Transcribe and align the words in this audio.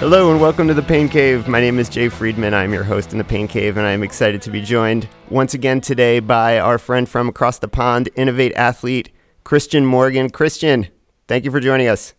Hello 0.00 0.30
and 0.30 0.40
welcome 0.40 0.66
to 0.66 0.72
the 0.72 0.80
Pain 0.80 1.10
Cave. 1.10 1.46
My 1.46 1.60
name 1.60 1.78
is 1.78 1.90
Jay 1.90 2.08
Friedman. 2.08 2.54
I'm 2.54 2.72
your 2.72 2.84
host 2.84 3.12
in 3.12 3.18
the 3.18 3.24
Pain 3.24 3.46
Cave, 3.46 3.76
and 3.76 3.86
I'm 3.86 4.02
excited 4.02 4.40
to 4.40 4.50
be 4.50 4.62
joined 4.62 5.06
once 5.28 5.52
again 5.52 5.82
today 5.82 6.20
by 6.20 6.58
our 6.58 6.78
friend 6.78 7.06
from 7.06 7.28
across 7.28 7.58
the 7.58 7.68
pond, 7.68 8.08
Inov-8 8.16 8.54
athlete 8.54 9.12
Kristian 9.44 9.84
Morgan. 9.84 10.30
Kristian, 10.30 10.88
thank 11.28 11.44
you 11.44 11.50
for 11.50 11.60
joining 11.60 11.86
us. 11.86 12.14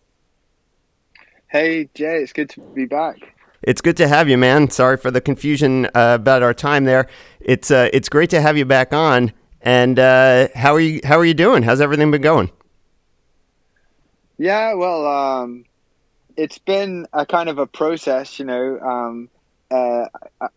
Hey 1.48 1.90
Jay, 1.94 2.22
it's 2.22 2.32
good 2.32 2.50
to 2.50 2.60
be 2.60 2.84
back. 2.84 3.16
It's 3.62 3.80
good 3.80 3.96
to 3.96 4.06
have 4.06 4.28
you, 4.28 4.38
man. 4.38 4.70
Sorry 4.70 4.96
for 4.96 5.10
the 5.10 5.20
confusion 5.20 5.86
uh, 5.86 6.16
about 6.20 6.44
our 6.44 6.54
time 6.54 6.84
there. 6.84 7.08
It's 7.40 7.72
uh, 7.72 7.88
it's 7.92 8.08
great 8.08 8.30
to 8.30 8.40
have 8.40 8.56
you 8.56 8.64
back 8.64 8.92
on. 8.92 9.32
And 9.60 9.98
uh, 9.98 10.48
how 10.54 10.72
are 10.72 10.80
you? 10.80 11.00
How 11.02 11.18
are 11.18 11.24
you 11.24 11.34
doing? 11.34 11.64
How's 11.64 11.80
everything 11.80 12.12
been 12.12 12.22
going? 12.22 12.52
Yeah, 14.38 14.74
well, 14.74 15.04
um, 15.04 15.64
it's 16.36 16.58
been 16.58 17.06
a 17.12 17.26
kind 17.26 17.48
of 17.48 17.58
a 17.58 17.66
process, 17.66 18.38
you 18.38 18.44
know. 18.44 18.78
Um, 18.78 19.28
uh, 19.72 20.06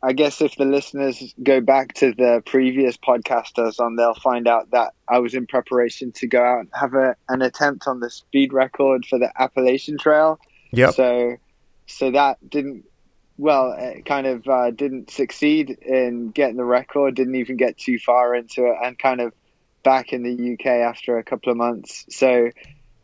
I 0.04 0.12
guess 0.12 0.42
if 0.42 0.56
the 0.58 0.66
listeners 0.66 1.34
go 1.42 1.62
back 1.62 1.94
to 1.96 2.14
the 2.14 2.44
previous 2.46 2.98
podcasters 2.98 3.80
on, 3.80 3.96
they'll 3.96 4.14
find 4.14 4.46
out 4.46 4.72
that 4.72 4.94
I 5.08 5.20
was 5.20 5.34
in 5.34 5.48
preparation 5.48 6.12
to 6.14 6.28
go 6.28 6.44
out 6.44 6.60
and 6.60 6.70
have 6.74 6.94
a, 6.96 7.16
an 7.30 7.42
attempt 7.42 7.88
on 7.88 8.02
the 8.02 8.10
speed 8.10 8.52
record 8.52 9.06
for 9.06 9.18
the 9.18 9.32
Appalachian 9.42 9.98
Trail. 9.98 10.38
Yep. 10.72 10.96
So, 10.96 11.38
so 11.88 12.12
that 12.12 12.38
didn't, 12.50 12.84
well, 13.38 13.74
it 13.78 14.06
kind 14.06 14.28
of 14.28 14.48
uh, 14.50 14.72
didn't 14.72 15.12
succeed 15.12 15.70
in 15.70 16.32
getting 16.32 16.58
the 16.58 16.66
record. 16.66 17.16
Didn't 17.16 17.36
even 17.36 17.56
get 17.56 17.78
too 17.78 18.00
far 18.00 18.36
into 18.36 18.66
it, 18.66 18.76
and 18.84 19.00
kind 19.00 19.22
of 19.22 19.34
back 19.82 20.12
in 20.12 20.24
the 20.24 20.54
UK 20.54 20.66
after 20.66 21.18
a 21.18 21.24
couple 21.24 21.52
of 21.52 21.58
months. 21.58 22.06
So 22.10 22.50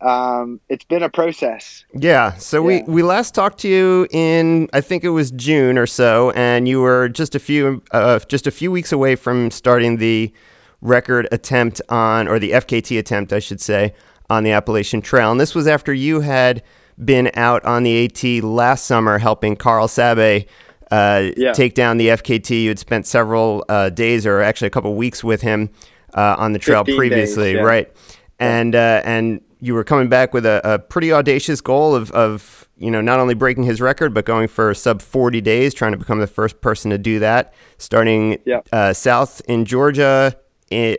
um, 0.02 0.59
it's 0.69 0.83
been 0.83 1.03
a 1.03 1.09
process. 1.09 1.85
Yeah. 1.94 2.33
So 2.33 2.57
yeah. 2.67 2.83
we 2.85 2.94
we 2.94 3.03
last 3.03 3.35
talked 3.35 3.59
to 3.59 3.69
you 3.69 4.08
in 4.11 4.69
I 4.73 4.81
think 4.81 5.03
it 5.03 5.09
was 5.09 5.31
June 5.31 5.77
or 5.77 5.88
so, 5.88 6.31
and 6.31 6.67
you 6.67 6.81
were 6.81 7.09
just 7.09 7.35
a 7.35 7.39
few 7.39 7.83
uh, 7.91 8.19
just 8.27 8.47
a 8.47 8.52
few 8.52 8.71
weeks 8.71 8.91
away 8.91 9.16
from 9.16 9.52
starting 9.52 9.97
the 9.97 10.33
record 10.81 11.27
attempt 11.31 11.81
on 11.89 12.27
or 12.27 12.39
the 12.39 12.52
FKT 12.52 12.97
attempt, 12.97 13.31
I 13.31 13.39
should 13.39 13.61
say, 13.61 13.93
on 14.30 14.43
the 14.43 14.52
Appalachian 14.52 15.02
Trail. 15.02 15.31
And 15.31 15.39
this 15.39 15.53
was 15.53 15.67
after 15.67 15.93
you 15.93 16.21
had 16.21 16.63
been 17.03 17.30
out 17.36 17.63
on 17.65 17.83
the 17.83 18.05
AT 18.05 18.43
last 18.43 18.86
summer 18.86 19.17
helping 19.17 19.55
Karel 19.55 19.88
Sabbe. 19.88 20.47
Uh, 20.89 21.30
yeah. 21.38 21.53
Take 21.53 21.73
down 21.73 21.97
the 21.97 22.09
FKT. 22.09 22.63
You 22.63 22.69
had 22.69 22.80
spent 22.80 23.08
several 23.08 23.63
uh, 23.69 23.89
days, 23.89 24.25
or 24.25 24.41
actually 24.41 24.67
a 24.67 24.71
couple 24.71 24.93
weeks, 24.95 25.23
with 25.23 25.41
him 25.41 25.69
uh, 26.15 26.36
on 26.38 26.52
the 26.52 26.59
trail 26.59 26.83
previously, 26.83 27.53
days, 27.53 27.61
yeah. 27.61 27.61
right? 27.61 27.95
And 28.39 28.75
uh, 28.75 29.02
and 29.05 29.39
you 29.62 29.76
were 29.76 29.84
coming 29.84 30.09
back 30.09 30.34
with 30.34 30.45
a, 30.45 30.59
a, 30.64 30.80
pretty 30.80 31.14
audacious 31.14 31.62
goal 31.62 31.95
of, 31.95 32.12
of 32.12 32.67
you 32.78 32.92
know 32.92 33.00
not 33.00 33.20
only 33.20 33.36
breaking 33.36 33.64
his 33.64 33.80
record 33.80 34.14
but 34.14 34.26
going 34.26 34.48
for 34.48 34.73
sub 34.73 35.02
40 35.02 35.40
days 35.40 35.73
trying 35.73 35.92
to 35.92 35.98
become 35.98 36.20
the 36.20 36.28
first 36.28 36.59
person 36.59 36.92
to 36.92 36.98
do 36.98 37.20
that. 37.20 37.54
Starting 37.78 38.39
yep. 38.45 38.67
uh, 38.73 38.92
south 38.92 39.42
in 39.48 39.64
georgia 39.64 40.36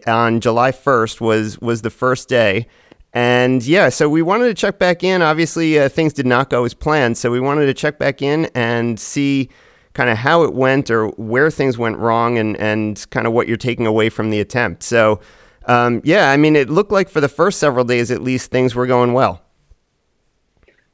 on 0.06 0.40
july 0.40 0.70
1st 0.70 1.20
was 1.20 1.60
was 1.60 1.82
the 1.82 1.90
first 1.90 2.28
day. 2.28 2.66
And 3.12 3.62
yeah 3.64 3.88
so 3.88 4.08
we 4.08 4.22
wanted 4.22 4.46
to 4.46 4.54
check 4.54 4.78
back 4.78 5.02
in. 5.04 5.20
Obviously 5.20 5.78
uh, 5.78 5.88
things 5.88 6.12
did 6.12 6.26
not 6.26 6.48
go 6.48 6.64
as 6.64 6.72
planned 6.72 7.18
so 7.18 7.30
we 7.30 7.40
wanted 7.40 7.66
to 7.66 7.74
check 7.74 7.98
back 7.98 8.22
in 8.22 8.46
and 8.54 8.98
see 8.98 9.50
kind 9.94 10.08
of 10.08 10.16
how 10.16 10.42
it 10.42 10.54
went 10.54 10.90
or 10.90 11.08
where 11.08 11.50
things 11.50 11.76
went 11.76 11.98
wrong 11.98 12.38
and 12.38 12.56
and 12.58 13.04
kind 13.10 13.26
of 13.26 13.32
what 13.32 13.48
you're 13.48 13.56
taking 13.56 13.86
away 13.86 14.08
from 14.08 14.30
the 14.30 14.40
attempt. 14.40 14.82
So 14.82 15.20
um, 15.66 16.00
yeah, 16.04 16.30
I 16.30 16.36
mean, 16.36 16.56
it 16.56 16.70
looked 16.70 16.92
like 16.92 17.08
for 17.08 17.20
the 17.20 17.28
first 17.28 17.58
several 17.58 17.84
days, 17.84 18.10
at 18.10 18.22
least, 18.22 18.50
things 18.50 18.74
were 18.74 18.86
going 18.86 19.12
well. 19.12 19.42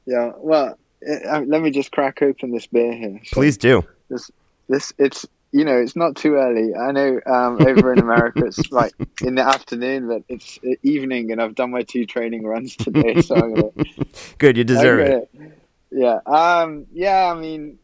Yeah, 0.06 0.32
well, 0.36 0.78
it, 1.00 1.26
uh, 1.26 1.40
let 1.46 1.62
me 1.62 1.70
just 1.70 1.92
crack 1.92 2.22
open 2.22 2.50
this 2.52 2.66
beer 2.66 2.92
here. 2.94 3.20
So 3.24 3.34
Please 3.34 3.58
do. 3.58 3.84
This, 4.08 4.30
this, 4.68 4.92
it's 4.98 5.26
you 5.52 5.64
know, 5.64 5.78
it's 5.78 5.96
not 5.96 6.16
too 6.16 6.34
early. 6.34 6.74
I 6.74 6.92
know 6.92 7.20
um, 7.26 7.58
over 7.66 7.92
in 7.92 7.98
America 7.98 8.44
it's 8.44 8.70
like 8.72 8.92
in 9.22 9.34
the 9.34 9.42
afternoon, 9.42 10.08
but 10.08 10.22
it's 10.28 10.58
evening, 10.82 11.32
and 11.32 11.40
I've 11.40 11.54
done 11.54 11.70
my 11.70 11.82
two 11.82 12.06
training 12.06 12.44
runs 12.44 12.76
today. 12.76 13.20
So 13.22 13.36
I'm 13.36 13.54
gonna, 13.54 13.70
good, 14.38 14.56
you 14.56 14.64
deserve 14.64 15.06
gonna, 15.06 15.20
it. 15.20 15.58
Yeah, 15.90 16.18
um, 16.26 16.86
yeah. 16.92 17.32
I 17.32 17.38
mean, 17.38 17.78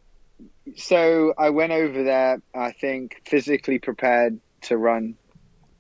so 0.77 1.33
I 1.39 1.51
went 1.51 1.73
over 1.73 2.05
there. 2.05 2.43
I 2.55 2.73
think 2.73 3.23
physically 3.27 3.79
prepared 3.79 4.41
to 4.63 4.77
run 4.77 5.17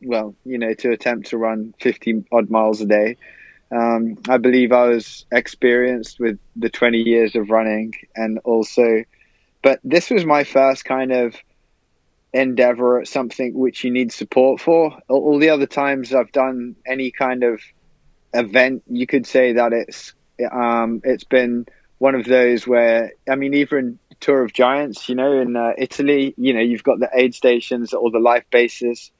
well, 0.04 0.34
you 0.44 0.58
know, 0.58 0.74
to 0.74 0.90
attempt 0.90 1.28
to 1.28 1.38
run 1.38 1.74
50 1.80 2.24
odd 2.32 2.50
miles 2.50 2.80
a 2.80 2.86
day. 2.86 3.16
Um, 3.70 4.18
I 4.28 4.38
believe 4.38 4.72
I 4.72 4.86
was 4.88 5.26
experienced 5.32 6.20
with 6.20 6.38
the 6.54 6.68
20 6.68 6.98
years 6.98 7.34
of 7.34 7.50
running 7.50 7.94
and 8.14 8.38
also, 8.44 9.04
but 9.62 9.80
this 9.82 10.10
was 10.10 10.24
my 10.24 10.44
first 10.44 10.84
kind 10.84 11.12
of 11.12 11.34
endeavor 12.32 13.00
at 13.00 13.08
something 13.08 13.54
which 13.54 13.84
you 13.84 13.90
need 13.90 14.12
support 14.12 14.60
for. 14.60 14.98
All 15.08 15.38
the 15.38 15.50
other 15.50 15.66
times 15.66 16.14
I've 16.14 16.32
done 16.32 16.76
any 16.86 17.10
kind 17.10 17.42
of 17.42 17.60
event, 18.32 18.82
you 18.88 19.06
could 19.06 19.26
say 19.26 19.54
that 19.54 19.72
it's, 19.72 20.14
um, 20.52 21.00
it's 21.04 21.24
been 21.24 21.66
one 21.98 22.14
of 22.14 22.26
those 22.26 22.66
where, 22.66 23.12
I 23.28 23.36
mean, 23.36 23.54
even 23.54 23.98
Tour 24.20 24.42
of 24.42 24.52
Giants, 24.52 25.08
you 25.08 25.14
know, 25.14 25.40
in 25.40 25.56
uh, 25.56 25.72
Italy, 25.78 26.34
you 26.36 26.54
know, 26.54 26.60
you've 26.60 26.82
got 26.82 26.98
the 26.98 27.10
aid 27.14 27.34
stations 27.34 27.94
or 27.94 28.10
the 28.10 28.18
life 28.18 28.44
bases 28.50 29.10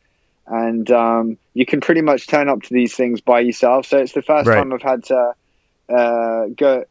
and 0.47 0.91
um, 0.91 1.39
you 1.55 1.67
can 1.67 1.81
pretty 1.81 2.03
much 2.03 2.27
turn 2.27 2.49
up 2.49 2.63
to 2.63 2.75
these 2.75 2.95
things 2.95 3.21
by 3.21 3.41
yourself. 3.41 3.87
So 3.87 3.99
it's 3.99 4.13
the 4.13 4.23
first 4.23 4.47
right. 4.47 4.57
time 4.57 4.73
I've 4.73 4.83
had 4.83 5.05
to 5.05 5.35
uh, 5.89 6.47
go. 6.55 6.85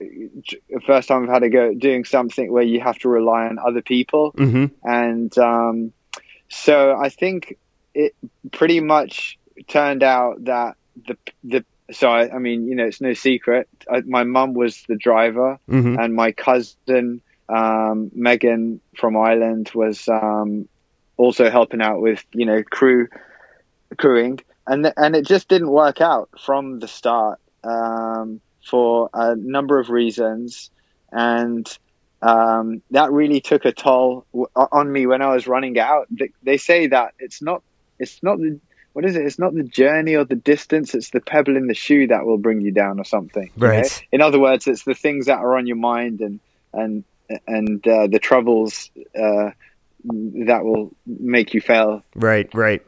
First 0.85 1.07
time 1.07 1.23
I've 1.23 1.29
had 1.29 1.39
to 1.39 1.49
go 1.49 1.73
doing 1.73 2.05
something 2.05 2.51
where 2.51 2.63
you 2.63 2.81
have 2.81 2.99
to 2.99 3.09
rely 3.09 3.45
on 3.45 3.59
other 3.59 3.81
people, 3.81 4.31
mm-hmm. 4.33 4.65
and 4.83 5.37
um, 5.37 5.93
so 6.49 6.95
I 6.95 7.09
think 7.09 7.57
it 7.93 8.15
pretty 8.51 8.79
much 8.79 9.37
turned 9.67 10.03
out 10.03 10.45
that 10.45 10.77
the 11.07 11.17
the 11.43 11.65
so 11.91 12.09
I, 12.09 12.35
I 12.35 12.39
mean 12.39 12.67
you 12.67 12.75
know 12.75 12.85
it's 12.85 13.01
no 13.01 13.13
secret. 13.13 13.67
I, 13.91 14.01
my 14.01 14.23
mum 14.23 14.53
was 14.53 14.83
the 14.87 14.95
driver, 14.95 15.59
mm-hmm. 15.69 15.99
and 15.99 16.13
my 16.13 16.31
cousin 16.31 17.21
um, 17.49 18.11
Megan 18.13 18.79
from 18.95 19.17
Ireland 19.17 19.71
was 19.73 20.07
um, 20.07 20.67
also 21.17 21.49
helping 21.49 21.81
out 21.81 22.01
with 22.01 22.23
you 22.33 22.45
know 22.45 22.63
crew 22.63 23.07
crewing, 23.97 24.39
and 24.67 24.91
and 24.97 25.15
it 25.15 25.25
just 25.25 25.47
didn't 25.47 25.69
work 25.69 26.01
out 26.01 26.29
from 26.39 26.79
the 26.79 26.87
start 26.87 27.39
um, 27.63 28.41
for 28.65 29.09
a 29.13 29.35
number 29.35 29.79
of 29.79 29.89
reasons, 29.89 30.71
and 31.11 31.67
um, 32.21 32.81
that 32.91 33.11
really 33.11 33.41
took 33.41 33.65
a 33.65 33.71
toll 33.71 34.25
on 34.55 34.91
me 34.91 35.05
when 35.05 35.21
I 35.21 35.33
was 35.33 35.47
running 35.47 35.77
out. 35.79 36.07
They 36.41 36.57
say 36.57 36.87
that 36.87 37.13
it's 37.19 37.41
not 37.41 37.63
it's 37.99 38.21
not 38.23 38.39
the 38.39 38.59
what 38.93 39.05
is 39.05 39.15
it? 39.15 39.25
It's 39.25 39.39
not 39.39 39.55
the 39.55 39.63
journey 39.63 40.15
or 40.15 40.23
the 40.23 40.35
distance; 40.35 40.93
it's 40.93 41.09
the 41.09 41.19
pebble 41.19 41.57
in 41.57 41.67
the 41.67 41.73
shoe 41.73 42.07
that 42.07 42.25
will 42.25 42.37
bring 42.37 42.61
you 42.61 42.71
down, 42.71 42.99
or 42.99 43.03
something. 43.03 43.49
Right. 43.57 43.83
know? 43.83 44.07
In 44.11 44.21
other 44.21 44.39
words, 44.39 44.67
it's 44.67 44.83
the 44.83 44.93
things 44.93 45.25
that 45.25 45.39
are 45.39 45.57
on 45.57 45.67
your 45.67 45.77
mind 45.77 46.21
and 46.21 46.39
and 46.71 47.03
and 47.47 47.85
uh, 47.87 48.07
the 48.07 48.19
troubles 48.19 48.91
uh, 49.19 49.51
that 50.03 50.61
will 50.63 50.91
make 51.05 51.53
you 51.53 51.61
fail. 51.61 52.03
Right. 52.15 52.53
Right. 52.53 52.85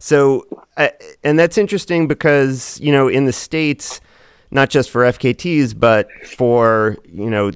So, 0.00 0.46
uh, 0.78 0.88
and 1.22 1.38
that's 1.38 1.58
interesting 1.58 2.08
because, 2.08 2.80
you 2.80 2.90
know, 2.90 3.06
in 3.06 3.26
the 3.26 3.34
States, 3.34 4.00
not 4.50 4.70
just 4.70 4.88
for 4.90 5.02
FKTs, 5.02 5.78
but 5.78 6.10
for, 6.26 6.96
you 7.04 7.28
know, 7.28 7.52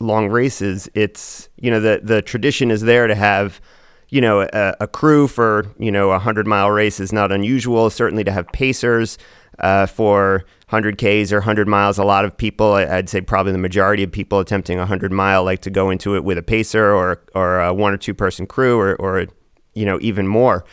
long 0.00 0.28
races, 0.28 0.88
it's, 0.94 1.50
you 1.58 1.70
know, 1.70 1.80
the, 1.80 2.00
the 2.02 2.22
tradition 2.22 2.70
is 2.70 2.80
there 2.80 3.06
to 3.06 3.14
have, 3.14 3.60
you 4.08 4.22
know, 4.22 4.40
a, 4.40 4.74
a 4.80 4.86
crew 4.88 5.28
for, 5.28 5.66
you 5.78 5.92
know, 5.92 6.06
a 6.06 6.12
100 6.12 6.46
mile 6.46 6.70
race 6.70 6.98
is 6.98 7.12
not 7.12 7.30
unusual. 7.30 7.90
Certainly 7.90 8.24
to 8.24 8.32
have 8.32 8.46
pacers 8.54 9.18
uh, 9.58 9.84
for 9.84 10.46
100Ks 10.70 11.30
or 11.30 11.40
100 11.40 11.68
miles. 11.68 11.98
A 11.98 12.04
lot 12.04 12.24
of 12.24 12.34
people, 12.34 12.72
I'd 12.72 13.10
say 13.10 13.20
probably 13.20 13.52
the 13.52 13.58
majority 13.58 14.02
of 14.02 14.10
people 14.10 14.40
attempting 14.40 14.78
a 14.78 14.80
100 14.80 15.12
mile 15.12 15.44
like 15.44 15.60
to 15.60 15.70
go 15.70 15.90
into 15.90 16.16
it 16.16 16.24
with 16.24 16.38
a 16.38 16.42
pacer 16.42 16.90
or, 16.90 17.22
or 17.34 17.60
a 17.60 17.74
one 17.74 17.92
or 17.92 17.98
two 17.98 18.14
person 18.14 18.46
crew 18.46 18.78
or, 18.78 18.96
or 18.96 19.26
you 19.74 19.84
know, 19.84 19.98
even 20.00 20.26
more 20.26 20.64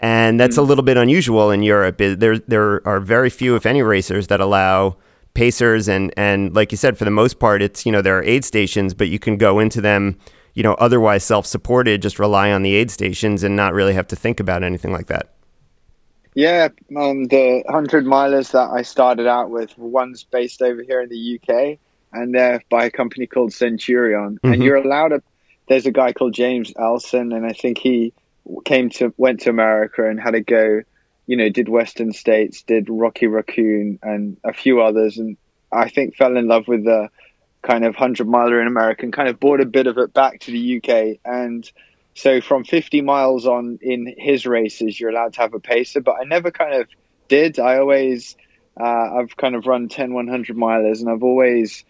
and 0.00 0.38
that's 0.38 0.56
mm. 0.56 0.60
a 0.60 0.62
little 0.62 0.84
bit 0.84 0.96
unusual 0.96 1.50
in 1.50 1.62
Europe. 1.62 1.98
There 1.98 2.38
there 2.38 2.86
are 2.86 3.00
very 3.00 3.30
few, 3.30 3.56
if 3.56 3.66
any, 3.66 3.82
racers 3.82 4.28
that 4.28 4.40
allow 4.40 4.96
pacers 5.34 5.88
and 5.88 6.12
and 6.16 6.54
like 6.54 6.72
you 6.72 6.78
said, 6.78 6.96
for 6.98 7.04
the 7.04 7.10
most 7.10 7.38
part, 7.38 7.62
it's 7.62 7.84
you 7.84 7.92
know 7.92 8.02
there 8.02 8.18
are 8.18 8.24
aid 8.24 8.44
stations, 8.44 8.94
but 8.94 9.08
you 9.08 9.18
can 9.18 9.36
go 9.36 9.58
into 9.58 9.80
them, 9.80 10.18
you 10.54 10.62
know, 10.62 10.74
otherwise 10.74 11.24
self-supported, 11.24 12.02
just 12.02 12.18
rely 12.18 12.52
on 12.52 12.62
the 12.62 12.74
aid 12.74 12.90
stations 12.90 13.42
and 13.42 13.56
not 13.56 13.72
really 13.72 13.94
have 13.94 14.08
to 14.08 14.16
think 14.16 14.40
about 14.40 14.62
anything 14.62 14.92
like 14.92 15.06
that. 15.06 15.34
Yeah, 16.34 16.68
um, 16.96 17.24
the 17.24 17.64
hundred 17.68 18.04
milers 18.04 18.52
that 18.52 18.70
I 18.70 18.82
started 18.82 19.26
out 19.26 19.50
with, 19.50 19.76
one's 19.76 20.22
based 20.22 20.62
over 20.62 20.82
here 20.82 21.00
in 21.00 21.08
the 21.08 21.40
UK, 21.40 21.78
and 22.12 22.32
they're 22.34 22.62
by 22.70 22.84
a 22.84 22.90
company 22.90 23.26
called 23.26 23.52
Centurion, 23.52 24.36
mm-hmm. 24.36 24.52
and 24.52 24.62
you're 24.62 24.76
allowed 24.76 25.08
to. 25.08 25.22
There's 25.68 25.86
a 25.86 25.90
guy 25.90 26.12
called 26.12 26.32
James 26.32 26.72
Elson, 26.78 27.32
and 27.32 27.44
I 27.44 27.52
think 27.52 27.78
he 27.78 28.14
came 28.64 28.90
to 28.90 29.12
went 29.16 29.40
to 29.40 29.50
America 29.50 30.08
and 30.08 30.20
had 30.20 30.34
a 30.34 30.40
go. 30.40 30.82
You 31.26 31.36
know, 31.36 31.48
did 31.50 31.68
Western 31.68 32.12
States, 32.12 32.62
did 32.62 32.88
Rocky 32.88 33.26
Raccoon, 33.26 33.98
and 34.02 34.38
a 34.44 34.52
few 34.52 34.80
others, 34.80 35.18
and 35.18 35.36
I 35.70 35.88
think 35.88 36.16
fell 36.16 36.36
in 36.36 36.48
love 36.48 36.66
with 36.66 36.84
the 36.84 37.10
kind 37.62 37.84
of 37.84 37.94
100 37.94 38.26
miler 38.26 38.60
in 38.60 38.66
America 38.66 39.02
and 39.02 39.12
kind 39.12 39.28
of 39.28 39.40
brought 39.40 39.60
a 39.60 39.66
bit 39.66 39.86
of 39.86 39.98
it 39.98 40.14
back 40.14 40.40
to 40.40 40.52
the 40.52 40.76
UK. 40.76 41.18
And 41.24 41.70
so 42.14 42.40
from 42.40 42.64
50 42.64 43.02
miles 43.02 43.46
on 43.46 43.78
in 43.82 44.14
his 44.16 44.46
races, 44.46 44.98
you're 44.98 45.10
allowed 45.10 45.34
to 45.34 45.40
have 45.40 45.54
a 45.54 45.60
pacer, 45.60 46.00
but 46.00 46.16
I 46.20 46.24
never 46.24 46.50
kind 46.50 46.74
of 46.74 46.88
did. 47.28 47.58
I 47.58 47.78
always, 47.78 48.36
uh, 48.80 49.18
I've 49.18 49.36
kind 49.36 49.54
of 49.54 49.66
run 49.66 49.88
10 49.88 50.14
100 50.14 50.56
milers 50.56 51.00
and 51.00 51.10
I've 51.10 51.22
always 51.22 51.84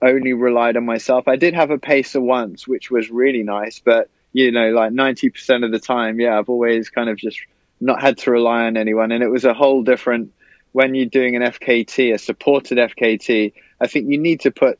only 0.00 0.32
relied 0.32 0.76
on 0.76 0.84
myself. 0.84 1.28
I 1.28 1.36
did 1.36 1.54
have 1.54 1.70
a 1.70 1.78
pacer 1.78 2.20
once, 2.20 2.66
which 2.66 2.90
was 2.90 3.10
really 3.10 3.42
nice, 3.42 3.80
but 3.80 4.08
you 4.32 4.50
know, 4.50 4.70
like 4.70 4.92
90% 4.92 5.64
of 5.64 5.72
the 5.72 5.78
time, 5.78 6.20
yeah, 6.20 6.38
I've 6.38 6.48
always 6.48 6.90
kind 6.90 7.08
of 7.08 7.16
just 7.16 7.38
not 7.80 8.00
had 8.00 8.18
to 8.18 8.30
rely 8.30 8.64
on 8.64 8.76
anyone. 8.76 9.12
And 9.12 9.22
it 9.22 9.28
was 9.28 9.44
a 9.44 9.54
whole 9.54 9.82
different, 9.82 10.32
when 10.72 10.94
you're 10.94 11.06
doing 11.06 11.36
an 11.36 11.42
FKT, 11.42 12.14
a 12.14 12.18
supported 12.18 12.78
FKT, 12.78 13.52
I 13.80 13.86
think 13.86 14.08
you 14.08 14.18
need 14.18 14.40
to 14.40 14.50
put 14.50 14.78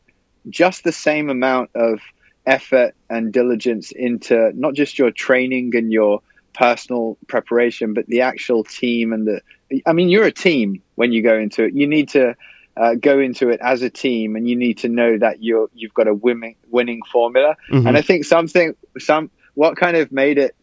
just 0.48 0.84
the 0.84 0.92
same 0.92 1.28
amount 1.28 1.70
of 1.74 2.00
effort 2.46 2.94
and 3.08 3.32
diligence 3.32 3.92
into 3.92 4.52
not 4.54 4.74
just 4.74 4.98
your 4.98 5.10
training 5.10 5.74
and 5.76 5.92
your 5.92 6.20
personal 6.54 7.18
preparation, 7.26 7.94
but 7.94 8.06
the 8.06 8.22
actual 8.22 8.64
team 8.64 9.12
and 9.12 9.26
the. 9.26 9.40
I 9.86 9.92
mean, 9.92 10.08
you're 10.08 10.24
a 10.24 10.32
team 10.32 10.82
when 10.96 11.12
you 11.12 11.22
go 11.22 11.36
into 11.38 11.64
it. 11.64 11.74
You 11.74 11.86
need 11.86 12.10
to 12.10 12.36
uh, 12.76 12.94
go 12.94 13.18
into 13.18 13.48
it 13.50 13.60
as 13.62 13.82
a 13.82 13.90
team, 13.90 14.36
and 14.36 14.48
you 14.48 14.56
need 14.56 14.78
to 14.78 14.88
know 14.88 15.18
that 15.18 15.42
you're 15.42 15.68
you've 15.74 15.94
got 15.94 16.08
a 16.08 16.14
winning 16.14 16.56
winning 16.70 17.02
formula. 17.10 17.56
Mm-hmm. 17.70 17.86
And 17.86 17.96
I 17.96 18.02
think 18.02 18.24
something 18.24 18.74
some 18.98 19.30
what 19.54 19.76
kind 19.76 19.96
of 19.96 20.12
made 20.12 20.38
it. 20.38 20.54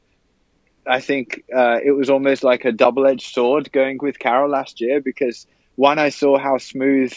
I 0.87 1.01
think 1.01 1.43
uh, 1.55 1.77
it 1.83 1.91
was 1.91 2.09
almost 2.09 2.43
like 2.43 2.65
a 2.65 2.71
double 2.71 3.05
edged 3.05 3.33
sword 3.33 3.71
going 3.71 3.99
with 4.01 4.17
Karel 4.17 4.49
last 4.49 4.81
year 4.81 5.01
because 5.01 5.45
one, 5.75 5.99
I 5.99 6.09
saw 6.09 6.37
how 6.37 6.57
smooth 6.57 7.13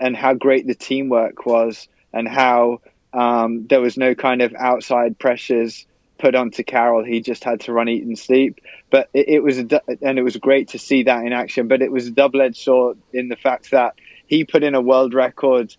and 0.00 0.16
how 0.16 0.34
great 0.34 0.66
the 0.66 0.74
teamwork 0.74 1.44
was, 1.44 1.88
and 2.12 2.28
how 2.28 2.80
um, 3.12 3.66
there 3.66 3.80
was 3.80 3.96
no 3.96 4.14
kind 4.14 4.40
of 4.40 4.54
outside 4.54 5.18
pressures 5.18 5.86
put 6.18 6.34
onto 6.34 6.62
Karel. 6.62 7.04
He 7.04 7.20
just 7.20 7.44
had 7.44 7.60
to 7.62 7.72
run, 7.72 7.88
eat, 7.88 8.04
and 8.04 8.18
sleep. 8.18 8.60
But 8.90 9.08
it, 9.12 9.28
it 9.28 9.42
was, 9.42 9.58
and 9.58 10.18
it 10.18 10.22
was 10.22 10.36
great 10.36 10.68
to 10.68 10.78
see 10.78 11.02
that 11.02 11.24
in 11.24 11.32
action. 11.32 11.68
But 11.68 11.82
it 11.82 11.92
was 11.92 12.06
a 12.06 12.10
double-edged 12.10 12.56
sword 12.56 12.98
in 13.12 13.28
the 13.28 13.36
fact 13.36 13.72
that 13.72 13.94
he 14.26 14.44
put 14.44 14.62
in 14.62 14.74
a 14.74 14.80
world 14.80 15.14
record 15.14 15.74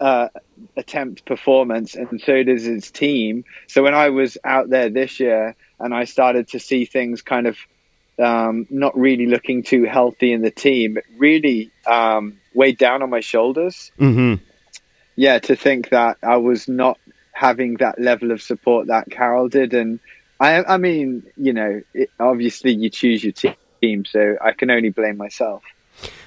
uh, 0.00 0.28
attempt 0.76 1.24
performance, 1.24 1.94
and 1.94 2.20
so 2.20 2.42
does 2.42 2.64
his 2.64 2.90
team. 2.90 3.44
So 3.68 3.82
when 3.82 3.94
I 3.94 4.10
was 4.10 4.38
out 4.44 4.70
there 4.70 4.90
this 4.90 5.20
year, 5.20 5.56
and 5.78 5.94
I 5.94 6.04
started 6.04 6.48
to 6.48 6.60
see 6.60 6.84
things 6.84 7.22
kind 7.22 7.46
of 7.46 7.56
um, 8.18 8.66
not 8.70 8.96
really 8.96 9.26
looking 9.26 9.62
too 9.62 9.84
healthy 9.84 10.32
in 10.32 10.42
the 10.42 10.50
team, 10.50 10.96
it 10.96 11.04
really 11.16 11.70
um, 11.86 12.38
weighed 12.54 12.78
down 12.78 13.02
on 13.02 13.10
my 13.10 13.20
shoulders. 13.20 13.90
Mm-hmm. 13.98 14.42
Yeah, 15.16 15.38
to 15.38 15.56
think 15.56 15.90
that 15.90 16.18
I 16.22 16.38
was 16.38 16.68
not 16.68 16.98
having 17.32 17.74
that 17.76 18.00
level 18.00 18.30
of 18.30 18.42
support 18.42 18.88
that 18.88 19.10
Karel 19.10 19.48
did, 19.48 19.74
and 19.74 20.00
I, 20.40 20.62
I 20.64 20.76
mean, 20.76 21.24
you 21.36 21.52
know, 21.52 21.82
it, 21.92 22.10
obviously 22.18 22.72
you 22.72 22.90
choose 22.90 23.22
your 23.22 23.32
team, 23.80 24.04
so 24.04 24.36
I 24.40 24.52
can 24.52 24.70
only 24.70 24.90
blame 24.90 25.16
myself. 25.16 25.62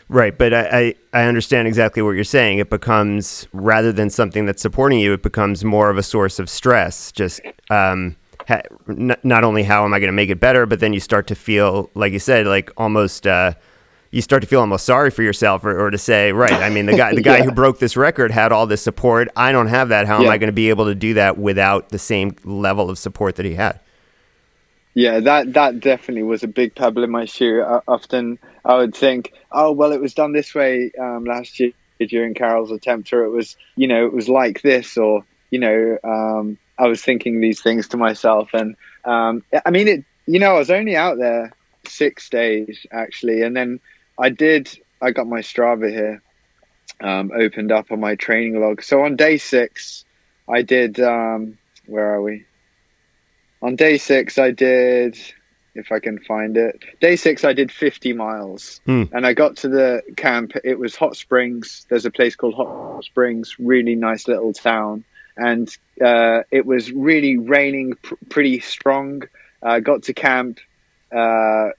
Right, 0.10 0.38
but 0.38 0.54
I, 0.54 0.62
I, 0.62 0.96
I, 1.22 1.24
understand 1.26 1.68
exactly 1.68 2.02
what 2.02 2.12
you're 2.12 2.24
saying. 2.24 2.60
It 2.60 2.70
becomes 2.70 3.46
rather 3.52 3.92
than 3.92 4.10
something 4.10 4.46
that's 4.46 4.62
supporting 4.62 5.00
you, 5.00 5.12
it 5.12 5.22
becomes 5.22 5.66
more 5.66 5.90
of 5.90 5.98
a 5.98 6.04
source 6.04 6.40
of 6.40 6.50
stress. 6.50 7.12
Just 7.12 7.42
um, 7.70 8.16
ha- 8.48 8.62
n- 8.88 9.18
not 9.24 9.44
only 9.44 9.64
how 9.64 9.84
am 9.84 9.94
I 9.94 10.00
going 10.00 10.08
to 10.08 10.14
make 10.14 10.30
it 10.30 10.40
better, 10.40 10.66
but 10.66 10.80
then 10.80 10.94
you 10.94 11.02
start 11.02 11.28
to 11.28 11.36
feel, 11.36 11.90
like 11.94 12.14
you 12.14 12.20
said, 12.20 12.48
like 12.48 12.72
almost 12.78 13.28
uh, 13.28 13.54
you 14.12 14.22
start 14.22 14.42
to 14.42 14.48
feel 14.48 14.62
almost 14.62 14.86
sorry 14.86 15.12
for 15.12 15.24
yourself, 15.24 15.66
or, 15.66 15.78
or 15.78 15.92
to 15.92 15.98
say, 15.98 16.32
right, 16.32 16.54
I 16.54 16.70
mean, 16.70 16.86
the 16.86 16.96
guy 16.96 17.14
the 17.14 17.22
guy 17.32 17.40
yeah. 17.40 17.44
who 17.44 17.52
broke 17.52 17.80
this 17.80 17.98
record 17.98 18.32
had 18.32 18.52
all 18.52 18.66
this 18.66 18.82
support. 18.82 19.28
I 19.36 19.52
don't 19.52 19.68
have 19.68 19.90
that. 19.90 20.08
How 20.08 20.20
yeah. 20.20 20.28
am 20.28 20.32
I 20.32 20.38
going 20.38 20.48
to 20.48 20.54
be 20.54 20.70
able 20.70 20.86
to 20.86 20.96
do 20.96 21.16
that 21.16 21.38
without 21.38 21.90
the 21.90 22.00
same 22.00 22.36
level 22.44 22.90
of 22.90 22.98
support 22.98 23.36
that 23.36 23.46
he 23.46 23.56
had? 23.56 23.80
Yeah, 24.94 25.20
that 25.20 25.54
that 25.54 25.80
definitely 25.80 26.24
was 26.24 26.44
a 26.44 26.48
big 26.48 26.74
pebble 26.74 27.04
in 27.04 27.12
my 27.12 27.26
shoe. 27.26 27.62
I, 27.62 27.82
often 27.88 28.40
I 28.68 28.76
would 28.76 28.94
think, 28.94 29.32
oh 29.50 29.72
well, 29.72 29.94
it 29.94 30.02
was 30.02 30.14
done 30.14 30.34
this 30.34 30.54
way 30.54 30.92
um, 31.00 31.24
last 31.24 31.60
year 31.60 31.72
during 32.06 32.34
Karel's 32.34 32.72
attempt, 32.72 33.14
or 33.14 33.24
it 33.24 33.30
was, 33.30 33.56
you 33.78 33.88
know, 33.88 34.06
it 34.06 34.14
was 34.14 34.28
like 34.28 34.62
this, 34.62 34.98
or 34.98 35.26
you 35.50 35.60
know, 35.60 35.98
um, 36.04 36.58
I 36.78 36.88
was 36.88 37.02
thinking 37.02 37.40
these 37.40 37.62
things 37.62 37.88
to 37.90 37.98
myself, 37.98 38.50
and 38.54 38.76
um, 39.06 39.44
I 39.66 39.72
mean, 39.72 39.88
it. 39.88 40.06
You 40.30 40.40
know, 40.40 40.56
I 40.56 40.60
was 40.60 40.70
only 40.70 40.98
out 40.98 41.18
there 41.18 41.54
six 41.88 42.28
days 42.28 42.86
actually, 42.92 43.44
and 43.44 43.56
then 43.56 43.80
I 44.20 44.30
did. 44.30 44.70
I 45.02 45.12
got 45.12 45.26
my 45.26 45.40
Strava 45.40 45.90
here 45.90 46.22
um, 47.00 47.32
opened 47.34 47.72
up 47.72 47.92
on 47.92 48.02
my 48.02 48.16
training 48.16 48.60
log. 48.60 48.84
So 48.84 49.04
on 49.04 49.16
day 49.16 49.38
six, 49.38 50.04
I 50.50 50.64
did. 50.64 51.00
Um, 51.00 51.58
where 51.86 52.16
are 52.16 52.22
we? 52.22 52.44
On 53.62 53.78
day 53.78 53.98
six, 53.98 54.38
I 54.38 54.52
did. 54.52 55.18
If 55.78 55.92
I 55.92 56.00
can 56.00 56.20
find 56.20 56.58
it, 56.58 56.84
day 57.00 57.16
six, 57.16 57.44
I 57.44 57.54
did 57.54 57.72
50 57.72 58.14
miles, 58.14 58.82
hmm. 58.86 59.04
and 59.12 59.26
I 59.26 59.34
got 59.34 59.58
to 59.58 59.70
the 59.70 60.02
camp. 60.16 60.54
It 60.64 60.80
was 60.80 60.96
Hot 60.96 61.16
Springs. 61.16 61.86
There's 61.90 62.06
a 62.06 62.12
place 62.12 62.36
called 62.36 62.56
Hot 62.56 63.04
Springs, 63.04 63.56
really 63.60 63.96
nice 63.96 64.28
little 64.28 64.54
town, 64.54 65.04
and 65.36 65.70
uh, 66.04 66.44
it 66.52 66.66
was 66.66 66.92
really 66.92 67.38
raining 67.38 67.94
pr- 68.02 68.16
pretty 68.30 68.60
strong. 68.60 69.24
Uh, 69.62 69.80
got 69.80 70.04
to 70.04 70.14
camp, 70.14 70.60
uh, 71.12 71.70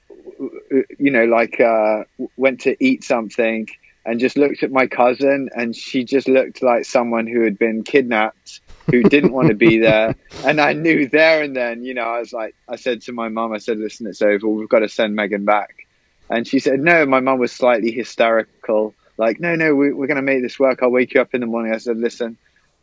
you 0.99 1.11
know, 1.11 1.25
like 1.25 1.61
uh, 1.61 2.05
went 2.37 2.62
to 2.62 2.77
eat 2.85 3.05
something 3.05 3.69
and 4.09 4.21
just 4.21 4.39
looked 4.39 4.62
at 4.62 4.73
my 4.73 4.87
cousin, 4.87 5.50
and 5.55 5.77
she 5.77 6.03
just 6.03 6.29
looked 6.29 6.62
like 6.62 6.87
someone 6.87 7.27
who 7.27 7.43
had 7.43 7.59
been 7.59 7.83
kidnapped, 7.83 8.61
who 8.90 9.02
didn't 9.02 9.32
want 9.32 9.49
to 9.49 9.55
be 9.55 9.79
there. 9.79 10.14
And 10.44 10.61
I 10.61 10.73
knew 10.73 11.08
there 11.08 11.43
and 11.43 11.55
then, 11.56 11.85
you 11.85 11.94
know, 11.94 12.02
I 12.02 12.20
was 12.20 12.32
like, 12.32 12.55
I 12.69 12.76
said 12.76 13.02
to 13.02 13.12
my 13.12 13.29
mum, 13.29 13.52
I 13.52 13.58
said, 13.58 13.79
listen, 13.79 14.06
it's 14.06 14.23
over. 14.23 14.49
We've 14.49 14.69
got 14.69 14.81
to 14.81 14.88
send 14.88 15.14
Megan 15.14 15.44
back. 15.44 15.87
And 16.31 16.46
she 16.46 16.58
said, 16.58 16.81
no. 16.81 17.06
My 17.06 17.20
mum 17.20 17.38
was 17.38 17.52
slightly 17.52 17.90
hysterical, 17.90 18.94
like, 19.17 19.40
no, 19.40 19.55
no, 19.55 19.75
we, 19.75 19.88
are 19.88 19.94
going 19.94 20.17
to 20.17 20.23
make 20.23 20.43
this 20.43 20.58
work. 20.58 20.82
I'll 20.82 20.90
wake 20.90 21.14
you 21.14 21.20
up 21.20 21.35
in 21.35 21.40
the 21.40 21.46
morning. 21.46 21.73
I 21.73 21.79
said, 21.79 21.96
listen. 21.96 22.37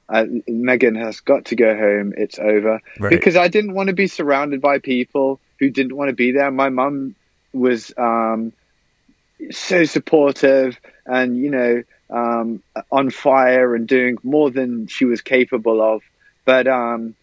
Uh, 0.07 0.25
Megan 0.47 0.93
has 0.93 1.19
got 1.21 1.45
to 1.45 1.55
go 1.55 1.75
home. 1.75 2.13
It's 2.15 2.37
over 2.37 2.79
right. 2.99 3.09
because 3.09 3.35
I 3.35 3.47
didn't 3.47 3.73
want 3.73 3.87
to 3.87 3.93
be 3.93 4.05
surrounded 4.05 4.61
by 4.61 4.77
people 4.77 5.39
who 5.59 5.71
didn't 5.71 5.95
want 5.95 6.09
to 6.09 6.15
be 6.15 6.31
there. 6.31 6.51
My 6.51 6.69
mum 6.69 7.15
was 7.53 7.91
um, 7.97 8.53
so 9.51 9.83
supportive 9.85 10.77
and 11.05 11.37
you 11.37 11.49
know 11.49 11.83
um, 12.09 12.61
on 12.91 13.09
fire 13.09 13.75
and 13.75 13.87
doing 13.87 14.17
more 14.23 14.51
than 14.51 14.87
she 14.87 15.05
was 15.05 15.21
capable 15.21 15.81
of. 15.81 16.01
But 16.45 16.67
um, 16.67 17.15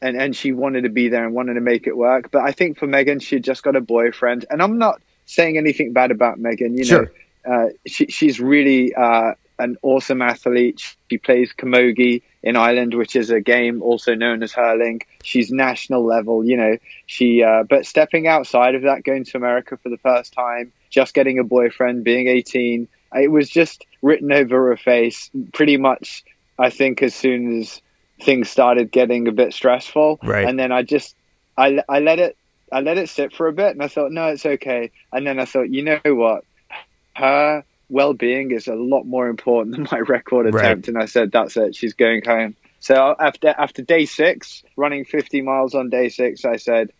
and 0.00 0.16
and 0.20 0.36
she 0.36 0.52
wanted 0.52 0.82
to 0.82 0.90
be 0.90 1.08
there 1.08 1.24
and 1.24 1.34
wanted 1.34 1.54
to 1.54 1.60
make 1.60 1.86
it 1.86 1.96
work. 1.96 2.30
But 2.30 2.42
I 2.42 2.52
think 2.52 2.78
for 2.78 2.86
Megan, 2.86 3.20
she 3.20 3.40
just 3.40 3.62
got 3.62 3.76
a 3.76 3.80
boyfriend, 3.80 4.44
and 4.50 4.62
I'm 4.62 4.78
not 4.78 5.00
saying 5.26 5.56
anything 5.56 5.92
bad 5.92 6.10
about 6.10 6.38
Megan. 6.38 6.76
You 6.76 6.84
know, 6.84 7.06
uh, 7.50 7.66
she, 7.86 8.06
she's 8.06 8.40
really 8.40 8.94
uh, 8.94 9.32
an 9.58 9.76
awesome 9.82 10.20
athlete. 10.20 10.96
She 11.10 11.18
plays 11.18 11.52
camogie 11.56 12.22
in 12.42 12.56
Ireland, 12.56 12.94
which 12.94 13.16
is 13.16 13.30
a 13.30 13.40
game 13.40 13.82
also 13.82 14.14
known 14.14 14.42
as 14.42 14.52
hurling. 14.52 15.02
She's 15.22 15.50
national 15.50 16.04
level, 16.04 16.44
you 16.44 16.56
know. 16.56 16.76
She, 17.06 17.42
uh, 17.42 17.62
but 17.62 17.86
stepping 17.86 18.26
outside 18.26 18.74
of 18.74 18.82
that, 18.82 19.04
going 19.04 19.24
to 19.24 19.36
America 19.36 19.76
for 19.76 19.88
the 19.88 19.98
first 19.98 20.32
time, 20.32 20.72
just 20.90 21.14
getting 21.14 21.38
a 21.38 21.44
boyfriend, 21.44 22.04
being 22.04 22.28
18, 22.28 22.88
it 23.14 23.30
was 23.30 23.48
just 23.48 23.86
written 24.02 24.32
over 24.32 24.68
her 24.68 24.76
face. 24.76 25.30
Pretty 25.52 25.76
much, 25.76 26.24
I 26.58 26.70
think, 26.70 27.02
as 27.02 27.14
soon 27.14 27.60
as 27.60 27.80
things 28.20 28.48
started 28.48 28.90
getting 28.90 29.28
a 29.28 29.32
bit 29.32 29.52
stressful, 29.52 30.20
right. 30.22 30.46
and 30.46 30.58
then 30.58 30.72
I 30.72 30.82
just, 30.82 31.16
I, 31.56 31.82
I 31.88 32.00
let 32.00 32.18
it, 32.18 32.36
I 32.72 32.80
let 32.80 32.98
it 32.98 33.08
sit 33.08 33.32
for 33.34 33.48
a 33.48 33.52
bit, 33.52 33.72
and 33.72 33.82
I 33.82 33.88
thought, 33.88 34.10
no, 34.12 34.28
it's 34.28 34.46
okay. 34.46 34.90
And 35.12 35.26
then 35.26 35.38
I 35.38 35.44
thought, 35.44 35.70
you 35.70 35.82
know 35.82 36.00
what, 36.04 36.44
her 37.14 37.64
well-being 37.88 38.50
is 38.50 38.66
a 38.66 38.74
lot 38.74 39.04
more 39.04 39.28
important 39.28 39.76
than 39.76 39.88
my 39.90 39.98
record 39.98 40.46
attempt. 40.46 40.86
Right. 40.86 40.88
And 40.88 40.98
I 40.98 41.06
said, 41.06 41.32
that's 41.32 41.56
it. 41.56 41.76
She's 41.76 41.94
going 41.94 42.22
home. 42.24 42.56
So 42.80 43.14
after 43.18 43.48
after 43.48 43.80
day 43.80 44.04
six, 44.04 44.62
running 44.76 45.06
50 45.06 45.40
miles 45.40 45.74
on 45.74 45.88
day 45.88 46.10
six, 46.10 46.44
I 46.44 46.56
said, 46.56 46.92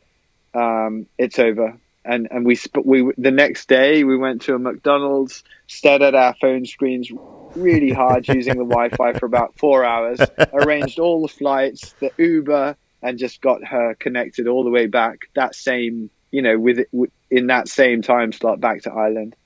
um, 0.54 1.06
it's 1.18 1.38
over. 1.38 1.76
And 2.04 2.28
and 2.30 2.44
we 2.44 2.58
we 2.84 3.12
the 3.16 3.30
next 3.30 3.68
day 3.68 4.04
we 4.04 4.16
went 4.16 4.42
to 4.42 4.54
a 4.54 4.58
McDonald's, 4.58 5.42
stared 5.66 6.02
at 6.02 6.14
our 6.14 6.34
phone 6.40 6.66
screens 6.66 7.10
really 7.54 7.92
hard 7.92 8.28
using 8.28 8.58
the 8.58 8.64
Wi-Fi 8.64 9.14
for 9.14 9.26
about 9.26 9.56
four 9.58 9.84
hours, 9.84 10.20
arranged 10.52 10.98
all 10.98 11.22
the 11.22 11.28
flights, 11.28 11.94
the 12.00 12.10
Uber, 12.18 12.76
and 13.02 13.18
just 13.18 13.40
got 13.40 13.64
her 13.64 13.94
connected 13.94 14.46
all 14.48 14.64
the 14.64 14.70
way 14.70 14.86
back 14.86 15.28
that 15.34 15.54
same 15.54 16.10
you 16.30 16.42
know 16.42 16.58
with 16.58 16.86
in 17.30 17.46
that 17.46 17.68
same 17.68 18.02
time 18.02 18.32
slot 18.32 18.60
back 18.60 18.82
to 18.82 18.92
Ireland. 18.92 19.36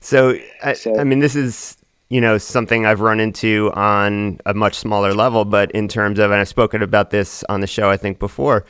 So, 0.00 0.38
I, 0.62 0.74
so, 0.74 0.98
I 0.98 1.04
mean, 1.04 1.20
this 1.20 1.34
is 1.34 1.78
you 2.10 2.20
know 2.20 2.36
something 2.36 2.84
I've 2.84 3.00
run 3.00 3.20
into 3.20 3.72
on 3.74 4.38
a 4.44 4.52
much 4.52 4.74
smaller 4.74 5.14
level, 5.14 5.46
but 5.46 5.70
in 5.72 5.88
terms 5.88 6.18
of, 6.18 6.30
and 6.30 6.40
I've 6.40 6.48
spoken 6.48 6.82
about 6.82 7.10
this 7.10 7.42
on 7.48 7.60
the 7.60 7.66
show, 7.66 7.88
I 7.88 7.96
think 7.96 8.18
before, 8.18 8.66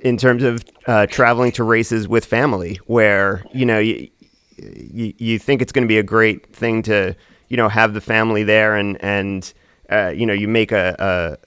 in 0.00 0.16
terms 0.16 0.42
of 0.42 0.64
uh, 0.86 1.06
traveling 1.06 1.52
to 1.52 1.64
races 1.64 2.08
with 2.08 2.24
family, 2.24 2.76
where 2.86 3.44
you 3.52 3.66
know 3.66 3.78
you 3.78 4.08
you, 4.58 5.14
you 5.18 5.38
think 5.38 5.62
it's 5.62 5.72
going 5.72 5.84
to 5.84 5.88
be 5.88 5.98
a 5.98 6.02
great 6.02 6.54
thing 6.54 6.82
to 6.82 7.14
you 7.48 7.56
know 7.56 7.68
have 7.68 7.94
the 7.94 8.00
family 8.00 8.42
there 8.42 8.76
and 8.76 9.02
and 9.02 9.52
uh, 9.90 10.12
you 10.14 10.24
know, 10.24 10.32
you 10.32 10.46
make 10.46 10.70
a, 10.70 10.94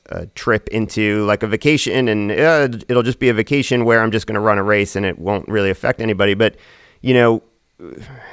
a, 0.10 0.18
a, 0.18 0.26
trip 0.28 0.68
into 0.68 1.24
like 1.24 1.44
a 1.44 1.48
vacation 1.48 2.10
and 2.10 2.30
uh, 2.30 2.68
it'll 2.90 3.02
just 3.02 3.20
be 3.20 3.30
a 3.30 3.34
vacation 3.34 3.86
where 3.86 4.02
I'm 4.02 4.12
just 4.12 4.28
going 4.28 4.36
to 4.36 4.42
run 4.42 4.58
a 4.58 4.64
race 4.64 4.98
and 4.98 5.06
it 5.06 5.18
won't 5.18 5.48
really 5.48 5.70
affect 5.70 6.02
anybody. 6.02 6.34
But, 6.34 6.58
you 7.02 7.14
know, 7.14 7.42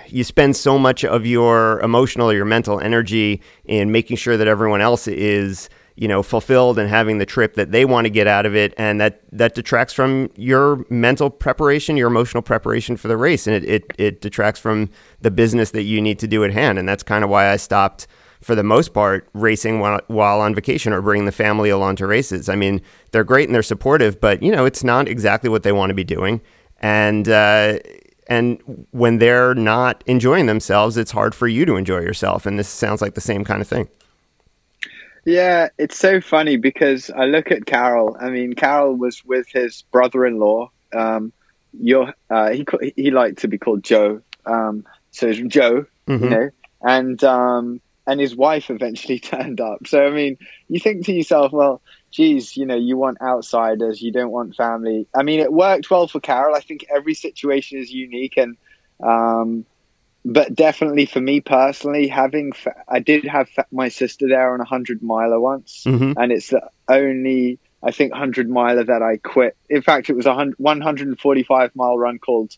you 0.09 0.25
spend 0.25 0.57
so 0.57 0.79
much 0.79 1.05
of 1.05 1.27
your 1.27 1.79
emotional 1.81 2.29
or 2.31 2.35
your 2.35 2.45
mental 2.45 2.81
energy 2.81 3.41
in 3.65 3.93
making 3.93 4.17
sure 4.17 4.37
that 4.37 4.49
everyone 4.49 4.81
else 4.81 5.07
is 5.07 5.71
you 5.97 6.09
know 6.09 6.23
fulfilled 6.23 6.79
and 6.79 6.89
having 6.89 7.19
the 7.19 7.27
trip 7.27 7.55
that 7.55 7.73
they 7.73 7.85
want 7.85 8.05
to 8.07 8.11
get 8.11 8.27
out 8.27 8.47
of 8.47 8.55
it. 8.57 8.75
And 8.77 9.01
that 9.01 9.21
that 9.33 9.55
detracts 9.55 9.93
from 9.93 10.31
your 10.37 10.85
mental 10.89 11.31
preparation 11.31 11.97
your 11.97 12.09
emotional 12.09 12.43
preparation 12.43 12.97
for 12.97 13.09
the 13.09 13.17
race. 13.17 13.47
And 13.47 13.57
it, 13.57 13.65
it, 13.65 13.93
it 13.99 14.21
detracts 14.21 14.61
from 14.61 14.91
the 15.21 15.31
business 15.31 15.71
that 15.73 15.83
you 15.83 16.01
need 16.01 16.19
to 16.21 16.27
do 16.27 16.45
at 16.45 16.53
hand. 16.53 16.79
And 16.79 16.89
that's 16.89 17.03
kind 17.03 17.25
of 17.25 17.31
why 17.31 17.51
i 17.51 17.57
stopped 17.57 18.07
for 18.41 18.55
the 18.55 18.63
most 18.63 18.95
part 18.95 19.29
racing 19.35 19.81
while, 19.81 20.01
while 20.07 20.41
on 20.41 20.55
vacation 20.55 20.95
or 20.95 21.03
bringing 21.03 21.27
the 21.27 21.33
family 21.33 21.69
along 21.69 21.97
to 21.97 22.07
races. 22.07 22.49
I 22.49 22.57
mean 22.57 22.81
they're 23.11 23.25
great 23.25 23.49
and 23.49 23.55
they're 23.55 23.63
supportive 23.63 24.21
but 24.21 24.43
you 24.43 24.51
know 24.51 24.65
it's 24.65 24.85
not 24.85 25.09
exactly 25.09 25.51
what 25.51 25.63
they 25.63 25.73
want 25.73 25.91
to 25.91 25.95
be 25.95 26.05
doing. 26.05 26.41
And 26.81 27.29
uh, 27.29 27.79
and 28.27 28.87
when 28.93 29.19
they're 29.19 29.55
not 29.55 30.03
enjoying 30.07 30.47
themselves 30.47 30.97
it's 30.97 31.11
hard 31.11 31.35
for 31.35 31.49
you 31.49 31.67
to 31.67 31.77
enjoy 31.77 32.01
yourself. 32.01 32.47
And 32.47 32.59
this 32.59 32.69
sounds 32.69 33.03
like 33.03 33.15
the 33.15 33.21
same 33.21 33.45
kind 33.45 33.61
of 33.61 33.69
thing 33.69 33.89
yeah, 35.25 35.69
it's 35.79 35.99
so 35.99 36.21
funny 36.21 36.57
because 36.57 37.11
I 37.11 37.25
look 37.25 37.51
at 37.51 37.67
Karel. 37.67 38.17
I 38.19 38.31
mean, 38.31 38.55
Karel 38.55 38.95
was 38.95 39.25
with 39.25 39.49
his 39.49 39.83
brother-in-law. 39.93 40.71
Um, 40.93 41.33
your, 41.73 42.15
uh, 42.29 42.51
he 42.51 42.65
he 42.97 43.11
liked 43.11 43.41
to 43.41 43.49
be 43.49 43.59
called 43.59 43.85
Joe. 43.85 44.23
Um, 44.45 44.87
so 45.11 45.29
it's 45.29 45.39
Joe, 45.39 45.87
mm-hmm. 46.09 46.25
you 46.25 46.31
know, 46.31 46.51
and 46.83 47.23
um, 47.25 47.81
and 48.07 48.21
his 48.21 48.35
wife 48.35 48.71
eventually 48.71 49.19
turned 49.21 49.61
up. 49.61 49.87
So 49.87 50.05
I 50.05 50.11
mean, 50.11 50.39
you 50.69 50.81
think 50.81 51.07
to 51.07 51.13
yourself, 51.13 51.53
well, 51.53 51.81
geez, 52.11 52.57
you 52.57 52.67
know, 52.67 52.77
you 52.77 52.97
want 52.97 53.21
outsiders, 53.21 54.03
you 54.03 54.13
don't 54.13 54.31
want 54.31 54.57
family. 54.57 55.07
I 55.15 55.23
mean, 55.23 55.41
it 55.41 55.53
worked 55.53 55.91
well 55.91 56.09
for 56.09 56.21
Karel. 56.21 56.55
I 56.55 56.61
think 56.61 56.87
every 56.95 57.15
situation 57.15 57.79
is 57.79 57.93
unique, 57.93 58.37
and 58.37 58.57
um, 59.03 59.65
but 60.25 60.55
definitely 60.55 61.07
for 61.07 61.21
me 61.21 61.41
personally, 61.41 62.09
having 62.09 62.53
I 62.87 63.01
did 63.01 63.25
have 63.25 63.49
my 63.71 63.89
sister 63.89 64.29
there 64.29 64.53
on 64.53 64.61
a 64.61 64.65
hundred 64.65 65.03
miler 65.03 65.41
once, 65.41 65.85
mm-hmm. 65.87 66.13
and 66.21 66.33
it's 66.33 66.49
the 66.49 66.69
only 66.89 67.59
I 67.83 67.93
think 67.93 68.13
hundred 68.13 68.49
miler 68.49 68.85
that 68.85 69.03
I 69.03 69.17
quit. 69.17 69.57
In 69.69 69.83
fact, 69.83 70.11
it 70.11 70.17
was 70.17 70.27
a 70.27 70.35
one 70.59 70.81
hundred 70.81 71.09
and 71.09 71.19
forty 71.19 71.43
five 71.43 71.75
mile 71.75 71.97
run 71.97 72.19
called, 72.19 72.55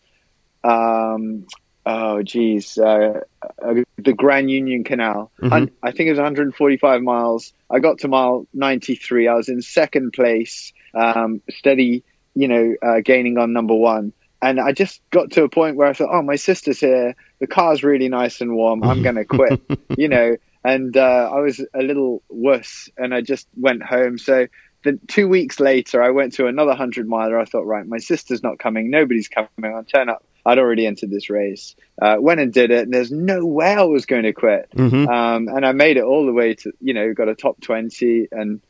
um, 0.65 1.47
oh 1.87 2.23
geez, 2.23 2.79
uh, 2.79 3.21
uh, 3.63 3.75
the 3.97 4.13
Grand 4.13 4.51
Union 4.51 4.83
Canal. 4.83 5.31
Mm-hmm. 5.41 5.73
I 5.83 5.93
think 5.93 6.09
it 6.09 6.13
was 6.13 6.19
one 6.19 6.27
hundred 6.27 6.47
and 6.49 6.57
forty 6.57 6.79
five 6.79 7.01
miles. 7.03 7.53
I 7.71 7.79
got 7.79 7.99
to 8.01 8.09
mile 8.09 8.47
ninety 8.53 8.97
three. 8.97 9.29
I 9.29 9.35
was 9.35 9.49
in 9.49 9.63
second 9.63 10.13
place, 10.13 10.73
um, 10.95 11.41
steady, 11.49 12.03
you 12.35 12.49
know, 12.49 12.75
uh, 12.83 13.01
gaining 13.05 13.39
on 13.39 13.53
number 13.53 13.75
one 13.75 14.13
and 14.43 14.61
I 14.61 14.73
just 14.73 15.01
got 15.11 15.31
to 15.33 15.45
a 15.45 15.49
point 15.49 15.77
where 15.77 15.87
I 15.87 15.93
thought, 15.93 16.11
oh, 16.13 16.23
my 16.23 16.35
sister's 16.35 16.81
here. 16.81 17.15
The 17.39 17.47
car's 17.47 17.85
really 17.85 18.09
nice 18.09 18.41
and 18.41 18.55
warm. 18.55 18.83
I'm 18.83 19.03
going 19.05 19.15
to 19.15 19.25
quit, 19.25 19.63
you 19.97 20.09
know. 20.09 20.37
And 20.65 20.97
uh, 20.97 21.31
I 21.33 21.41
was 21.41 21.65
a 21.75 21.83
little 21.83 22.23
worse, 22.29 22.91
and 22.97 23.15
I 23.15 23.21
just 23.21 23.47
went 23.57 23.83
home. 23.83 24.19
So 24.19 24.49
the 24.85 24.99
two 25.07 25.29
weeks 25.29 25.61
later, 25.61 26.03
I 26.03 26.11
went 26.11 26.35
to 26.35 26.47
another 26.47 26.75
hundred 26.75 27.09
miler. 27.09 27.39
I 27.39 27.45
thought, 27.45 27.67
right, 27.67 27.87
my 27.87 27.99
sister's 27.99 28.43
not 28.43 28.59
coming. 28.59 28.91
Nobody's 28.91 29.29
coming. 29.29 29.49
I'll 29.65 29.85
turn 29.85 30.09
up. 30.09 30.25
I'd 30.45 30.59
already 30.59 30.87
entered 30.87 31.11
this 31.11 31.31
race. 31.31 31.77
Uh, 32.01 32.17
went 32.19 32.41
and 32.41 32.53
did 32.53 32.73
it, 32.73 32.83
and 32.85 32.93
there's 32.93 33.13
no 33.13 33.47
way 33.47 33.75
I 33.75 33.83
was 33.83 34.07
going 34.07 34.25
to 34.25 34.33
quit. 34.33 34.71
Mm-hmm. 34.75 35.09
Um, 35.09 35.49
and 35.49 35.65
I 35.65 35.71
made 35.71 35.99
it 35.99 36.05
all 36.05 36.27
the 36.27 36.33
way 36.33 36.55
to, 36.55 36.73
you 36.81 36.95
know, 36.95 37.13
got 37.15 37.29
a 37.29 37.37
top 37.37 37.61
twenty 37.61 38.27
and 38.33 38.61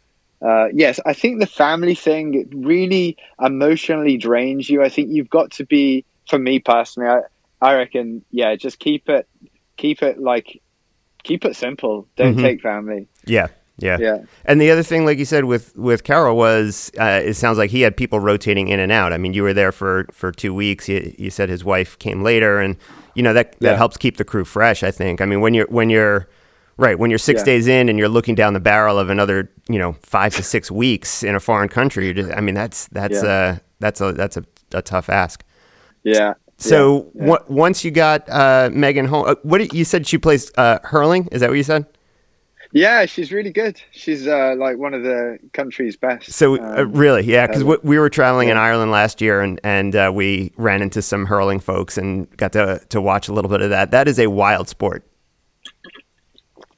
uh, 0.45 0.67
yes, 0.73 0.99
I 1.07 1.13
think 1.13 1.41
the 1.41 1.47
family 1.47 1.95
thing 1.95 2.49
really 2.55 3.17
emotionally 3.41 4.17
drains 4.17 4.69
you. 4.69 4.83
I 4.83 4.89
think 4.89 5.11
you've 5.11 5.31
got 5.31 5.53
to 5.53 5.65
be, 5.65 6.05
for 6.29 6.39
me 6.39 6.59
personally, 6.59 7.09
I, 7.09 7.21
I 7.61 7.77
reckon, 7.77 8.25
yeah, 8.31 8.55
just 8.57 8.79
keep 8.79 9.09
it, 9.09 9.29
keep 9.77 10.03
it 10.03 10.19
like, 10.19 10.61
keep 11.23 11.45
it 11.45 11.57
simple. 11.57 12.09
Don't 12.17 12.35
mm-hmm. 12.35 12.43
take 12.43 12.61
family. 12.61 13.09
Yeah. 13.25 13.49
Yeah. 13.79 13.99
Yeah. 14.01 14.19
And 14.45 14.61
the 14.61 14.71
other 14.71 14.83
thing, 14.83 15.05
like 15.05 15.19
you 15.19 15.25
said, 15.25 15.45
with, 15.45 15.77
with 15.77 16.05
Karel 16.05 16.37
was, 16.37 16.91
uh, 17.01 17.21
it 17.25 17.35
sounds 17.35 17.59
like 17.59 17.71
he 17.71 17.81
had 17.81 17.97
people 17.97 18.21
rotating 18.21 18.69
in 18.69 18.81
and 18.81 18.93
out. 18.93 19.13
I 19.13 19.19
mean, 19.19 19.33
you 19.33 19.43
were 19.43 19.55
there 19.55 19.73
for, 19.73 20.07
for 20.13 20.33
two 20.33 20.53
weeks. 20.53 20.89
You, 20.89 21.15
you 21.19 21.31
said 21.31 21.49
his 21.49 21.65
wife 21.65 21.99
came 21.99 22.23
later 22.23 22.61
and, 22.61 22.77
you 23.15 23.23
know, 23.23 23.33
that, 23.33 23.59
that 23.61 23.73
yeah. 23.73 23.77
helps 23.77 23.97
keep 23.97 24.17
the 24.19 24.25
crew 24.25 24.45
fresh, 24.45 24.83
I 24.83 24.91
think. 24.91 25.21
I 25.21 25.27
mean, 25.27 25.41
when 25.41 25.55
you're, 25.55 25.67
when 25.69 25.89
you're, 25.89 26.29
Right. 26.77 26.99
When 26.99 27.11
you're 27.11 27.19
six 27.19 27.41
yeah. 27.41 27.45
days 27.45 27.69
in 27.69 27.89
and 27.89 27.99
you're 27.99 28.09
looking 28.09 28.35
down 28.35 28.55
the 28.55 28.61
barrel 28.61 28.99
of 28.99 29.11
another, 29.11 29.51
you 29.69 29.79
know, 29.79 29.93
five 30.03 30.35
to 30.37 30.43
six 30.43 30.71
weeks 30.71 31.23
in 31.23 31.35
a 31.35 31.41
foreign 31.41 31.69
country, 31.69 32.07
you're 32.07 32.15
just, 32.15 32.33
I 32.33 32.41
mean, 32.41 32.55
that's, 32.55 32.89
that's, 32.89 33.23
yeah. 33.23 33.29
uh, 33.29 33.59
that's 33.79 34.01
a, 34.01 34.13
that's 34.13 34.37
a, 34.37 34.45
a 34.73 34.83
tough 34.83 35.09
ask. 35.09 35.45
Yeah. 36.03 36.35
So 36.57 37.11
yeah. 37.15 37.27
W- 37.27 37.45
once 37.49 37.85
you 37.85 37.91
got, 37.91 38.29
uh, 38.29 38.71
Megan 38.73 39.07
home, 39.07 39.27
uh, 39.27 39.35
what 39.43 39.73
you 39.75 39.85
said 39.85 40.07
she 40.07 40.19
plays, 40.19 40.51
uh, 40.57 40.79
hurling. 40.83 41.29
Is 41.31 41.41
that 41.41 41.51
what 41.51 41.57
you 41.57 41.63
said? 41.63 41.87
Yeah, 42.75 43.05
she's 43.05 43.33
really 43.33 43.51
good. 43.51 43.81
She's 43.91 44.27
uh, 44.27 44.55
like 44.57 44.79
one 44.79 44.95
of 44.95 45.03
the 45.03 45.39
country's 45.53 45.97
best. 45.97 46.33
So 46.33 46.57
uh, 46.57 46.83
um, 46.83 46.93
really, 46.93 47.23
yeah, 47.23 47.47
because 47.47 47.63
we, 47.65 47.77
we, 47.83 47.99
were 47.99 48.09
traveling 48.09 48.49
yeah. 48.49 48.53
in 48.53 48.59
Ireland 48.59 48.91
last 48.91 49.21
year, 49.21 49.43
and 49.43 49.61
and 49.63 49.95
uh, 49.95 50.11
we 50.13 50.53
ran 50.57 50.81
into 50.81 51.03
some 51.03 51.27
hurling 51.27 51.61
folks 51.61 51.99
and 51.99 52.35
got 52.39 52.53
to 52.53 52.81
to 52.89 53.01
watch 53.03 53.29
a 53.29 53.35
little 53.35 53.51
bit 53.51 53.61
of 53.61 53.69
that. 53.71 53.91
That 53.91 54.09
is 54.09 54.19
a 54.19 54.29
wild 54.29 54.69
sport 54.69 55.05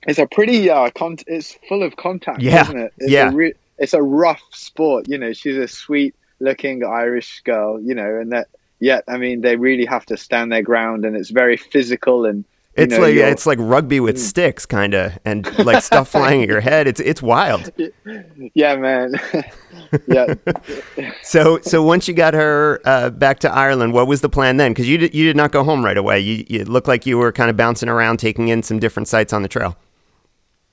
it's 0.06 0.18
a 0.18 0.26
pretty 0.26 0.70
uh, 0.70 0.90
con- 0.90 1.18
it's 1.26 1.56
full 1.68 1.82
of 1.82 1.96
contact, 1.96 2.40
yeah. 2.40 2.62
isn't 2.62 2.78
it? 2.78 2.92
It's 2.98 3.10
yeah, 3.10 3.30
a 3.30 3.32
re- 3.32 3.54
it's 3.78 3.94
a 3.94 4.02
rough 4.02 4.42
sport. 4.50 5.08
You 5.08 5.18
know, 5.18 5.32
she's 5.32 5.56
a 5.56 5.68
sweet 5.68 6.14
looking 6.40 6.84
Irish 6.84 7.40
girl. 7.44 7.80
You 7.80 7.94
know, 7.94 8.18
and 8.20 8.32
that 8.32 8.48
yet, 8.80 9.04
I 9.08 9.18
mean, 9.18 9.40
they 9.40 9.56
really 9.56 9.86
have 9.86 10.06
to 10.06 10.16
stand 10.16 10.52
their 10.52 10.62
ground, 10.62 11.04
and 11.04 11.16
it's 11.16 11.30
very 11.30 11.56
physical 11.56 12.26
and. 12.26 12.44
It's 12.76 12.92
know, 12.92 13.02
like 13.02 13.14
it's 13.14 13.46
like 13.46 13.60
rugby 13.60 14.00
with 14.00 14.16
mm. 14.16 14.18
sticks, 14.18 14.66
kind 14.66 14.94
of, 14.94 15.16
and 15.24 15.46
like 15.64 15.80
stuff 15.84 16.08
flying 16.08 16.42
at 16.42 16.48
your 16.48 16.60
head. 16.60 16.88
It's 16.88 17.00
it's 17.00 17.22
wild. 17.22 17.70
Yeah, 18.52 18.76
man. 18.76 19.14
yeah. 20.08 20.34
so 21.22 21.60
so 21.60 21.84
once 21.84 22.08
you 22.08 22.14
got 22.14 22.34
her 22.34 22.80
uh, 22.84 23.10
back 23.10 23.38
to 23.40 23.52
Ireland, 23.52 23.92
what 23.92 24.08
was 24.08 24.22
the 24.22 24.28
plan 24.28 24.56
then? 24.56 24.72
Because 24.72 24.88
you 24.88 24.98
did, 24.98 25.14
you 25.14 25.24
did 25.24 25.36
not 25.36 25.52
go 25.52 25.62
home 25.62 25.84
right 25.84 25.96
away. 25.96 26.18
You, 26.18 26.44
you 26.48 26.64
looked 26.64 26.88
like 26.88 27.06
you 27.06 27.16
were 27.16 27.30
kind 27.30 27.48
of 27.48 27.56
bouncing 27.56 27.88
around, 27.88 28.16
taking 28.16 28.48
in 28.48 28.64
some 28.64 28.80
different 28.80 29.06
sites 29.06 29.32
on 29.32 29.42
the 29.42 29.48
trail. 29.48 29.76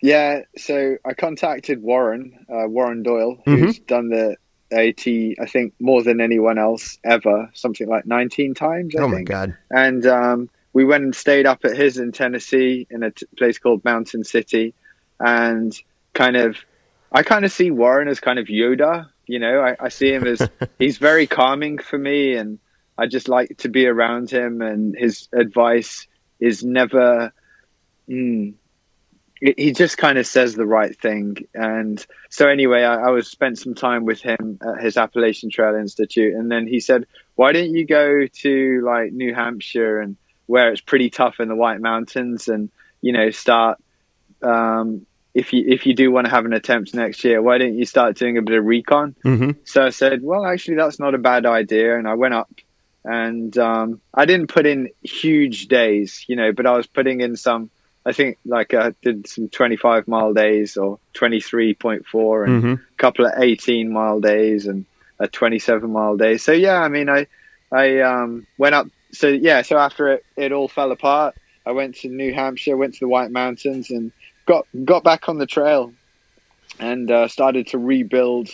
Yeah, 0.02 0.42
so 0.58 0.98
I 1.06 1.14
contacted 1.14 1.82
Warren, 1.82 2.46
uh, 2.50 2.68
Warren 2.68 3.04
Doyle, 3.04 3.40
who's 3.46 3.78
mm-hmm. 3.78 3.86
done 3.86 4.10
the 4.10 4.38
AT, 4.72 5.08
I 5.08 5.46
think, 5.48 5.74
more 5.80 6.02
than 6.02 6.22
anyone 6.22 6.58
else 6.58 6.98
ever, 7.04 7.50
something 7.54 7.88
like 7.88 8.06
19 8.06 8.56
times. 8.56 8.96
I 8.96 9.02
oh, 9.02 9.12
think. 9.12 9.30
my 9.30 9.34
God. 9.34 9.58
And 9.70 10.06
um, 10.08 10.50
we 10.74 10.86
went 10.86 11.04
and 11.04 11.16
stayed 11.16 11.46
up 11.46 11.66
at 11.66 11.76
his 11.76 11.98
in 11.98 12.12
Tennessee 12.14 12.88
in 12.90 13.04
a 13.04 13.12
t- 13.12 13.28
place 13.38 13.60
called 13.60 13.84
Mountain 13.84 14.24
City. 14.24 14.74
And 15.20 15.78
kind 16.14 16.36
of, 16.36 16.58
I 17.12 17.22
kind 17.24 17.46
of 17.46 17.52
see 17.52 17.70
Warren 17.70 18.08
as 18.08 18.20
kind 18.20 18.40
of 18.40 18.48
Yoda. 18.48 19.10
You 19.28 19.40
know, 19.40 19.60
I, 19.60 19.76
I 19.80 19.90
see 19.90 20.12
him 20.12 20.26
as 20.26 20.42
he's 20.80 20.98
very 20.98 21.28
calming 21.28 21.78
for 21.78 21.98
me. 21.98 22.36
And 22.36 22.58
I 22.98 23.08
just 23.08 23.30
like 23.30 23.58
to 23.58 23.70
be 23.70 23.86
around 23.86 24.32
him. 24.32 24.62
And 24.62 24.96
his 24.98 25.28
advice 25.34 26.08
is 26.40 26.64
never. 26.64 27.34
Mm, 28.10 28.56
he 29.42 29.72
just 29.72 29.98
kind 29.98 30.20
of 30.20 30.28
says 30.28 30.54
the 30.54 30.68
right 30.68 30.96
thing. 30.96 31.48
And 31.54 32.06
so 32.30 32.48
anyway, 32.48 32.84
I, 32.84 33.08
I, 33.08 33.10
was 33.10 33.28
spent 33.28 33.58
some 33.58 33.74
time 33.74 34.06
with 34.06 34.22
him 34.22 34.60
at 34.62 34.84
his 34.84 34.98
Appalachian 34.98 35.50
Trail 35.50 35.76
Institute, 35.76 36.36
and 36.36 36.52
then 36.52 36.68
he 36.68 36.80
said, 36.80 37.08
"Why 37.36 37.52
don't 37.52 37.72
you 37.72 37.86
go 37.86 38.28
to 38.28 38.82
like 38.86 39.12
New 39.12 39.34
Hampshire 39.34 40.00
and 40.00 40.16
where 40.46 40.72
it's 40.72 40.82
pretty 40.82 41.10
tough 41.10 41.40
in 41.40 41.48
the 41.48 41.56
White 41.56 41.82
Mountains, 41.82 42.48
and 42.48 42.70
you 43.02 43.14
know 43.14 43.32
start." 43.32 43.80
Um, 44.44 45.08
if 45.34 45.54
you 45.54 45.64
if 45.68 45.88
you 45.88 45.96
do 45.96 46.12
want 46.12 46.26
to 46.26 46.32
have 46.32 46.46
an 46.46 46.54
attempt 46.54 46.94
next 46.94 47.24
year, 47.24 47.42
why 47.42 47.58
don't 47.58 47.76
you 47.76 47.86
start 47.86 48.18
doing 48.18 48.38
a 48.38 48.44
bit 48.44 48.58
of 48.58 48.66
recon? 48.66 49.16
Mm-hmm. 49.26 49.52
So 49.64 49.84
I 49.84 49.90
said, 49.90 50.22
well, 50.22 50.46
actually, 50.46 50.76
that's 50.76 51.00
not 51.00 51.16
a 51.16 51.18
bad 51.18 51.48
idea, 51.48 51.98
and 51.98 52.08
I 52.08 52.14
went 52.14 52.36
up, 52.36 52.52
and 53.04 53.58
um, 53.58 54.02
I 54.14 54.26
didn't 54.26 54.48
put 54.48 54.68
in 54.68 54.90
huge 55.02 55.68
days, 55.68 56.26
you 56.28 56.36
know, 56.36 56.52
but 56.52 56.68
I 56.68 56.78
was 56.78 56.86
putting 56.86 57.22
in 57.22 57.38
some 57.38 57.72
I 58.06 58.14
think 58.14 58.40
like 58.46 58.74
I 58.74 58.94
did 59.02 59.28
some 59.28 59.50
25 59.50 60.08
mile 60.08 60.34
days 60.34 60.78
or 60.78 61.00
23.4 61.14 61.94
and 61.94 62.64
mm-hmm. 62.64 62.74
a 62.74 62.98
couple 62.98 63.26
of 63.26 63.34
18 63.38 63.92
mile 63.92 64.20
days 64.20 64.66
and 64.66 64.86
a 65.20 65.28
27 65.28 65.92
mile 65.92 66.18
day. 66.18 66.38
So 66.38 66.52
yeah, 66.52 66.82
I 66.82 66.88
mean, 66.88 67.10
I, 67.10 67.28
I, 67.72 68.00
um, 68.00 68.48
went 68.58 68.74
up. 68.74 68.88
So 69.12 69.28
yeah, 69.28 69.62
so 69.62 69.78
after 69.78 70.14
it, 70.14 70.26
it 70.36 70.52
all 70.52 70.68
fell 70.68 70.92
apart, 70.92 71.36
I 71.66 71.74
went 71.74 71.98
to 71.98 72.10
New 72.10 72.34
Hampshire, 72.34 72.76
went 72.76 72.96
to 72.96 73.02
the 73.02 73.08
White 73.08 73.30
Mountains 73.30 73.92
and 73.92 74.12
got, 74.48 74.66
got 74.84 75.04
back 75.04 75.30
on 75.30 75.38
the 75.38 75.46
trail 75.46 75.94
and, 76.80 77.12
uh, 77.12 77.28
started 77.28 77.68
to 77.68 77.78
rebuild, 77.78 78.50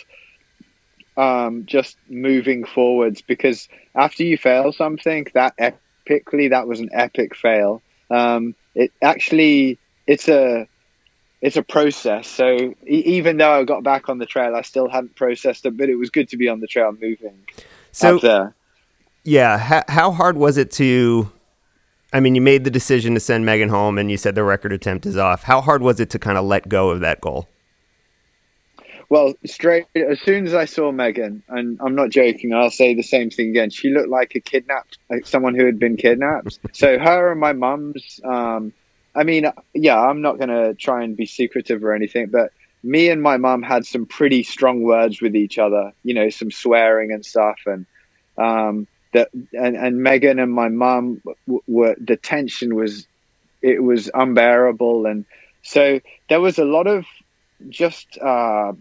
um, 1.16 1.64
just 1.64 1.96
moving 2.08 2.66
forwards 2.66 3.22
because 3.22 3.68
after 3.94 4.24
you 4.24 4.36
fail 4.36 4.72
something 4.72 5.26
that 5.32 5.56
epically, 5.56 6.50
that 6.50 6.68
was 6.68 6.80
an 6.80 6.90
epic 6.92 7.34
fail. 7.34 7.80
Um, 8.10 8.54
it 8.74 8.92
actually 9.02 9.78
it's 10.06 10.28
a 10.28 10.68
it's 11.40 11.56
a 11.56 11.62
process. 11.62 12.26
So 12.28 12.74
e- 12.86 13.02
even 13.06 13.36
though 13.36 13.52
I 13.52 13.64
got 13.64 13.84
back 13.84 14.08
on 14.08 14.18
the 14.18 14.26
trail, 14.26 14.54
I 14.56 14.62
still 14.62 14.88
hadn't 14.88 15.16
processed 15.16 15.66
it, 15.66 15.76
but 15.76 15.88
it 15.88 15.96
was 15.96 16.10
good 16.10 16.28
to 16.30 16.36
be 16.36 16.48
on 16.48 16.60
the 16.60 16.66
trail 16.66 16.92
moving 16.92 17.46
So 17.92 18.18
there. 18.18 18.54
yeah, 19.24 19.58
how, 19.58 19.82
how 19.88 20.12
hard 20.12 20.36
was 20.36 20.56
it 20.56 20.70
to? 20.72 21.30
I 22.12 22.20
mean, 22.20 22.34
you 22.34 22.40
made 22.40 22.64
the 22.64 22.70
decision 22.70 23.14
to 23.14 23.20
send 23.20 23.44
Megan 23.44 23.68
home, 23.68 23.98
and 23.98 24.10
you 24.10 24.16
said 24.16 24.34
the 24.34 24.42
record 24.44 24.72
attempt 24.72 25.04
is 25.06 25.16
off. 25.16 25.42
How 25.42 25.60
hard 25.60 25.82
was 25.82 26.00
it 26.00 26.10
to 26.10 26.18
kind 26.18 26.38
of 26.38 26.44
let 26.44 26.68
go 26.68 26.90
of 26.90 27.00
that 27.00 27.20
goal? 27.20 27.48
Well, 29.10 29.34
straight 29.46 29.86
as 29.94 30.20
soon 30.20 30.46
as 30.46 30.54
I 30.54 30.66
saw 30.66 30.92
Megan, 30.92 31.42
and 31.48 31.78
I'm 31.80 31.94
not 31.94 32.10
joking, 32.10 32.52
I'll 32.52 32.70
say 32.70 32.94
the 32.94 33.02
same 33.02 33.30
thing 33.30 33.50
again. 33.50 33.70
She 33.70 33.88
looked 33.88 34.10
like 34.10 34.34
a 34.34 34.40
kidnapped, 34.40 34.98
like 35.08 35.26
someone 35.26 35.54
who 35.54 35.64
had 35.64 35.78
been 35.78 35.96
kidnapped. 35.96 36.58
so 36.72 36.98
her 36.98 37.32
and 37.32 37.40
my 37.40 37.54
mum's. 37.54 38.20
Um, 38.22 38.72
I 39.14 39.24
mean, 39.24 39.50
yeah, 39.74 39.98
I'm 39.98 40.20
not 40.20 40.36
going 40.36 40.50
to 40.50 40.74
try 40.74 41.04
and 41.04 41.16
be 41.16 41.24
secretive 41.24 41.82
or 41.82 41.94
anything, 41.94 42.26
but 42.26 42.52
me 42.82 43.08
and 43.08 43.22
my 43.22 43.38
mum 43.38 43.62
had 43.62 43.86
some 43.86 44.06
pretty 44.06 44.42
strong 44.42 44.82
words 44.82 45.22
with 45.22 45.34
each 45.34 45.58
other. 45.58 45.92
You 46.04 46.14
know, 46.14 46.28
some 46.28 46.50
swearing 46.50 47.10
and 47.12 47.24
stuff, 47.24 47.60
and 47.64 47.86
um, 48.36 48.86
that 49.12 49.30
and, 49.52 49.74
and 49.74 50.02
Megan 50.02 50.38
and 50.38 50.52
my 50.52 50.68
mum 50.68 51.22
w- 51.46 51.62
were 51.66 51.96
the 51.98 52.16
tension 52.16 52.74
was 52.74 53.06
it 53.62 53.82
was 53.82 54.10
unbearable, 54.12 55.06
and 55.06 55.24
so 55.62 56.00
there 56.28 56.40
was 56.40 56.58
a 56.58 56.64
lot 56.64 56.86
of 56.86 57.06
just 57.68 58.18
uh, 58.18 58.72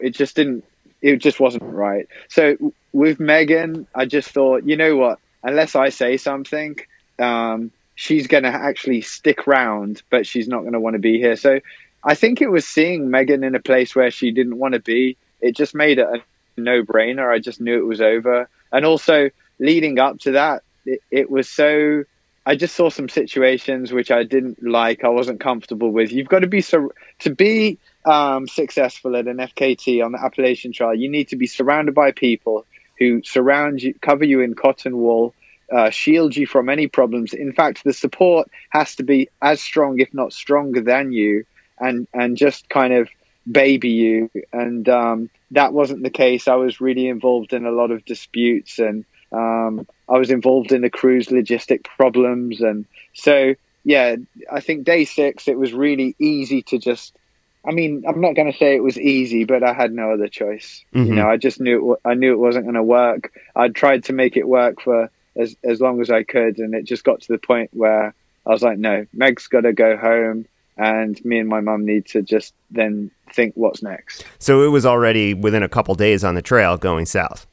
it 0.00 0.10
just 0.10 0.36
didn't 0.36 0.64
it 1.02 1.16
just 1.16 1.40
wasn't 1.40 1.64
right. 1.64 2.08
So 2.28 2.56
with 2.92 3.20
Megan, 3.20 3.86
I 3.94 4.04
just 4.06 4.28
thought, 4.30 4.64
you 4.64 4.76
know 4.76 4.96
what? 4.96 5.18
Unless 5.42 5.74
I 5.74 5.88
say 5.88 6.16
something, 6.18 6.76
um, 7.18 7.70
she's 7.94 8.26
going 8.26 8.42
to 8.42 8.50
actually 8.50 9.00
stick 9.00 9.48
around, 9.48 10.02
but 10.10 10.26
she's 10.26 10.48
not 10.48 10.60
going 10.60 10.74
to 10.74 10.80
want 10.80 10.94
to 10.94 11.00
be 11.00 11.18
here. 11.18 11.36
So 11.36 11.60
I 12.04 12.14
think 12.14 12.40
it 12.40 12.48
was 12.48 12.66
seeing 12.66 13.10
Megan 13.10 13.44
in 13.44 13.54
a 13.54 13.60
place 13.60 13.94
where 13.94 14.10
she 14.10 14.30
didn't 14.32 14.58
want 14.58 14.74
to 14.74 14.80
be. 14.80 15.16
It 15.40 15.56
just 15.56 15.74
made 15.74 15.98
it 15.98 16.06
a 16.06 16.22
no 16.56 16.82
brainer. 16.82 17.32
I 17.32 17.38
just 17.38 17.60
knew 17.60 17.78
it 17.78 17.86
was 17.86 18.00
over. 18.00 18.48
And 18.72 18.84
also 18.84 19.30
leading 19.58 19.98
up 19.98 20.18
to 20.20 20.32
that, 20.32 20.62
it, 20.84 21.00
it 21.10 21.30
was 21.30 21.48
so. 21.48 22.04
I 22.46 22.56
just 22.56 22.74
saw 22.74 22.88
some 22.88 23.08
situations 23.08 23.92
which 23.92 24.10
I 24.10 24.24
didn't 24.24 24.62
like. 24.62 25.04
I 25.04 25.08
wasn't 25.08 25.40
comfortable 25.40 25.90
with. 25.90 26.10
You've 26.10 26.28
got 26.28 26.40
to 26.40 26.46
be 26.46 26.62
so 26.62 26.92
to 27.20 27.34
be 27.34 27.78
um, 28.04 28.48
successful 28.48 29.16
at 29.16 29.26
an 29.26 29.38
FKT 29.38 30.04
on 30.04 30.12
the 30.12 30.22
Appalachian 30.22 30.72
Trail. 30.72 30.94
You 30.94 31.10
need 31.10 31.28
to 31.28 31.36
be 31.36 31.46
surrounded 31.46 31.94
by 31.94 32.12
people 32.12 32.66
who 32.98 33.22
surround 33.22 33.82
you, 33.82 33.94
cover 33.94 34.24
you 34.24 34.40
in 34.40 34.54
cotton 34.54 34.96
wool, 34.96 35.34
uh, 35.72 35.90
shield 35.90 36.36
you 36.36 36.46
from 36.46 36.68
any 36.68 36.86
problems. 36.86 37.32
In 37.32 37.52
fact, 37.52 37.84
the 37.84 37.92
support 37.92 38.50
has 38.70 38.96
to 38.96 39.02
be 39.02 39.28
as 39.40 39.60
strong, 39.60 40.00
if 40.00 40.12
not 40.12 40.32
stronger, 40.32 40.80
than 40.80 41.12
you, 41.12 41.44
and 41.78 42.06
and 42.12 42.36
just 42.36 42.68
kind 42.68 42.92
of 42.92 43.08
baby 43.50 43.90
you. 43.90 44.30
And 44.52 44.88
um, 44.88 45.30
that 45.52 45.72
wasn't 45.72 46.02
the 46.02 46.10
case. 46.10 46.48
I 46.48 46.56
was 46.56 46.80
really 46.80 47.08
involved 47.08 47.52
in 47.52 47.66
a 47.66 47.70
lot 47.70 47.90
of 47.90 48.04
disputes, 48.04 48.78
and 48.78 49.04
um, 49.32 49.86
I 50.08 50.18
was 50.18 50.30
involved 50.30 50.72
in 50.72 50.82
the 50.82 50.90
crew's 50.90 51.28
logistic 51.28 51.84
problems. 51.84 52.60
And 52.60 52.86
so, 53.14 53.54
yeah, 53.84 54.16
I 54.50 54.60
think 54.60 54.84
day 54.84 55.04
six, 55.04 55.48
it 55.48 55.58
was 55.58 55.72
really 55.72 56.14
easy 56.18 56.62
to 56.62 56.78
just. 56.78 57.16
I 57.64 57.72
mean, 57.72 58.04
I'm 58.08 58.20
not 58.20 58.34
going 58.34 58.50
to 58.50 58.56
say 58.56 58.74
it 58.74 58.82
was 58.82 58.98
easy, 58.98 59.44
but 59.44 59.62
I 59.62 59.74
had 59.74 59.92
no 59.92 60.12
other 60.12 60.28
choice. 60.28 60.84
Mhm. 60.94 61.06
You 61.06 61.14
know, 61.14 61.28
I 61.28 61.36
just 61.36 61.60
knew 61.60 61.92
it, 61.92 62.00
I 62.04 62.14
knew 62.14 62.32
it 62.32 62.38
wasn't 62.38 62.64
going 62.64 62.74
to 62.74 62.82
work. 62.82 63.32
I 63.54 63.68
tried 63.68 64.04
to 64.04 64.12
make 64.12 64.36
it 64.36 64.48
work 64.48 64.80
for 64.80 65.10
as 65.36 65.56
as 65.62 65.80
long 65.80 66.00
as 66.00 66.10
I 66.10 66.22
could, 66.22 66.58
and 66.58 66.74
it 66.74 66.84
just 66.84 67.04
got 67.04 67.20
to 67.20 67.32
the 67.32 67.38
point 67.38 67.70
where 67.72 68.14
I 68.46 68.50
was 68.50 68.62
like, 68.62 68.78
no, 68.78 69.06
Meg's 69.12 69.46
got 69.46 69.62
to 69.62 69.72
go 69.72 69.96
home, 69.96 70.46
and 70.76 71.22
me 71.24 71.38
and 71.38 71.48
my 71.48 71.60
mum 71.60 71.84
need 71.84 72.06
to 72.06 72.22
just 72.22 72.54
then 72.70 73.10
think 73.32 73.52
what's 73.56 73.82
next. 73.82 74.24
So 74.38 74.62
it 74.62 74.68
was 74.68 74.86
already 74.86 75.34
within 75.34 75.62
a 75.62 75.68
couple 75.68 75.94
days 75.94 76.24
on 76.24 76.34
the 76.34 76.42
trail 76.42 76.78
going 76.78 77.06
south. 77.06 77.46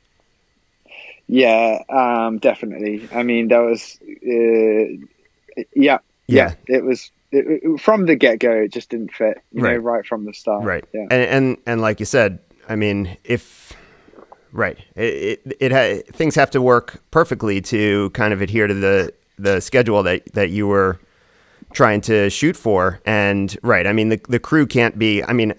Yeah, 1.28 1.84
um, 1.90 2.38
definitely. 2.38 3.08
I 3.14 3.24
mean, 3.24 3.50
that 3.50 3.60
was, 3.60 4.00
uh, 4.02 5.66
yeah, 5.76 5.98
yeah, 6.28 6.54
it 6.68 6.86
was 6.86 7.12
it, 7.32 7.46
it- 7.64 7.80
from 7.82 8.06
the 8.06 8.16
get 8.16 8.40
go. 8.40 8.52
It 8.52 8.72
just 8.74 8.90
didn't 8.90 9.14
fit, 9.14 9.42
you 9.52 9.62
know, 9.62 9.70
Right. 9.70 9.82
right 9.84 10.06
from 10.06 10.26
the 10.26 10.34
start. 10.34 10.64
Right. 10.64 10.86
Yeah. 10.94 11.02
And 11.12 11.14
and 11.14 11.58
and 11.66 11.82
like 11.82 12.00
you 12.00 12.06
said, 12.06 12.40
I 12.70 12.76
mean, 12.76 13.18
if 13.24 13.74
right, 14.52 14.78
it 14.96 15.42
it, 15.46 15.58
it 15.60 15.72
ha- 15.72 16.02
things 16.14 16.36
have 16.36 16.52
to 16.52 16.62
work 16.62 17.02
perfectly 17.12 17.62
to 17.62 18.10
kind 18.12 18.34
of 18.34 18.42
adhere 18.42 18.68
to 18.68 18.74
the 18.74 19.14
the 19.40 19.60
schedule 19.62 20.04
that 20.04 20.34
that 20.34 20.50
you 20.50 20.68
were 20.68 21.00
trying 21.74 22.02
to 22.02 22.30
shoot 22.30 22.56
for. 22.56 23.00
And 23.06 23.58
right, 23.62 23.86
I 23.88 23.94
mean, 23.94 24.10
the 24.10 24.20
the 24.30 24.40
crew 24.40 24.66
can't 24.68 24.98
be. 24.98 25.24
I 25.24 25.34
mean. 25.34 25.54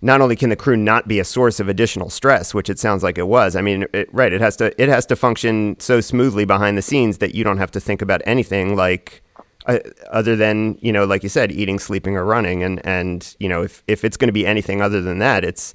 Not 0.00 0.20
only 0.20 0.36
can 0.36 0.48
the 0.48 0.54
crew 0.54 0.76
not 0.76 1.08
be 1.08 1.18
a 1.18 1.24
source 1.24 1.58
of 1.58 1.68
additional 1.68 2.08
stress, 2.08 2.54
which 2.54 2.70
it 2.70 2.78
sounds 2.78 3.02
like 3.02 3.18
it 3.18 3.26
was. 3.26 3.56
I 3.56 3.62
mean, 3.62 3.84
it, 3.92 4.08
right? 4.14 4.32
It 4.32 4.40
has 4.40 4.54
to 4.58 4.66
it 4.80 4.88
has 4.88 5.04
to 5.06 5.16
function 5.16 5.74
so 5.80 6.00
smoothly 6.00 6.44
behind 6.44 6.78
the 6.78 6.82
scenes 6.82 7.18
that 7.18 7.34
you 7.34 7.42
don't 7.42 7.58
have 7.58 7.72
to 7.72 7.80
think 7.80 8.00
about 8.00 8.22
anything 8.24 8.76
like 8.76 9.22
uh, 9.68 9.78
other 10.10 10.36
than 10.36 10.78
you 10.80 10.92
know, 10.92 11.04
like 11.04 11.22
you 11.22 11.28
said, 11.28 11.52
eating, 11.52 11.78
sleeping, 11.78 12.16
or 12.16 12.24
running, 12.24 12.62
and 12.64 12.84
and 12.86 13.36
you 13.38 13.48
know, 13.48 13.62
if 13.62 13.82
if 13.88 14.04
it's 14.04 14.16
going 14.16 14.28
to 14.28 14.32
be 14.32 14.46
anything 14.46 14.82
other 14.82 15.00
than 15.02 15.18
that, 15.20 15.44
it's 15.44 15.74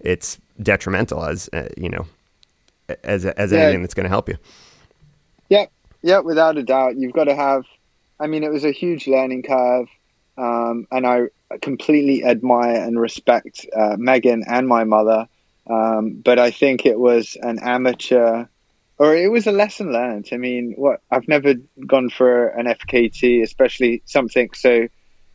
it's 0.00 0.38
detrimental 0.62 1.24
as 1.24 1.48
uh, 1.52 1.68
you 1.76 1.88
know, 1.90 2.06
as 3.04 3.26
as 3.26 3.52
Yeah. 3.52 3.60
anything 3.62 3.82
that's 3.82 3.94
going 3.94 4.04
to 4.04 4.10
help 4.10 4.28
you. 4.28 4.36
Yep, 5.50 5.72
yep, 6.02 6.24
without 6.24 6.58
a 6.58 6.62
doubt. 6.62 6.96
You've 6.96 7.12
got 7.12 7.24
to 7.24 7.34
have. 7.34 7.64
I 8.20 8.26
mean, 8.26 8.44
it 8.44 8.50
was 8.52 8.64
a 8.64 8.72
huge 8.72 9.06
learning 9.06 9.42
curve, 9.42 9.88
um, 10.38 10.86
and 10.90 11.06
I 11.06 11.22
completely 11.62 12.24
admire 12.24 12.76
and 12.76 12.98
respect 12.98 13.66
uh, 13.76 13.96
Megan 13.98 14.44
and 14.48 14.68
my 14.68 14.84
mother. 14.84 15.28
Um, 15.68 16.20
but 16.24 16.38
I 16.38 16.50
think 16.50 16.86
it 16.86 16.98
was 16.98 17.36
an 17.40 17.58
amateur, 17.60 18.46
or 18.98 19.16
it 19.16 19.30
was 19.30 19.46
a 19.46 19.52
lesson 19.52 19.92
learned. 19.92 20.28
I 20.32 20.36
mean, 20.36 20.74
what 20.76 21.00
I've 21.10 21.28
never 21.28 21.54
gone 21.86 22.10
for 22.10 22.48
an 22.48 22.66
FKT, 22.66 23.42
especially 23.42 24.02
something 24.04 24.50
so 24.54 24.88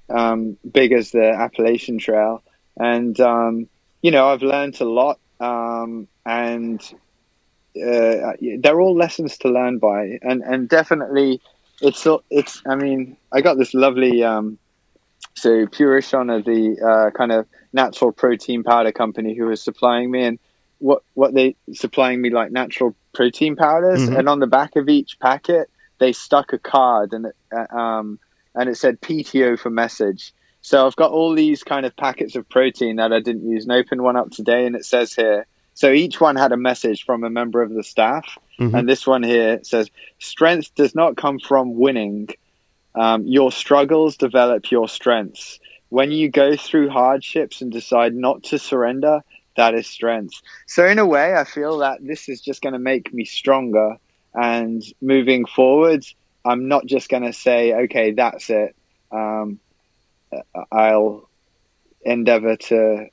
um, 0.10 0.58
big 0.70 0.92
as 0.92 1.12
the 1.12 1.30
Appalachian 1.30 2.00
Trail, 2.00 2.42
and 2.78 3.20
um, 3.20 3.68
you 4.02 4.12
know, 4.12 4.28
I've 4.28 4.42
learned 4.42 4.80
a 4.82 4.86
lot, 4.86 5.20
um, 5.40 6.08
and 6.26 6.82
uh, 7.76 8.34
they're 8.60 8.80
all 8.80 8.96
lessons 8.96 9.38
to 9.40 9.50
learn 9.50 9.80
by, 9.80 10.20
and 10.22 10.42
and 10.42 10.70
definitely, 10.70 11.42
it's 11.82 12.08
it's. 12.30 12.62
I 12.68 12.76
mean, 12.76 13.18
I 13.32 13.42
got 13.42 13.58
this 13.58 13.74
lovely. 13.74 14.24
Um, 14.24 14.58
so 15.36 15.68
Purition 15.68 16.30
are 16.30 16.42
the 16.42 16.78
uh, 16.82 17.18
kind 17.18 17.32
of 17.32 17.46
natural 17.72 18.12
protein 18.12 18.64
powder 18.64 18.92
company 18.92 19.36
who 19.36 19.46
was 19.46 19.62
supplying 19.62 20.10
me, 20.10 20.24
and 20.24 20.40
what 20.80 21.04
what 21.14 21.34
they 21.34 21.56
supplying 21.74 22.22
me 22.22 22.30
like 22.30 22.52
natural 22.52 22.96
protein 23.14 23.56
powders, 23.56 24.10
Mhm. 24.10 24.18
and 24.18 24.30
on 24.30 24.40
the 24.40 24.48
back 24.48 24.76
of 24.76 24.90
each 24.90 25.20
packet 25.20 25.70
they 26.00 26.14
stuck 26.14 26.54
a 26.54 26.58
card, 26.58 27.14
and 27.14 27.26
it, 27.28 27.36
uh, 27.56 27.78
um, 27.78 28.20
and 28.56 28.70
it 28.70 28.76
said 28.76 29.02
PTO 29.02 29.58
for 29.60 29.70
message. 29.70 30.34
So 30.62 30.86
I've 30.86 30.96
got 30.96 31.12
all 31.12 31.34
these 31.36 31.64
kind 31.64 31.86
of 31.86 31.96
packets 31.96 32.36
of 32.36 32.48
protein 32.50 32.98
that 32.98 33.14
I 33.14 33.20
didn't 33.20 33.50
use, 33.50 33.66
and 33.66 33.74
opened 33.74 34.02
one 34.02 34.16
up 34.16 34.32
today, 34.32 34.66
and 34.66 34.76
it 34.76 34.86
says 34.86 35.14
here. 35.14 35.46
So 35.74 35.92
each 35.92 36.20
one 36.20 36.36
had 36.36 36.52
a 36.52 36.58
message 36.58 37.06
from 37.06 37.24
a 37.24 37.30
member 37.30 37.62
of 37.62 37.74
the 37.74 37.84
staff, 37.84 38.38
Mhm. 38.60 38.74
and 38.74 38.90
this 38.90 39.06
one 39.08 39.24
here 39.24 39.60
says, 39.64 39.90
"Strength 40.20 40.76
does 40.76 40.96
not 40.96 41.16
come 41.16 41.40
from 41.40 41.76
winning. 41.76 42.30
Um, 42.96 43.26
your 43.26 43.52
struggles 43.52 44.18
develop 44.18 44.72
your 44.72 44.88
strengths. 44.90 45.60
When 45.90 46.12
you 46.12 46.30
go 46.30 46.56
through 46.56 46.90
hardships 46.90 47.62
and 47.62 47.72
decide 47.72 48.14
not 48.14 48.44
to 48.44 48.60
surrender, 48.60 49.22
that 49.58 49.74
is 49.74 49.88
strength." 49.88 50.36
So 50.68 50.86
in 50.86 51.00
a 51.00 51.06
way, 51.06 51.36
I 51.36 51.44
feel 51.44 51.80
that 51.80 52.00
this 52.02 52.30
is 52.30 52.42
just 52.42 52.62
going 52.62 52.74
to 52.74 52.80
make 52.80 53.14
me 53.14 53.26
stronger, 53.26 53.98
and 54.34 54.82
moving 55.02 55.46
forward, 55.46 56.04
I'm 56.46 56.68
not 56.68 56.86
just 56.86 57.10
going 57.10 57.24
to 57.24 57.34
say, 57.34 57.74
"Okay, 57.86 58.12
that's 58.12 58.50
it." 58.50 58.76
Um, 59.12 59.60
I'll 60.72 61.30
endeavor 62.02 62.56
to 62.56 63.08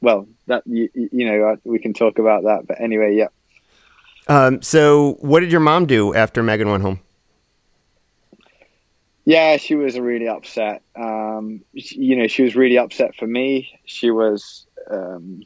well 0.00 0.26
that 0.46 0.62
you, 0.66 0.88
you 0.94 1.24
know 1.28 1.56
we 1.64 1.78
can 1.78 1.92
talk 1.92 2.18
about 2.18 2.44
that 2.44 2.66
but 2.66 2.80
anyway 2.80 3.14
yeah 3.14 3.28
Um, 4.28 4.60
so, 4.60 5.16
what 5.20 5.40
did 5.40 5.50
your 5.52 5.60
mom 5.60 5.86
do 5.86 6.14
after 6.14 6.42
Megan 6.42 6.68
went 6.68 6.82
home? 6.82 7.00
yeah 9.24 9.56
she 9.56 9.74
was 9.74 9.98
really 9.98 10.26
upset 10.28 10.82
um 10.96 11.60
she- 11.76 12.00
you 12.00 12.16
know 12.16 12.26
she 12.26 12.42
was 12.42 12.56
really 12.56 12.78
upset 12.78 13.14
for 13.14 13.26
me 13.26 13.78
she 13.84 14.10
was 14.10 14.66
um 14.90 15.42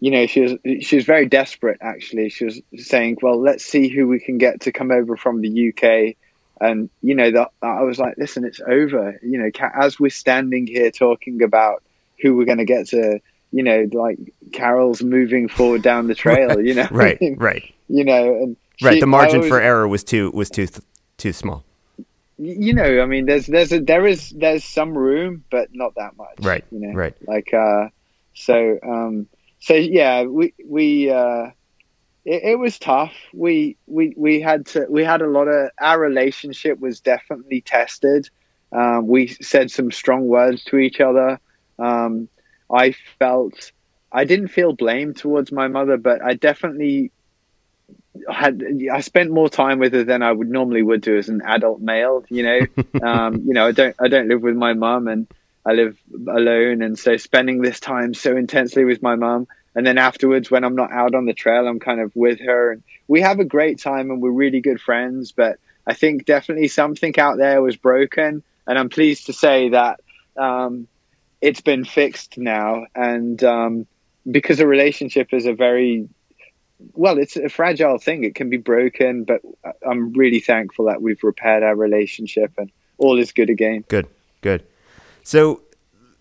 you 0.00 0.10
know 0.10 0.26
she 0.26 0.40
was 0.40 0.52
she 0.80 0.96
was 0.96 1.04
very 1.04 1.26
desperate 1.26 1.78
actually 1.80 2.28
she 2.28 2.44
was 2.44 2.60
saying 2.76 3.16
well 3.22 3.40
let's 3.40 3.64
see 3.64 3.88
who 3.88 4.06
we 4.06 4.20
can 4.20 4.38
get 4.38 4.60
to 4.62 4.72
come 4.72 4.90
over 4.90 5.16
from 5.16 5.40
the 5.40 5.68
UK 5.70 6.16
and 6.60 6.90
you 7.02 7.14
know 7.14 7.30
that 7.30 7.50
I 7.62 7.82
was 7.82 7.98
like 7.98 8.16
listen 8.16 8.44
it's 8.44 8.60
over 8.60 9.18
you 9.22 9.38
know 9.38 9.50
as 9.74 9.98
we're 9.98 10.10
standing 10.10 10.66
here 10.66 10.90
talking 10.90 11.42
about 11.42 11.82
who 12.20 12.36
we're 12.36 12.44
going 12.44 12.58
to 12.58 12.64
get 12.64 12.88
to 12.88 13.20
you 13.52 13.62
know 13.62 13.88
like 13.92 14.18
Carol's 14.52 15.02
moving 15.02 15.48
forward 15.48 15.82
down 15.82 16.06
the 16.06 16.14
trail 16.14 16.60
you 16.60 16.74
know 16.74 16.88
Right, 16.92 17.18
right, 17.36 17.74
you 17.88 18.04
know 18.04 18.34
and 18.34 18.56
right. 18.82 19.00
The 19.00 19.06
margin 19.06 19.36
always- 19.36 19.50
for 19.50 19.60
error 19.60 19.88
was 19.88 20.04
too 20.04 20.30
was 20.30 20.50
too 20.50 20.68
too 21.16 21.32
small. 21.32 21.64
you 22.38 22.72
know, 22.72 23.00
I 23.02 23.06
mean, 23.06 23.26
there's 23.26 23.46
there's 23.46 23.72
a 23.72 23.80
there 23.80 24.06
is 24.06 24.30
there's 24.30 24.64
some 24.64 24.96
room, 24.96 25.44
but 25.50 25.74
not 25.74 25.96
that 25.96 26.16
much. 26.16 26.38
Right. 26.40 26.64
You 26.70 26.78
know, 26.80 26.92
right. 26.92 27.14
Like, 27.26 27.52
uh, 27.52 27.88
so 28.34 28.78
um, 28.82 29.26
so 29.60 29.74
yeah, 29.74 30.24
we 30.24 30.54
we 30.64 31.10
uh, 31.10 31.50
it, 32.24 32.42
it 32.44 32.58
was 32.58 32.78
tough. 32.78 33.14
We 33.32 33.76
we 33.86 34.14
we 34.16 34.40
had 34.40 34.66
to 34.66 34.86
we 34.88 35.04
had 35.04 35.22
a 35.22 35.26
lot 35.26 35.48
of 35.48 35.70
our 35.80 35.98
relationship 35.98 36.78
was 36.78 37.00
definitely 37.00 37.60
tested. 37.60 38.28
Um, 38.70 39.06
we 39.06 39.28
said 39.28 39.70
some 39.70 39.90
strong 39.90 40.26
words 40.26 40.64
to 40.64 40.76
each 40.76 41.00
other. 41.00 41.40
Um, 41.78 42.28
I 42.72 42.94
felt 43.18 43.72
I 44.12 44.24
didn't 44.24 44.48
feel 44.48 44.72
blame 44.72 45.14
towards 45.14 45.52
my 45.52 45.68
mother, 45.68 45.96
but 45.96 46.22
I 46.22 46.34
definitely 46.34 47.12
had 48.28 48.62
I 48.92 49.00
spent 49.00 49.30
more 49.30 49.48
time 49.48 49.78
with 49.78 49.92
her 49.92 50.04
than 50.04 50.22
I 50.22 50.32
would 50.32 50.50
normally 50.50 50.82
would 50.82 51.00
do 51.00 51.16
as 51.16 51.28
an 51.28 51.42
adult 51.44 51.80
male. 51.80 52.24
You 52.28 52.42
know, 52.42 52.60
um, 53.02 53.42
you 53.46 53.54
know, 53.54 53.66
I 53.66 53.72
don't 53.72 53.96
I 53.98 54.08
don't 54.08 54.28
live 54.28 54.42
with 54.42 54.56
my 54.56 54.74
mum 54.74 55.08
and 55.08 55.26
I 55.68 55.72
live 55.72 55.98
alone, 56.26 56.80
and 56.80 56.98
so 56.98 57.18
spending 57.18 57.60
this 57.60 57.78
time 57.78 58.14
so 58.14 58.34
intensely 58.36 58.84
with 58.86 59.02
my 59.02 59.16
mum, 59.16 59.46
and 59.74 59.86
then 59.86 59.98
afterwards 59.98 60.50
when 60.50 60.64
I'm 60.64 60.76
not 60.76 60.90
out 60.90 61.14
on 61.14 61.26
the 61.26 61.34
trail, 61.34 61.68
I'm 61.68 61.78
kind 61.78 62.00
of 62.00 62.16
with 62.16 62.40
her, 62.40 62.72
and 62.72 62.82
we 63.06 63.20
have 63.20 63.38
a 63.38 63.44
great 63.44 63.78
time, 63.78 64.10
and 64.10 64.22
we're 64.22 64.30
really 64.30 64.60
good 64.60 64.80
friends. 64.80 65.32
But 65.32 65.58
I 65.86 65.92
think 65.92 66.24
definitely 66.24 66.68
something 66.68 67.18
out 67.18 67.36
there 67.36 67.60
was 67.60 67.76
broken, 67.76 68.42
and 68.66 68.78
I'm 68.78 68.88
pleased 68.88 69.26
to 69.26 69.34
say 69.34 69.68
that 69.68 70.00
um, 70.38 70.88
it's 71.42 71.60
been 71.60 71.84
fixed 71.84 72.38
now, 72.38 72.86
and 72.94 73.44
um, 73.44 73.86
because 74.30 74.60
a 74.60 74.66
relationship 74.66 75.34
is 75.34 75.44
a 75.44 75.52
very 75.52 76.08
well, 76.94 77.18
it's 77.18 77.36
a 77.36 77.50
fragile 77.50 77.98
thing. 77.98 78.24
It 78.24 78.34
can 78.34 78.48
be 78.48 78.56
broken, 78.56 79.24
but 79.24 79.42
I'm 79.86 80.14
really 80.14 80.40
thankful 80.40 80.86
that 80.86 81.02
we've 81.02 81.22
repaired 81.22 81.62
our 81.62 81.76
relationship 81.76 82.52
and 82.56 82.70
all 82.96 83.18
is 83.18 83.32
good 83.32 83.50
again. 83.50 83.84
Good, 83.86 84.06
good. 84.40 84.62
So 85.28 85.60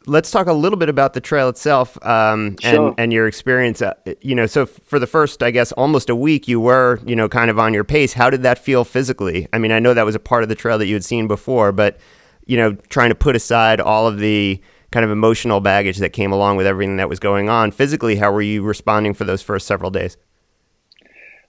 let's 0.05 0.31
talk 0.31 0.47
a 0.47 0.53
little 0.53 0.77
bit 0.77 0.89
about 0.89 1.13
the 1.13 1.21
trail 1.21 1.47
itself 1.47 1.97
um, 2.05 2.57
and, 2.61 2.61
Sure. 2.61 2.95
and 2.97 3.13
your 3.13 3.25
experience. 3.25 3.81
Uh, 3.81 3.93
you 4.19 4.35
know, 4.35 4.47
so 4.47 4.65
for 4.65 4.99
the 4.99 5.07
first, 5.07 5.41
I 5.41 5.49
guess, 5.49 5.71
almost 5.71 6.09
a 6.09 6.15
week, 6.15 6.49
you 6.49 6.59
were, 6.59 6.99
you 7.05 7.15
know, 7.15 7.29
kind 7.29 7.49
of 7.49 7.57
on 7.57 7.73
your 7.73 7.85
pace. 7.85 8.11
How 8.11 8.29
did 8.29 8.43
that 8.43 8.59
feel 8.59 8.83
physically? 8.83 9.47
I 9.53 9.59
mean, 9.59 9.71
I 9.71 9.79
know 9.79 9.93
that 9.93 10.05
was 10.05 10.15
a 10.15 10.19
part 10.19 10.43
of 10.43 10.49
the 10.49 10.55
trail 10.55 10.77
that 10.77 10.87
you 10.87 10.93
had 10.93 11.05
seen 11.05 11.25
before, 11.25 11.71
but, 11.71 11.99
you 12.47 12.57
know, 12.57 12.73
trying 12.89 13.07
to 13.07 13.15
put 13.15 13.33
aside 13.37 13.79
all 13.79 14.07
of 14.07 14.19
the 14.19 14.61
kind 14.91 15.05
of 15.05 15.09
emotional 15.09 15.61
baggage 15.61 15.99
that 15.99 16.09
came 16.09 16.33
along 16.33 16.57
with 16.57 16.67
everything 16.67 16.97
that 16.97 17.07
was 17.07 17.19
going 17.19 17.47
on 17.47 17.71
physically, 17.71 18.17
how 18.17 18.33
were 18.33 18.41
you 18.41 18.61
responding 18.61 19.13
for 19.13 19.23
those 19.23 19.41
first 19.41 19.67
several 19.67 19.89
days? 19.89 20.17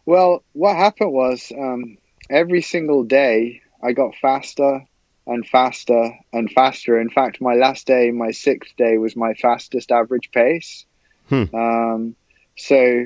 Well, 0.06 0.44
what 0.52 0.76
happened 0.76 1.12
was 1.12 1.50
um, 1.58 1.98
every 2.30 2.62
single 2.62 3.02
day 3.02 3.62
I 3.82 3.94
got 3.94 4.14
faster 4.14 4.84
and 5.28 5.46
faster 5.46 6.18
and 6.32 6.50
faster. 6.50 6.98
In 6.98 7.10
fact, 7.10 7.40
my 7.40 7.54
last 7.54 7.86
day, 7.86 8.10
my 8.10 8.32
sixth 8.32 8.74
day, 8.76 8.98
was 8.98 9.14
my 9.14 9.34
fastest 9.34 9.92
average 9.92 10.30
pace. 10.32 10.86
Hmm. 11.28 11.44
Um, 11.54 12.16
so, 12.56 13.04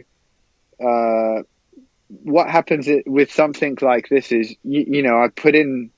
uh, 0.83 1.43
what 2.09 2.49
happens 2.49 2.89
with 3.07 3.33
something 3.33 3.77
like 3.81 4.09
this 4.09 4.33
is, 4.33 4.55
you, 4.63 4.85
you 4.87 5.03
know, 5.03 5.23
I 5.23 5.29
put 5.29 5.55
in, 5.55 5.91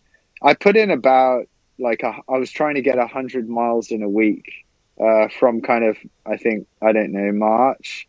I 0.43 0.55
put 0.55 0.77
in 0.77 0.91
about 0.91 1.47
like 1.79 2.03
a, 2.03 2.15
I 2.29 2.39
was 2.39 2.51
trying 2.51 2.77
to 2.77 2.83
get 2.83 2.99
a 2.99 3.07
hundred 3.07 3.49
miles 3.49 3.91
in 3.91 4.03
a 4.03 4.09
week 4.09 4.65
uh, 5.01 5.29
from 5.29 5.61
kind 5.61 5.85
of 5.85 5.97
I 6.25 6.37
think 6.37 6.67
I 6.81 6.93
don't 6.93 7.13
know 7.13 7.33
March, 7.33 8.09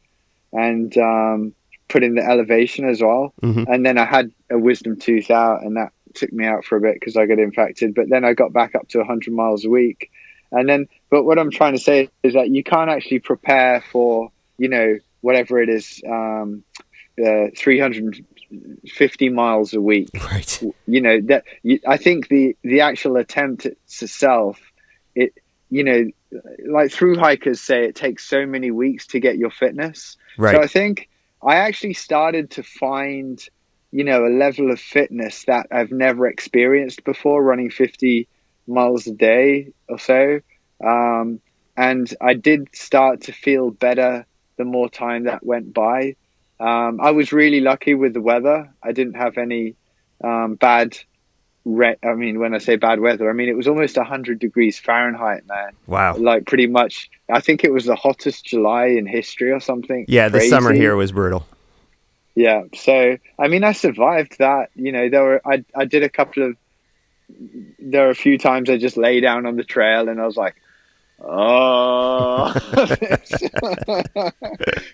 and 0.54 0.96
um, 0.98 1.54
put 1.88 2.04
in 2.04 2.16
the 2.16 2.24
elevation 2.24 2.88
as 2.88 3.02
well, 3.02 3.34
Mhm. 3.42 3.66
and 3.68 3.86
then 3.86 3.98
I 3.98 4.06
had 4.06 4.32
a 4.50 4.58
wisdom 4.58 4.98
tooth 4.98 5.32
out, 5.32 5.64
and 5.64 5.78
that 5.78 5.92
took 6.16 6.32
me 6.34 6.46
out 6.46 6.66
for 6.66 6.78
a 6.78 6.82
bit 6.82 6.96
because 6.96 7.18
I 7.18 7.26
got 7.26 7.40
infected. 7.40 7.94
But 7.96 8.10
then 8.10 8.24
I 8.26 8.34
got 8.34 8.54
back 8.54 8.76
up 8.76 8.88
to 8.90 9.00
100 9.00 9.34
miles 9.34 9.66
a 9.66 9.70
week, 9.70 10.10
and 10.52 10.68
then. 10.68 10.88
But 11.12 11.24
what 11.24 11.38
I'm 11.40 11.52
trying 11.52 11.74
to 11.74 11.80
say 11.82 12.10
is 12.24 12.34
that 12.34 12.50
you 12.50 12.64
can't 12.64 12.90
actually 12.90 13.20
prepare 13.20 13.82
for 13.92 14.32
you 14.58 14.70
know 14.70 14.98
whatever 15.22 15.62
it 15.62 15.70
is, 15.70 16.02
um, 16.08 16.64
uh, 17.24 17.48
350 17.58 19.30
miles 19.30 19.74
a 19.74 19.82
week 19.82 20.10
Right. 20.32 20.62
you 20.88 21.02
know 21.02 21.20
that 21.22 21.46
you, 21.64 21.80
i 21.88 21.98
think 21.98 22.28
the 22.28 22.56
the 22.64 22.82
actual 22.82 23.18
attempt 23.18 23.66
itself 23.66 24.60
it 25.16 25.34
you 25.70 25.84
know 25.84 26.06
like 26.68 26.92
through 26.92 27.18
hikers 27.18 27.62
say 27.62 27.86
it 27.86 27.96
takes 27.96 28.26
so 28.26 28.46
many 28.46 28.72
weeks 28.72 29.08
to 29.08 29.20
get 29.20 29.38
your 29.38 29.52
fitness 29.52 30.18
Right. 30.38 30.56
so 30.56 30.62
i 30.62 30.68
think 30.68 31.10
i 31.42 31.58
actually 31.58 31.94
started 31.94 32.52
to 32.52 32.64
find 32.64 33.44
you 33.96 34.04
know 34.04 34.26
a 34.26 34.34
level 34.46 34.72
of 34.72 34.80
fitness 34.80 35.46
that 35.46 35.68
i've 35.72 35.92
never 35.92 36.28
experienced 36.28 37.04
before 37.04 37.42
running 37.42 37.70
50 37.70 38.28
miles 38.68 39.08
a 39.08 39.12
day 39.12 39.72
or 39.88 40.00
so 40.00 40.40
um, 40.84 41.40
and 41.78 42.14
i 42.20 42.34
did 42.34 42.68
start 42.76 43.22
to 43.22 43.32
feel 43.32 43.72
better 43.72 44.26
the 44.58 44.66
more 44.66 44.90
time 44.90 45.26
that 45.26 45.46
went 45.46 45.74
by 45.74 46.16
um, 46.60 47.00
i 47.02 47.12
was 47.12 47.32
really 47.32 47.62
lucky 47.62 47.94
with 47.94 48.14
the 48.14 48.22
weather 48.22 48.74
i 48.84 48.92
didn't 48.92 49.16
have 49.16 49.38
any 49.38 49.76
um, 50.24 50.56
bad. 50.56 50.98
Re- 51.66 51.98
I 52.04 52.14
mean, 52.14 52.40
when 52.40 52.54
I 52.54 52.60
say 52.60 52.76
bad 52.76 53.00
weather, 53.00 53.30
I 53.30 53.34
mean 53.34 53.50
it 53.50 53.58
was 53.58 53.68
almost 53.68 53.98
hundred 53.98 54.40
degrees 54.40 54.78
Fahrenheit, 54.78 55.48
man. 55.48 55.72
wow. 55.88 56.16
Like 56.16 56.46
pretty 56.46 56.68
much, 56.68 57.10
I 57.32 57.42
think 57.42 57.64
it 57.64 57.74
was 57.74 57.86
the 57.86 57.96
hottest 57.96 58.46
July 58.46 58.88
in 58.88 59.08
history 59.08 59.52
or 59.52 59.60
something. 59.60 60.06
Yeah, 60.08 60.30
the 60.30 60.42
summer 60.42 60.74
here 60.74 60.96
was 60.96 61.12
brutal. 61.12 61.48
Yeah, 62.36 62.64
so 62.76 63.18
I 63.40 63.48
mean, 63.48 63.64
I 63.64 63.72
survived 63.72 64.40
that. 64.40 64.70
You 64.76 64.92
know, 64.92 65.10
there 65.10 65.24
were 65.24 65.42
I 65.46 65.64
I 65.74 65.86
did 65.86 66.04
a 66.04 66.10
couple 66.10 66.44
of 66.44 66.58
there 67.80 68.04
were 68.04 68.10
a 68.10 68.16
few 68.16 68.38
times 68.38 68.70
I 68.70 68.78
just 68.78 68.98
lay 68.98 69.22
down 69.22 69.46
on 69.46 69.56
the 69.56 69.64
trail 69.64 70.10
and 70.10 70.22
I 70.22 70.26
was 70.26 70.36
like, 70.36 70.56
oh, 71.22 72.54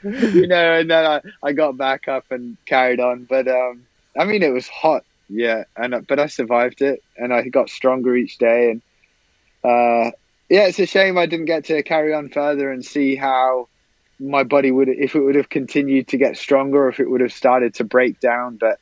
you 0.04 0.48
know, 0.48 0.80
and 0.80 0.90
then 0.90 1.06
I 1.06 1.22
I 1.42 1.54
got 1.54 1.78
back 1.78 2.08
up 2.08 2.32
and 2.32 2.58
carried 2.66 3.00
on. 3.00 3.26
But 3.26 3.48
um, 3.48 3.86
I 4.18 4.26
mean, 4.26 4.44
it 4.44 4.54
was 4.54 4.68
hot, 4.68 5.04
yeah, 5.28 5.64
and 5.76 6.06
but 6.08 6.20
I 6.20 6.28
survived 6.28 6.82
it 6.84 7.04
and 7.18 7.34
I 7.34 7.42
got 7.50 7.70
stronger 7.70 8.16
each 8.16 8.38
day 8.38 8.72
and 8.72 8.82
uh, 9.64 10.12
yeah, 10.50 10.68
it's 10.68 10.80
a 10.80 10.86
shame 10.86 11.18
I 11.18 11.26
didn't 11.26 11.46
get 11.46 11.66
to 11.66 11.82
carry 11.82 12.14
on 12.14 12.30
further 12.30 12.70
and 12.70 12.86
see 12.86 13.16
how 13.16 13.68
my 14.22 14.44
body 14.44 14.72
would 14.72 14.88
if 14.88 15.16
it 15.16 15.20
would 15.22 15.36
have 15.36 15.50
continued 15.50 16.08
to 16.10 16.18
get 16.18 16.38
stronger 16.38 16.88
if 16.88 17.00
it 17.00 17.10
would 17.10 17.22
have 17.22 17.34
started 17.34 17.74
to 17.74 17.84
break 17.84 18.20
down 18.20 18.56
but 18.56 18.80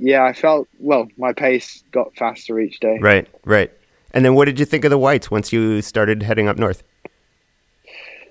yeah 0.00 0.24
i 0.24 0.32
felt 0.32 0.66
well 0.80 1.06
my 1.16 1.32
pace 1.32 1.84
got 1.92 2.14
faster 2.16 2.58
each 2.58 2.80
day 2.80 2.98
Right, 3.00 3.28
right. 3.44 3.70
And 4.14 4.24
then 4.24 4.34
what 4.34 4.44
did 4.46 4.58
you 4.60 4.66
think 4.66 4.84
of 4.84 4.90
the 4.90 4.98
whites 4.98 5.30
once 5.30 5.52
you 5.52 5.80
started 5.82 6.22
heading 6.22 6.48
up 6.48 6.58
north? 6.58 6.82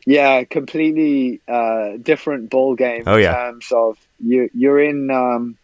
yeah 0.05 0.43
completely 0.43 1.39
uh 1.47 1.97
different 2.01 2.49
ball 2.49 2.75
game 2.75 3.03
Oh, 3.05 3.17
yeah. 3.17 3.29
in 3.47 3.53
terms 3.53 3.71
of 3.71 3.97
you 4.19 4.49
you're 4.53 4.79
in 4.81 5.09
um 5.11 5.57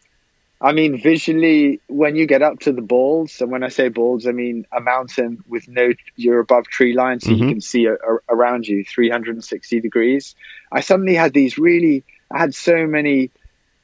i 0.62 0.72
mean 0.74 1.00
visually 1.02 1.82
when 1.88 2.15
you 2.15 2.26
get 2.26 2.41
up 2.41 2.60
to 2.60 2.72
the 2.72 2.82
balds 2.82 3.41
and 3.41 3.52
when 3.52 3.63
i 3.63 3.67
say 3.70 3.89
balds 3.89 4.28
i 4.28 4.32
mean 4.32 4.65
a 4.76 4.80
mountain 4.82 5.39
with 5.48 5.67
no 5.67 5.91
you're 6.15 6.39
above 6.39 6.65
tree 6.67 6.93
line 6.93 7.20
so 7.20 7.32
you 7.32 7.46
Mhm. 7.46 7.50
can 7.50 7.62
see 7.62 7.86
a, 7.86 7.93
a- 7.93 8.20
around 8.30 8.67
you 8.67 8.84
360 8.84 9.80
degrees 9.82 10.36
i 10.72 10.82
suddenly 10.82 11.15
had 11.15 11.34
these 11.34 11.58
really 11.58 12.04
i 12.32 12.39
had 12.39 12.54
so 12.56 12.88
many 12.88 13.32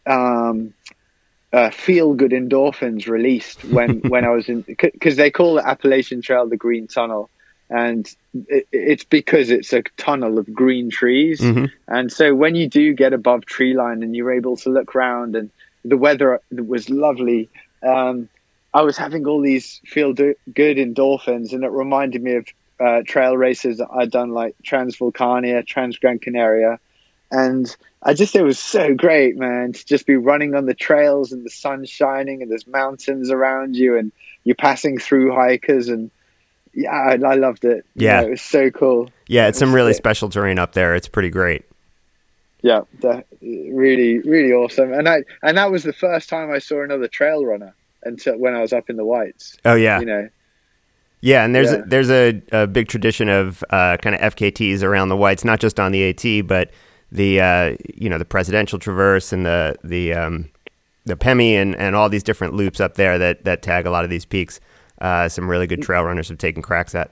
um 0.05 0.73
uh, 1.51 1.69
feel 1.69 2.15
good 2.15 2.31
endorphins 2.31 3.07
released 3.07 3.63
when 3.63 3.99
when 4.07 4.25
I 4.25 4.29
was 4.29 4.49
in 4.49 4.61
because 4.61 5.15
they 5.17 5.29
call 5.29 5.53
the 5.55 5.67
Appalachian 5.67 6.23
Trail 6.23 6.47
the 6.49 6.57
Green 6.57 6.87
Tunnel, 6.87 7.29
and 7.69 8.09
it, 8.47 8.67
it's 8.71 9.03
because 9.03 9.51
it's 9.51 9.71
a 9.71 9.83
tunnel 9.95 10.39
of 10.39 10.51
green 10.51 10.89
trees. 10.89 11.41
Mhm. 11.41 11.69
And 11.87 12.11
so 12.11 12.33
when 12.33 12.55
you 12.55 12.67
do 12.67 12.93
get 12.95 13.13
above 13.13 13.45
tree 13.45 13.75
line 13.75 14.01
and 14.01 14.15
you're 14.15 14.33
able 14.33 14.57
to 14.57 14.69
look 14.71 14.95
around 14.95 15.35
and 15.35 15.51
the 15.85 15.97
weather 15.97 16.41
was 16.51 16.89
lovely, 16.89 17.49
um, 17.81 18.29
I 18.73 18.81
was 18.81 18.97
having 18.97 19.27
all 19.27 19.41
these 19.41 19.81
feel 19.85 20.13
do- 20.13 20.35
good 20.53 20.77
endorphins, 20.77 21.53
and 21.53 21.63
it 21.63 21.71
reminded 21.71 22.21
me 22.23 22.35
of 22.35 22.47
uh, 22.79 23.01
trail 23.05 23.37
races 23.37 23.77
that 23.77 23.89
I'd 23.93 24.11
done 24.11 24.31
like 24.31 24.55
Transvulcania, 24.63 25.63
Transgrancanaria, 25.65 26.79
and 27.31 27.75
I 28.01 28.13
just 28.13 28.35
it 28.35 28.43
was 28.43 28.59
so 28.59 28.93
great, 28.93 29.37
man, 29.37 29.73
to 29.73 29.85
just 29.85 30.05
be 30.05 30.15
running 30.15 30.55
on 30.55 30.65
the 30.65 30.73
trails 30.73 31.31
and 31.31 31.45
the 31.45 31.49
sun 31.49 31.85
shining 31.85 32.41
and 32.41 32.51
there's 32.51 32.67
mountains 32.67 33.29
around 33.31 33.75
you 33.75 33.97
and 33.97 34.11
you're 34.43 34.55
passing 34.55 34.97
through 34.97 35.33
hikers 35.33 35.87
and 35.87 36.11
yeah, 36.73 36.91
I, 36.91 37.13
I 37.13 37.35
loved 37.35 37.65
it. 37.65 37.85
You 37.95 38.07
Yeah. 38.07 38.21
know, 38.21 38.27
it 38.27 38.31
was 38.31 38.41
so 38.41 38.71
cool. 38.71 39.09
Yeah, 39.27 39.47
it's 39.47 39.59
some 39.59 39.73
really 39.73 39.93
sick. 39.93 40.01
special 40.01 40.29
terrain 40.29 40.59
up 40.59 40.73
there. 40.73 40.95
It's 40.95 41.07
pretty 41.07 41.29
great. 41.29 41.63
Yeah, 42.63 42.81
really, 43.41 44.19
really 44.21 44.53
awesome. 44.53 44.93
And 44.93 45.09
I 45.09 45.23
and 45.43 45.57
that 45.57 45.71
was 45.71 45.83
the 45.83 45.93
first 45.93 46.29
time 46.29 46.51
I 46.51 46.59
saw 46.59 46.83
another 46.83 47.09
trail 47.09 47.45
runner 47.45 47.75
until 48.03 48.37
when 48.39 48.55
I 48.55 48.61
was 48.61 48.73
up 48.73 48.89
in 48.89 48.97
the 48.97 49.05
whites. 49.05 49.57
Oh 49.65 49.75
yeah, 49.75 50.01
You 50.01 50.05
know, 50.05 50.29
yeah. 51.21 51.45
And 51.45 51.55
there's 51.55 51.73
Yeah. 51.73 51.81
there's 51.85 52.09
a, 52.11 52.41
a 52.53 52.67
big 52.67 52.87
tradition 52.89 53.29
of 53.29 53.63
uh, 53.69 53.97
kind 53.97 54.15
of 54.15 54.35
FKTs 54.35 54.83
around 54.83 55.09
the 55.09 55.17
whites, 55.17 55.45
not 55.45 55.59
just 55.59 55.79
on 55.79 55.91
the 55.91 56.03
AT, 56.09 56.47
but 56.47 56.71
the 57.11 57.41
uh, 57.41 57.75
you 57.95 58.09
know 58.09 58.17
the 58.17 58.25
presidential 58.25 58.79
traverse 58.79 59.33
and 59.33 59.45
the 59.45 59.75
the 59.83 60.13
um, 60.13 60.49
the 61.05 61.17
Pemi 61.17 61.53
and, 61.53 61.75
and 61.75 61.95
all 61.95 62.09
these 62.09 62.23
different 62.23 62.55
loops 62.55 62.79
up 62.81 62.95
there 62.95 63.17
that 63.19 63.45
that 63.45 63.61
tag 63.61 63.85
a 63.85 63.91
lot 63.91 64.05
of 64.05 64.09
these 64.09 64.25
peaks. 64.25 64.59
uh, 65.01 65.29
some 65.29 65.49
really 65.49 65.67
good 65.67 65.81
trail 65.81 66.03
runners 66.03 66.29
have 66.29 66.37
taken 66.37 66.61
cracks 66.61 66.95
at. 66.95 67.11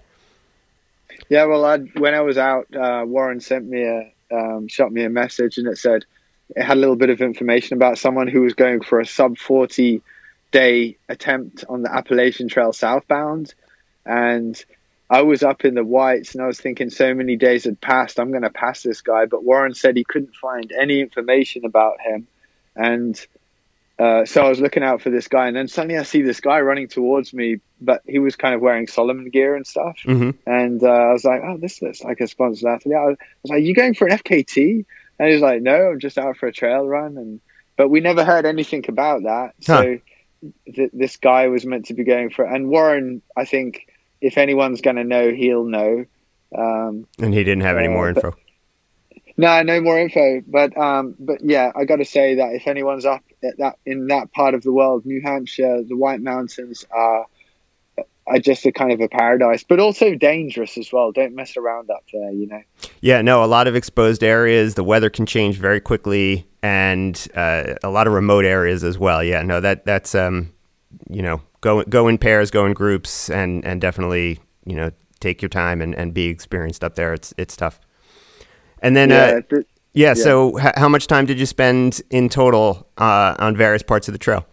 Yeah, 1.30 1.46
well, 1.46 1.66
i 1.66 1.78
when 1.98 2.14
I 2.14 2.22
was 2.22 2.38
out, 2.38 2.68
uh, 2.76 3.04
Warren 3.06 3.40
sent 3.42 3.68
me 3.68 3.84
a 3.84 4.14
um, 4.32 4.68
shot 4.68 4.92
me 4.92 5.04
a 5.04 5.10
message, 5.10 5.58
and 5.58 5.68
it 5.68 5.78
said 5.78 6.06
it 6.56 6.64
had 6.64 6.78
a 6.78 6.80
little 6.80 6.96
bit 6.96 7.10
of 7.10 7.22
information 7.22 7.78
about 7.78 7.98
someone 7.98 8.28
who 8.28 8.42
was 8.42 8.54
going 8.54 8.82
for 8.82 9.00
a 9.00 9.06
sub 9.06 9.38
forty 9.38 10.02
day 10.52 10.98
attempt 11.08 11.64
on 11.70 11.82
the 11.82 11.94
Appalachian 11.94 12.50
Trail 12.50 12.74
southbound, 12.74 13.54
and 14.06 14.64
I 15.10 15.24
was 15.24 15.44
up 15.44 15.66
in 15.66 15.76
the 15.76 15.84
whites, 15.84 16.36
and 16.36 16.44
I 16.44 16.48
was 16.48 16.60
thinking 16.60 16.90
so 16.90 17.14
many 17.14 17.36
days 17.36 17.66
had 17.66 17.82
passed, 17.82 18.20
I'm 18.20 18.32
going 18.32 18.44
to 18.44 18.50
pass 18.50 18.82
this 18.82 19.02
guy. 19.02 19.26
But 19.26 19.44
Warren 19.44 19.74
said 19.74 19.98
he 19.98 20.06
couldn't 20.06 20.36
find 20.36 20.72
any 20.72 21.02
information 21.02 21.66
about 21.66 22.00
him, 22.00 22.28
and 22.76 23.20
uh, 24.00 24.26
so 24.26 24.42
I 24.42 24.50
was 24.50 24.60
looking 24.60 24.84
out 24.84 25.02
for 25.02 25.10
this 25.10 25.28
guy, 25.28 25.48
and 25.48 25.56
then 25.56 25.68
suddenly 25.68 25.98
I 25.98 26.04
see 26.04 26.22
this 26.22 26.40
guy 26.40 26.62
running 26.62 26.88
towards 26.88 27.34
me, 27.34 27.60
but 27.82 28.02
he 28.08 28.20
was 28.20 28.36
kind 28.36 28.54
of 28.56 28.62
wearing 28.62 28.88
Salomon 28.88 29.30
gear 29.30 29.56
and 29.56 29.66
stuff. 29.66 29.98
Mm-hmm. 30.06 30.32
And 30.50 30.84
uh, 30.84 30.88
I 30.88 31.12
was 31.14 31.26
like, 31.26 31.42
"Oh, 31.44 31.58
this 31.58 31.82
looks 31.82 32.04
like 32.04 32.20
a 32.22 32.28
sponsored 32.28 32.70
athlete." 32.70 32.96
I 32.96 33.06
was 33.08 33.18
like, 33.46 33.64
"You 33.64 33.74
going 33.74 33.96
for 33.96 34.08
an 34.08 34.18
FKT?" 34.18 34.86
And 35.20 35.28
he 35.28 35.34
was 35.34 35.42
like, 35.42 35.62
"No, 35.62 35.92
I'm 35.92 36.00
just 36.00 36.18
out 36.18 36.38
for 36.38 36.48
a 36.48 36.54
trail 36.54 36.88
run." 36.88 37.18
And 37.18 37.42
but 37.78 37.90
we 37.90 38.00
never 38.00 38.24
heard 38.24 38.46
anything 38.46 38.86
about 38.88 39.24
that. 39.24 39.54
Huh. 39.66 39.82
So 39.84 39.98
th- 40.74 40.92
this 40.94 41.18
guy 41.18 41.48
was 41.48 41.66
meant 41.66 41.86
to 41.88 41.94
be 41.94 42.04
going 42.04 42.30
for, 42.30 42.46
and 42.46 42.70
Warren, 42.70 43.22
I 43.36 43.46
think, 43.46 43.88
if 44.22 44.38
anyone's 44.38 44.82
going 44.82 44.98
to 44.98 45.04
know, 45.04 45.32
he'll 45.32 45.64
know. 45.66 46.06
Um, 46.56 47.08
And 47.20 47.34
he 47.34 47.44
didn't 47.44 47.64
have 47.64 47.78
any 47.78 47.88
Uh, 47.88 47.92
more 47.92 48.14
but- 48.14 48.24
info. 48.26 48.38
no, 49.38 49.62
no 49.64 49.82
more 49.82 50.00
info. 50.00 50.42
But 50.46 50.78
um, 50.78 51.16
but 51.20 51.40
yeah, 51.44 51.72
I 51.76 51.86
got 51.86 51.98
to 51.98 52.06
say 52.06 52.36
that 52.36 52.54
if 52.54 52.68
anyone's 52.68 53.06
up 53.06 53.24
at 53.44 53.58
that 53.58 53.78
in 53.86 54.08
that 54.08 54.32
part 54.32 54.54
of 54.54 54.62
the 54.64 54.72
world, 54.74 55.06
New 55.06 55.22
Hampshire, 55.22 55.82
the 55.84 55.96
White 55.96 56.22
Mountains 56.22 56.86
are 56.92 57.26
are 58.32 58.40
just 58.40 58.66
a 58.66 58.72
kind 58.72 58.92
of 58.92 59.02
a 59.02 59.08
paradise, 59.08 59.64
but 59.64 59.80
also 59.80 60.16
dangerous 60.16 60.78
as 60.78 60.92
well. 60.92 61.12
Don't 61.12 61.36
mess 61.36 61.58
around 61.58 61.90
up 61.90 62.04
there, 62.14 62.32
you 62.32 62.48
know. 62.48 62.62
Yeah, 63.02 63.22
no, 63.22 63.44
a 63.44 63.46
lot 63.46 63.68
of 63.68 63.76
exposed 63.76 64.24
areas. 64.24 64.76
The 64.76 64.84
weather 64.84 65.10
can 65.10 65.26
change 65.26 65.58
very 65.58 65.82
quickly, 65.82 66.48
and 66.64 67.28
uh, 67.36 67.76
a 67.84 67.90
lot 67.90 68.08
of 68.08 68.14
remote 68.14 68.46
areas 68.46 68.84
as 68.84 68.98
well. 68.98 69.24
Yeah, 69.24 69.42
no, 69.42 69.60
that 69.60 69.86
that's 69.86 70.16
um, 70.16 70.54
you 71.10 71.22
know, 71.22 71.42
go 71.60 71.84
go 71.84 72.08
in 72.08 72.18
pairs, 72.18 72.52
go 72.52 72.66
in 72.66 72.74
groups, 72.74 73.30
and 73.30 73.66
and 73.66 73.82
definitely 73.82 74.40
you 74.66 74.76
know 74.76 74.92
take 75.20 75.42
your 75.42 75.50
time 75.50 75.82
and, 75.82 75.94
and 75.96 76.14
be 76.14 76.26
experienced 76.28 76.84
up 76.84 76.96
there. 76.96 77.14
It's 77.14 77.34
it's 77.38 77.56
tough. 77.56 77.80
And 78.82 78.96
then 78.96 79.10
yeah, 79.10 79.42
uh, 79.52 79.62
yeah, 79.94 80.08
yeah. 80.10 80.14
so 80.14 80.60
h- 80.60 80.74
how 80.76 80.90
much 80.90 81.08
time 81.08 81.26
did 81.26 81.40
you 81.40 81.46
spend 81.46 82.02
in 82.10 82.30
total 82.30 82.88
uh, 82.98 83.36
on 83.40 83.56
various 83.56 83.84
parts 83.84 84.08
of 84.08 84.14
the 84.14 84.18
trail? 84.18 84.46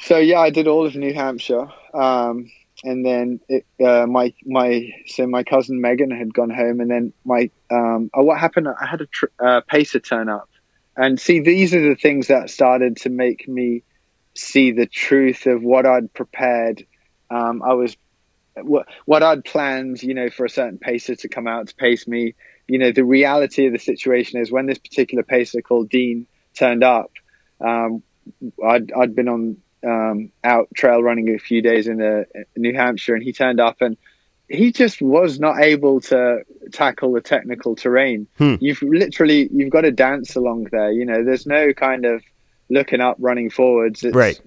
So 0.00 0.16
yeah, 0.16 0.40
I 0.40 0.50
did 0.50 0.66
all 0.66 0.86
of 0.86 0.96
New 0.96 1.12
Hampshire, 1.12 1.68
um, 1.92 2.50
and 2.82 3.04
then 3.04 3.40
it, 3.48 3.66
uh, 3.84 4.06
my 4.06 4.32
my 4.46 4.90
so 5.06 5.26
my 5.26 5.44
cousin 5.44 5.80
Megan 5.80 6.10
had 6.10 6.32
gone 6.32 6.48
home, 6.48 6.80
and 6.80 6.90
then 6.90 7.12
my 7.24 7.50
um, 7.70 8.10
oh, 8.14 8.22
what 8.22 8.38
happened? 8.38 8.66
I 8.68 8.86
had 8.86 9.02
a 9.02 9.06
tr- 9.06 9.26
uh, 9.38 9.60
pacer 9.68 10.00
turn 10.00 10.30
up, 10.30 10.48
and 10.96 11.20
see 11.20 11.40
these 11.40 11.74
are 11.74 11.86
the 11.86 11.96
things 11.96 12.28
that 12.28 12.48
started 12.48 12.96
to 12.98 13.10
make 13.10 13.46
me 13.46 13.82
see 14.34 14.72
the 14.72 14.86
truth 14.86 15.46
of 15.46 15.62
what 15.62 15.84
I'd 15.84 16.12
prepared. 16.14 16.86
Um, 17.30 17.62
I 17.62 17.74
was 17.74 17.94
what 18.56 18.86
what 19.04 19.22
I'd 19.22 19.44
planned, 19.44 20.02
you 20.02 20.14
know, 20.14 20.30
for 20.30 20.46
a 20.46 20.50
certain 20.50 20.78
pacer 20.78 21.14
to 21.14 21.28
come 21.28 21.46
out 21.46 21.68
to 21.68 21.74
pace 21.74 22.08
me. 22.08 22.34
You 22.66 22.78
know, 22.78 22.90
the 22.90 23.04
reality 23.04 23.66
of 23.66 23.74
the 23.74 23.78
situation 23.78 24.40
is 24.40 24.50
when 24.50 24.64
this 24.64 24.78
particular 24.78 25.24
pacer 25.24 25.60
called 25.60 25.90
Dean 25.90 26.26
turned 26.54 26.84
up, 26.84 27.10
um, 27.60 28.02
I'd 28.64 28.92
I'd 28.92 29.14
been 29.14 29.28
on 29.28 29.58
um, 29.84 30.30
out 30.44 30.68
trail 30.74 31.02
running 31.02 31.34
a 31.34 31.38
few 31.38 31.62
days 31.62 31.86
in 31.86 32.00
uh, 32.02 32.24
New 32.56 32.74
Hampshire, 32.74 33.14
and 33.14 33.22
he 33.22 33.32
turned 33.32 33.60
up 33.60 33.80
and 33.80 33.96
he 34.48 34.72
just 34.72 35.00
was 35.00 35.38
not 35.38 35.60
able 35.60 36.00
to 36.00 36.42
tackle 36.72 37.12
the 37.12 37.20
technical 37.20 37.76
terrain. 37.76 38.26
Hmm. 38.36 38.56
You've 38.60 38.82
literally 38.82 39.48
you've 39.52 39.70
got 39.70 39.82
to 39.82 39.92
dance 39.92 40.34
along 40.34 40.64
there. 40.72 40.90
You 40.90 41.04
know, 41.04 41.24
there's 41.24 41.46
no 41.46 41.72
kind 41.72 42.04
of 42.04 42.22
looking 42.68 43.00
up, 43.00 43.16
running 43.20 43.48
forwards. 43.50 44.02
It's 44.02 44.14
Right. 44.14 44.40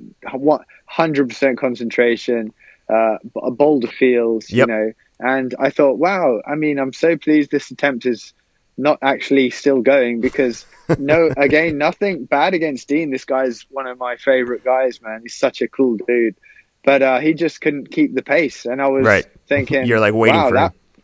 hundred 0.86 1.30
percent 1.30 1.58
concentration, 1.58 2.54
uh, 2.89 3.17
b- 3.24 3.41
boulder 3.52 3.88
fields. 3.88 4.52
Yep. 4.52 4.67
You 4.67 4.74
know, 4.74 4.93
and 5.19 5.56
I 5.58 5.69
thought, 5.69 5.98
wow. 5.98 6.41
I 6.46 6.56
mean, 6.56 6.80
I'm 6.80 6.93
so 6.93 7.15
pleased 7.17 7.52
this 7.52 7.72
attempt 7.72 8.06
is 8.06 8.34
not 8.77 8.97
actually 9.01 9.49
still 9.49 9.81
going 9.81 10.19
because 10.21 10.65
no 10.97 11.31
again 11.38 11.77
nothing 11.77 12.25
bad 12.25 12.53
against 12.53 12.88
dean 12.88 13.12
this 13.12 13.25
guy's 13.25 13.65
one 13.69 13.88
of 13.88 13.97
my 13.97 14.15
favorite 14.17 14.63
guys 14.63 14.99
man 15.01 15.19
he's 15.21 15.36
such 15.36 15.62
a 15.62 15.67
cool 15.67 15.97
dude 16.07 16.36
but 16.83 17.01
uh, 17.01 17.19
he 17.19 17.33
just 17.33 17.62
couldn't 17.62 17.91
keep 17.91 18.13
the 18.15 18.23
pace 18.23 18.65
and 18.65 18.81
i 18.81 18.88
was 18.88 19.05
Right. 19.05 19.25
thinking 19.47 19.86
You're 19.86 19.99
like 19.99 20.13
waiting 20.13 20.36
wow, 20.41 20.47
for 20.49 20.53
that, 20.55 20.71
him. 20.73 21.03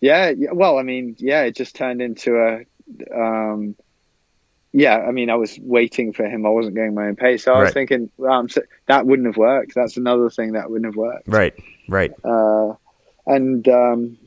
yeah, 0.00 0.30
yeah 0.36 0.50
well 0.52 0.78
i 0.78 0.82
mean 0.82 1.16
yeah 1.18 1.42
it 1.42 1.56
just 1.56 1.76
turned 1.76 2.02
into 2.02 2.36
a 2.36 2.64
um 3.16 3.76
yeah 4.72 4.96
i 4.98 5.10
mean 5.12 5.30
i 5.30 5.34
was 5.36 5.58
waiting 5.62 6.12
for 6.12 6.24
him 6.26 6.44
i 6.44 6.48
wasn't 6.50 6.74
going 6.74 6.94
my 6.94 7.06
own 7.06 7.16
pace 7.16 7.44
so 7.44 7.52
i 7.54 7.58
was 7.58 7.66
Right. 7.66 7.74
thinking 7.74 8.10
I'm 8.28 8.48
so, 8.48 8.62
that 8.88 9.06
wouldn't 9.06 9.26
have 9.26 9.36
worked 9.36 9.74
that's 9.74 9.96
another 9.96 10.28
thing 10.30 10.52
that 10.52 10.70
wouldn't 10.70 10.86
have 10.86 10.96
worked 10.96 11.28
Right, 11.28 11.54
right. 11.88 12.12
uh 12.24 12.74
and 13.26 13.66
um 13.68 14.18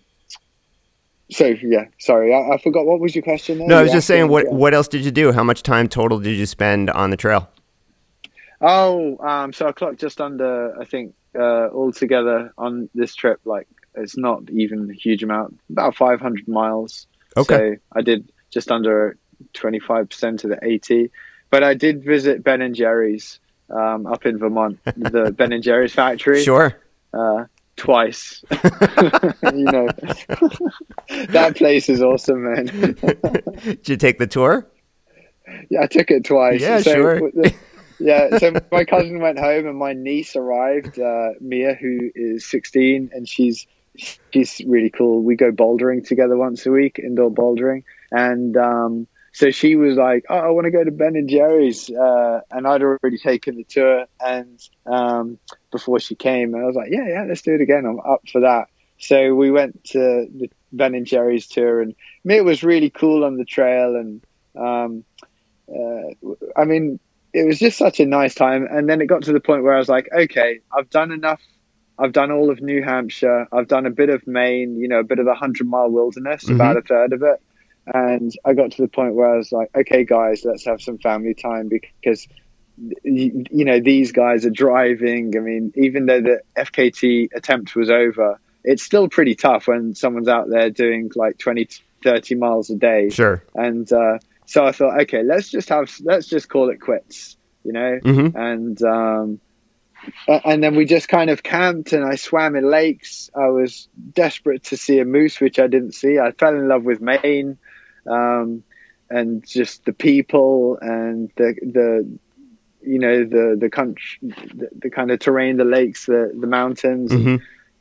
so 1.32 1.54
yeah 1.62 1.86
sorry 2.00 2.34
I, 2.34 2.56
I 2.56 2.58
forgot 2.58 2.86
what 2.86 3.00
was 3.00 3.16
your 3.16 3.24
question 3.24 3.60
there? 3.60 3.68
No, 3.68 3.80
I 3.80 3.84
was 3.84 3.92
just 3.92 4.08
saying, 4.08 4.28
what 4.30 4.46
yeah. 4.46 4.52
what 4.52 4.74
else 4.74 4.88
did 4.88 5.06
you 5.06 5.12
do? 5.12 5.32
How 5.32 5.44
much 5.44 5.64
time 5.64 5.88
total 5.88 6.20
did 6.20 6.36
you 6.36 6.46
spend 6.46 6.90
on 6.90 7.10
the 7.10 7.18
trail? 7.18 7.50
Oh, 8.62 9.18
um, 9.26 9.54
so 9.54 9.68
I 9.68 9.72
clocked 9.72 10.00
just 10.00 10.20
under, 10.20 10.80
I 10.80 10.86
think, 10.86 11.14
uh, 11.34 11.70
altogether 11.70 12.52
on 12.58 12.90
this 12.94 13.16
trip. 13.16 13.40
Like, 13.46 13.68
it's 13.96 14.18
not 14.18 14.50
even 14.50 14.90
a 14.90 14.94
huge 14.94 15.24
amount, 15.24 15.60
about 15.70 15.96
500 15.96 16.48
miles. 16.48 17.08
Okay. 17.38 17.76
So 17.76 17.82
I 17.94 18.02
did 18.02 18.32
just 18.50 18.72
under 18.72 19.18
25% 19.54 20.44
of 20.44 20.50
the 20.50 20.74
AT, 20.74 21.10
But 21.50 21.64
I 21.64 21.74
did 21.74 22.04
visit 22.04 22.44
Ben 22.44 22.62
and 22.62 22.76
Jerry's 22.76 23.40
um, 23.70 24.06
up 24.06 24.26
in 24.26 24.38
Vermont, 24.38 24.80
the 24.84 25.32
Ben 25.38 25.54
and 25.54 25.64
Jerry's 25.64 25.94
factory, 25.94 26.44
Sure. 26.44 26.76
uh, 27.14 27.46
twice. 27.80 28.44
you 28.52 29.64
know, 29.66 29.88
that 31.30 31.54
place 31.56 31.90
is 31.90 32.02
awesome, 32.02 32.44
man. 32.44 32.66
Did 33.64 33.90
you 33.90 33.98
take 33.98 34.20
the 34.20 34.28
tour? 34.28 34.70
Yeah, 35.70 35.84
I 35.84 35.88
took 35.88 36.12
it 36.12 36.26
twice. 36.26 36.62
Yeah, 36.62 36.82
so, 36.82 36.94
sure. 36.94 37.32
yeah, 38.00 38.38
so 38.38 38.54
my 38.72 38.86
cousin 38.86 39.20
went 39.20 39.40
home 39.40 39.66
and 39.66 39.78
my 39.78 39.94
niece 39.94 40.36
arrived, 40.36 41.00
uh, 41.00 41.30
Mia, 41.40 41.74
who 41.74 42.12
is 42.14 42.46
16, 42.46 43.10
and 43.14 43.28
she's 43.28 43.66
she's 43.96 44.62
really 44.66 44.90
cool. 44.90 45.24
We 45.24 45.36
go 45.36 45.52
bouldering 45.52 46.08
together 46.08 46.38
once 46.38 46.66
a 46.66 46.72
week, 46.72 47.00
indoor 47.00 47.32
bouldering, 47.32 47.84
and 48.12 48.56
um, 48.58 49.08
so 49.40 49.52
she 49.52 49.78
was 49.78 49.96
like, 49.96 50.26
"Oh, 50.30 50.36
I 50.36 50.50
want 50.50 50.66
to 50.66 50.72
go 50.72 50.84
to 50.84 50.92
Ben 50.92 51.16
and 51.16 51.30
Jerry's," 51.30 51.90
uh, 51.90 52.42
and 52.52 52.68
I'd 52.68 52.82
already 52.82 53.18
taken 53.18 53.56
the 53.56 53.64
tour, 53.64 54.06
and 54.20 54.60
um, 54.86 55.40
before 55.72 56.02
she 56.02 56.16
came, 56.16 56.54
and 56.54 56.62
I 56.62 56.66
was 56.66 56.76
like, 56.76 56.90
"Yeah, 56.92 57.08
yeah, 57.08 57.24
let's 57.26 57.42
do 57.42 57.54
it 57.54 57.62
again. 57.62 57.86
I'm 57.86 58.02
up 58.02 58.28
for 58.30 58.42
that." 58.42 58.68
So 58.98 59.34
we 59.34 59.50
went 59.50 59.82
to 59.92 60.28
the 60.30 60.50
Ben 60.74 60.94
and 60.94 61.06
Jerry's 61.06 61.48
tour, 61.48 61.82
and 61.82 61.96
it 62.26 62.44
was 62.44 62.64
really 62.66 62.90
cool 62.90 63.24
on 63.24 63.38
the 63.38 63.46
trail, 63.46 63.96
and 63.96 64.22
um, 64.58 65.06
uh, 65.74 66.36
I 66.58 66.66
mean, 66.66 67.00
it 67.34 67.46
was 67.48 67.60
just 67.60 67.78
such 67.78 68.02
a 68.02 68.06
nice 68.06 68.36
time. 68.36 68.68
And 68.70 68.90
then 68.90 69.00
it 69.00 69.06
got 69.06 69.24
to 69.24 69.32
the 69.32 69.40
point 69.40 69.64
where 69.64 69.74
I 69.74 69.78
was 69.78 69.88
like, 69.88 70.10
okay, 70.12 70.60
I've 70.78 70.90
done 70.90 71.14
enough. 71.14 71.42
I've 71.98 72.12
done 72.12 72.30
all 72.32 72.50
of 72.50 72.62
New 72.62 72.84
Hampshire. 72.84 73.48
I've 73.54 73.70
done 73.70 73.86
a 73.86 73.90
bit 73.90 74.10
of 74.10 74.28
Maine, 74.28 74.76
you 74.78 74.90
know, 74.90 75.00
a 75.00 75.04
bit 75.04 75.20
of 75.20 75.26
the 75.26 75.34
hundred 75.34 75.68
mile 75.68 75.90
wilderness, 75.90 76.44
Mhm. 76.44 76.56
about 76.56 76.76
a 76.76 76.82
third 76.82 77.14
of 77.14 77.24
it. 77.24 77.42
And 77.94 78.32
I 78.46 78.54
got 78.54 78.72
to 78.72 78.82
the 78.82 78.88
point 78.88 79.16
where 79.16 79.34
I 79.34 79.38
was 79.38 79.52
like, 79.52 79.70
okay, 79.76 80.04
guys, 80.06 80.44
let's 80.46 80.66
have 80.66 80.82
some 80.82 80.98
family 81.00 81.34
time 81.34 81.70
because, 81.70 82.28
you, 83.04 83.44
you 83.52 83.66
know, 83.66 83.80
these 83.80 84.12
guys 84.12 84.46
are 84.46 84.50
driving. 84.52 85.34
I 85.36 85.40
mean, 85.40 85.74
even 85.76 86.06
though 86.06 86.22
the 86.22 86.42
FKT 86.58 87.30
attempt 87.36 87.76
was 87.76 87.90
over, 87.90 88.40
it's 88.64 88.84
still 88.84 89.08
pretty 89.08 89.36
tough 89.36 89.68
when 89.68 89.96
someone's 89.96 90.28
out 90.28 90.50
there 90.50 90.70
doing 90.70 91.10
like 91.16 91.38
20, 91.40 91.68
30 92.04 92.36
miles 92.36 92.70
a 92.70 92.76
day 92.76 93.10
Sure. 93.10 93.44
and 93.56 93.92
uh, 93.92 94.20
so 94.46 94.66
I 94.66 94.72
thought, 94.72 95.02
okay, 95.02 95.24
let's 95.24 95.50
just 95.50 95.70
have, 95.70 95.92
let's 96.04 96.28
just 96.28 96.50
call 96.50 96.70
it 96.70 96.80
quits, 96.82 97.38
you 97.64 97.72
know. 97.74 98.00
hmm 98.04 98.28
And 98.36 98.82
um, 98.84 99.40
and 100.28 100.64
then 100.64 100.76
we 100.76 100.86
just 100.86 101.08
kind 101.10 101.30
of 101.30 101.44
camped, 101.44 101.94
and 101.94 102.06
I 102.06 102.16
swam 102.16 102.56
in 102.56 102.70
lakes. 102.70 103.30
I 103.36 103.48
was 103.50 103.88
desperate 104.14 104.64
to 104.66 104.78
see 104.78 105.00
a 105.00 105.06
moose, 105.06 105.40
which 105.42 105.60
I 105.60 105.68
didn't 105.68 105.94
see. 105.94 106.18
I 106.20 106.32
fell 106.32 106.56
in 106.56 106.68
love 106.68 106.84
with 106.84 107.02
Maine, 107.02 107.58
um, 108.08 108.64
and 109.10 109.46
just 109.46 109.86
the 109.86 109.94
people 109.94 110.78
and 110.82 111.32
the 111.36 111.56
the 111.62 112.20
you 112.82 113.00
know 113.00 113.24
the 113.24 113.58
the 113.60 113.70
country, 113.70 114.20
the, 114.22 114.70
the 114.74 114.90
kind 114.90 115.12
of 115.12 115.20
terrain, 115.20 115.58
the 115.58 115.66
lakes, 115.66 116.06
the 116.06 116.32
the 116.40 116.48
mountains, 116.48 117.12
hmm 117.12 117.38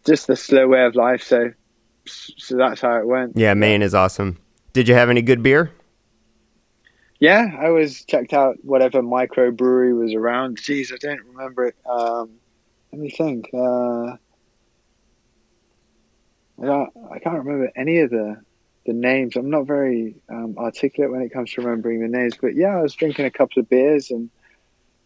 just 0.06 0.26
the 0.26 0.36
slow 0.36 0.66
way 0.66 0.84
of 0.84 0.94
life. 0.94 1.22
So 1.22 1.52
so 2.06 2.56
that's 2.56 2.80
how 2.80 2.96
it 2.98 3.06
went. 3.06 3.36
Yeah, 3.36 3.52
Maine 3.54 3.82
is 3.82 3.94
awesome. 3.94 4.38
Did 4.72 4.88
you 4.88 4.94
have 4.94 5.10
any 5.10 5.20
good 5.22 5.42
beer? 5.42 5.70
Yeah, 7.20 7.46
I 7.58 7.70
was 7.70 8.04
checked 8.04 8.32
out 8.32 8.56
whatever 8.62 9.02
microbrewery 9.02 9.98
was 9.98 10.14
around. 10.14 10.58
Jeez, 10.58 10.92
I 10.92 10.96
don't 10.96 11.20
remember 11.26 11.66
it. 11.66 11.74
Um, 11.84 12.30
let 12.92 13.00
me 13.02 13.10
think. 13.10 13.50
Uh, 13.52 14.16
I 16.62 16.86
I 17.10 17.18
can't 17.18 17.44
remember 17.44 17.70
any 17.76 17.98
of 17.98 18.10
the 18.10 18.40
the 18.88 18.94
names. 18.94 19.36
I'm 19.36 19.50
not 19.50 19.66
very 19.66 20.16
um, 20.30 20.56
articulate 20.56 21.12
when 21.12 21.20
it 21.20 21.30
comes 21.30 21.52
to 21.52 21.60
remembering 21.60 22.00
the 22.00 22.08
names, 22.08 22.34
but 22.40 22.56
yeah, 22.56 22.78
I 22.78 22.82
was 22.82 22.94
drinking 22.94 23.26
a 23.26 23.30
couple 23.30 23.60
of 23.60 23.68
beers 23.68 24.10
and 24.10 24.30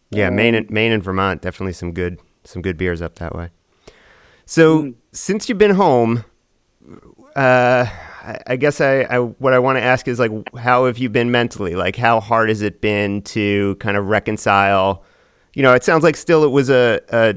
yeah, 0.09 0.27
um, 0.27 0.35
Maine 0.35 0.55
and 0.55 0.69
Maine 0.71 0.93
and 0.93 1.03
Vermont 1.03 1.41
definitely 1.41 1.73
some 1.73 1.91
good 1.91 2.19
some 2.45 2.61
good 2.61 2.77
beers 2.77 3.01
up 3.01 3.15
that 3.15 3.35
way. 3.35 3.49
So 4.45 4.83
mm. 4.83 4.95
since 5.11 5.49
you've 5.49 5.57
been 5.57 5.75
home, 5.75 6.23
uh, 7.35 7.85
I, 8.23 8.39
I 8.47 8.55
guess 8.55 8.79
I, 8.79 9.01
I 9.01 9.19
what 9.19 9.53
I 9.53 9.59
want 9.59 9.77
to 9.77 9.83
ask 9.83 10.07
is 10.07 10.17
like, 10.17 10.31
how 10.55 10.85
have 10.85 10.97
you 10.97 11.09
been 11.09 11.29
mentally? 11.29 11.75
Like, 11.75 11.97
how 11.97 12.21
hard 12.21 12.49
has 12.49 12.61
it 12.61 12.79
been 12.79 13.21
to 13.23 13.75
kind 13.75 13.97
of 13.97 14.07
reconcile? 14.07 15.03
You 15.55 15.63
know, 15.63 15.73
it 15.73 15.83
sounds 15.83 16.03
like 16.03 16.15
still 16.15 16.43
it 16.43 16.51
was 16.51 16.69
a, 16.69 17.01
a, 17.09 17.35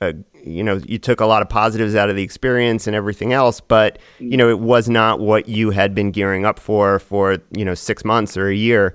a 0.00 0.14
you 0.48 0.62
know 0.62 0.80
you 0.86 0.98
took 0.98 1.20
a 1.20 1.26
lot 1.26 1.42
of 1.42 1.48
positives 1.48 1.94
out 1.94 2.10
of 2.10 2.16
the 2.16 2.22
experience 2.22 2.86
and 2.86 2.96
everything 2.96 3.32
else 3.32 3.60
but 3.60 3.98
you 4.18 4.36
know 4.36 4.48
it 4.48 4.60
was 4.60 4.88
not 4.88 5.20
what 5.20 5.48
you 5.48 5.70
had 5.70 5.94
been 5.94 6.10
gearing 6.10 6.44
up 6.44 6.58
for 6.58 6.98
for 6.98 7.38
you 7.50 7.64
know 7.64 7.74
six 7.74 8.04
months 8.04 8.36
or 8.36 8.48
a 8.48 8.54
year. 8.54 8.94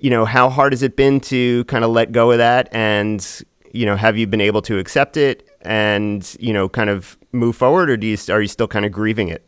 You 0.00 0.10
know 0.10 0.24
how 0.24 0.50
hard 0.50 0.72
has 0.72 0.82
it 0.82 0.96
been 0.96 1.20
to 1.20 1.64
kind 1.64 1.84
of 1.84 1.90
let 1.90 2.12
go 2.12 2.30
of 2.30 2.38
that 2.38 2.68
and 2.72 3.42
you 3.72 3.86
know 3.86 3.96
have 3.96 4.16
you 4.16 4.26
been 4.26 4.40
able 4.40 4.62
to 4.62 4.78
accept 4.78 5.16
it 5.16 5.48
and 5.62 6.36
you 6.38 6.52
know 6.52 6.68
kind 6.68 6.90
of 6.90 7.16
move 7.32 7.56
forward 7.56 7.90
or 7.90 7.96
do 7.96 8.06
you 8.06 8.18
are 8.30 8.40
you 8.40 8.48
still 8.48 8.68
kind 8.68 8.84
of 8.84 8.92
grieving 8.92 9.28
it? 9.28 9.46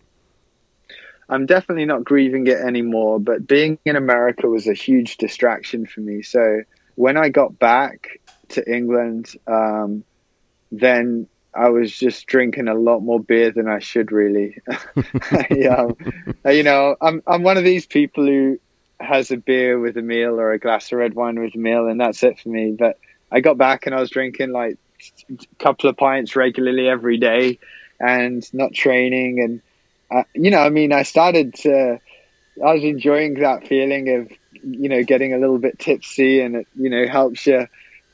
I'm 1.29 1.45
definitely 1.45 1.85
not 1.85 2.05
grieving 2.05 2.47
it 2.47 2.59
anymore 2.59 3.21
but 3.21 3.47
being 3.47 3.79
in 3.85 3.97
america 3.97 4.49
was 4.49 4.67
a 4.67 4.75
huge 4.75 5.17
distraction 5.19 5.87
for 5.87 6.01
me. 6.01 6.23
So 6.23 6.63
when 6.95 7.17
i 7.17 7.29
got 7.29 7.59
back 7.59 8.21
to 8.49 8.73
england 8.73 9.35
um, 9.47 10.05
then 10.73 11.29
I 11.57 11.71
was 11.71 11.93
just 11.93 12.27
drinking 12.27 12.69
a 12.69 12.75
lot 12.75 13.01
more 13.01 13.21
beer 13.21 13.51
than 13.51 13.69
I 13.69 13.79
should 13.79 14.13
really. 14.13 14.59
yeah, 15.51 15.89
you 16.45 16.63
know, 16.63 16.97
I'm 17.01 17.23
I'm 17.27 17.43
one 17.43 17.57
of 17.57 17.65
these 17.65 17.87
people 17.87 18.27
who 18.27 18.59
has 19.01 19.31
a 19.31 19.37
beer 19.37 19.79
with 19.79 19.97
a 19.97 20.03
meal 20.03 20.41
or 20.41 20.53
a 20.53 20.59
glass 20.59 20.93
of 20.93 20.99
red 20.99 21.15
wine 21.15 21.41
with 21.41 21.55
a 21.55 21.59
meal, 21.59 21.87
and 21.87 22.01
that's 22.01 22.23
it 22.23 22.41
for 22.41 22.49
me. 22.49 22.77
But 22.79 22.99
I 23.31 23.41
got 23.41 23.59
back 23.59 23.87
and 23.87 23.95
I 23.95 24.01
was 24.01 24.11
drinking 24.11 24.53
like 24.53 24.79
a 25.31 25.47
couple 25.59 25.89
of 25.89 25.97
pints 25.97 26.37
regularly 26.37 26.89
every 26.89 27.19
day, 27.19 27.59
and 27.99 28.47
not 28.53 28.75
training, 28.75 29.41
and 29.41 29.63
uh, 30.11 30.25
you 30.35 30.51
know, 30.51 30.61
I 30.61 30.71
mean, 30.71 30.93
I 30.93 31.03
started 31.03 31.55
to. 31.55 32.01
I 32.65 32.73
was 32.73 32.85
enjoying 32.85 33.35
that 33.41 33.67
feeling 33.67 34.09
of 34.11 34.33
you 34.63 34.89
know 34.89 35.03
getting 35.03 35.33
a 35.33 35.39
little 35.39 35.59
bit 35.59 35.79
tipsy, 35.79 36.41
and 36.41 36.57
it 36.57 36.67
you 36.75 36.91
know 36.91 37.07
helps 37.07 37.47
you 37.47 37.67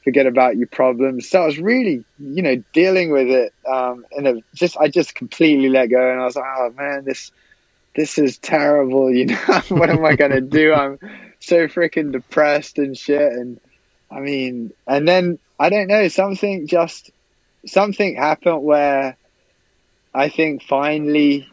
forget 0.05 0.27
about 0.27 0.57
your 0.57 0.67
problems. 0.67 1.29
So 1.29 1.43
I 1.43 1.47
was 1.47 1.59
really, 1.59 2.05
you 2.19 2.43
know, 2.43 2.63
dealing 2.73 3.11
with 3.11 3.29
it. 3.29 3.53
Um, 3.67 4.05
and 4.13 4.27
it 4.27 4.45
just, 4.55 4.77
I 4.77 4.89
just 4.89 5.15
completely 5.15 5.69
let 5.69 5.87
go. 5.87 6.11
And 6.11 6.21
I 6.21 6.25
was 6.25 6.37
like, 6.37 6.45
oh 6.45 6.71
man, 6.77 7.05
this, 7.05 7.31
this 7.95 8.19
is 8.19 8.39
terrible. 8.39 9.13
You 9.13 9.27
know, 9.27 9.37
what 9.69 9.91
am 9.91 10.05
I 10.05 10.17
going 10.17 10.33
to 10.33 10.41
do? 10.41 10.73
I'm 10.75 10.99
so 11.41 11.69
freaking 11.69 12.13
depressed 12.13 12.79
and 12.79 12.97
shit. 12.97 13.33
And 13.33 13.61
I 14.11 14.21
mean, 14.21 14.73
and 14.87 15.07
then 15.07 15.39
I 15.59 15.71
don't 15.71 15.87
know, 15.87 16.09
something 16.09 16.67
just, 16.67 17.11
something 17.67 18.17
happened 18.17 18.63
where 18.63 19.17
I 20.15 20.29
think 20.29 20.63
finally 20.63 21.49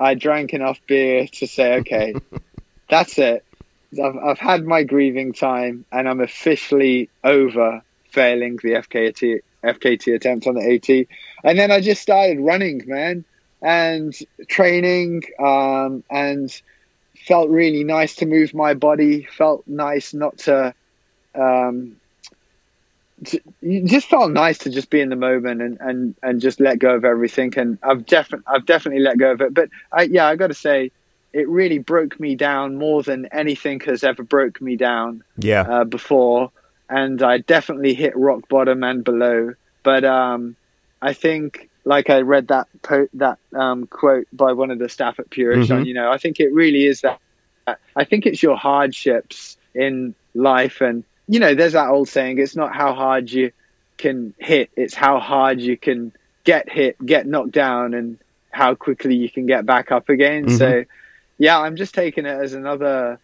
I 0.00 0.14
drank 0.14 0.54
enough 0.54 0.80
beer 0.86 1.28
to 1.34 1.46
say, 1.46 1.74
okay, 1.80 2.14
that's 2.88 3.18
it. 3.18 3.44
I've, 3.98 4.16
I've 4.16 4.38
had 4.38 4.64
my 4.64 4.82
grieving 4.82 5.32
time 5.32 5.84
and 5.92 6.08
I'm 6.08 6.20
officially 6.20 7.10
over 7.22 7.82
failing 8.10 8.56
the 8.62 8.70
FKT, 8.74 9.40
FKT 9.62 10.14
attempt 10.14 10.46
on 10.46 10.54
the 10.54 10.74
AT. 10.74 11.06
And 11.42 11.58
then 11.58 11.70
I 11.70 11.80
just 11.80 12.00
started 12.02 12.40
running, 12.40 12.82
man, 12.86 13.24
and 13.60 14.14
training 14.48 15.22
um, 15.38 16.04
and 16.10 16.50
felt 17.26 17.50
really 17.50 17.84
nice 17.84 18.16
to 18.16 18.26
move 18.26 18.54
my 18.54 18.74
body, 18.74 19.24
felt 19.24 19.64
nice 19.66 20.14
not 20.14 20.38
to. 20.38 20.74
Um, 21.34 21.96
just 23.62 24.08
felt 24.08 24.30
nice 24.32 24.58
to 24.58 24.70
just 24.70 24.90
be 24.90 25.00
in 25.00 25.08
the 25.08 25.16
moment 25.16 25.62
and, 25.62 25.78
and, 25.80 26.14
and 26.22 26.40
just 26.40 26.60
let 26.60 26.78
go 26.78 26.94
of 26.94 27.04
everything. 27.04 27.52
And 27.56 27.78
I've 27.82 28.04
definitely 28.06 28.44
I've 28.46 28.66
definitely 28.66 29.02
let 29.02 29.18
go 29.18 29.32
of 29.32 29.40
it. 29.40 29.54
But 29.54 29.70
I, 29.90 30.02
yeah, 30.02 30.26
I 30.26 30.36
got 30.36 30.48
to 30.48 30.54
say, 30.54 30.90
it 31.34 31.48
really 31.48 31.80
broke 31.80 32.18
me 32.20 32.36
down 32.36 32.76
more 32.76 33.02
than 33.02 33.26
anything 33.26 33.80
has 33.80 34.04
ever 34.04 34.22
broke 34.22 34.62
me 34.62 34.76
down. 34.76 35.24
Yeah. 35.36 35.62
Uh, 35.62 35.84
before, 35.84 36.52
and 36.88 37.20
I 37.22 37.38
definitely 37.38 37.94
hit 37.94 38.16
rock 38.16 38.48
bottom 38.48 38.84
and 38.84 39.02
below. 39.02 39.54
But 39.82 40.04
um, 40.04 40.54
I 41.02 41.12
think, 41.12 41.68
like 41.84 42.08
I 42.08 42.20
read 42.20 42.48
that 42.48 42.68
po- 42.82 43.08
that 43.14 43.38
um, 43.52 43.86
quote 43.88 44.28
by 44.32 44.52
one 44.52 44.70
of 44.70 44.78
the 44.78 44.88
staff 44.88 45.18
at 45.18 45.28
Purition, 45.28 45.78
mm-hmm. 45.78 45.86
you 45.86 45.94
know, 45.94 46.10
I 46.10 46.18
think 46.18 46.38
it 46.40 46.54
really 46.54 46.86
is 46.86 47.02
that. 47.02 47.20
I 47.96 48.04
think 48.04 48.26
it's 48.26 48.42
your 48.42 48.56
hardships 48.56 49.56
in 49.74 50.14
life, 50.34 50.82
and 50.82 51.02
you 51.26 51.40
know, 51.40 51.54
there's 51.54 51.72
that 51.72 51.88
old 51.88 52.08
saying: 52.08 52.38
it's 52.38 52.54
not 52.54 52.74
how 52.74 52.94
hard 52.94 53.30
you 53.30 53.50
can 53.96 54.34
hit, 54.38 54.70
it's 54.76 54.94
how 54.94 55.18
hard 55.18 55.60
you 55.60 55.76
can 55.76 56.12
get 56.44 56.70
hit, 56.70 57.04
get 57.04 57.26
knocked 57.26 57.52
down, 57.52 57.94
and 57.94 58.18
how 58.50 58.74
quickly 58.74 59.16
you 59.16 59.30
can 59.30 59.46
get 59.46 59.66
back 59.66 59.90
up 59.90 60.08
again. 60.10 60.46
Mm-hmm. 60.46 60.56
So 60.56 60.84
yeah, 61.38 61.58
I'm 61.58 61.76
just 61.76 61.94
taking 61.94 62.26
it 62.26 62.40
as 62.40 62.54
another. 62.54 63.20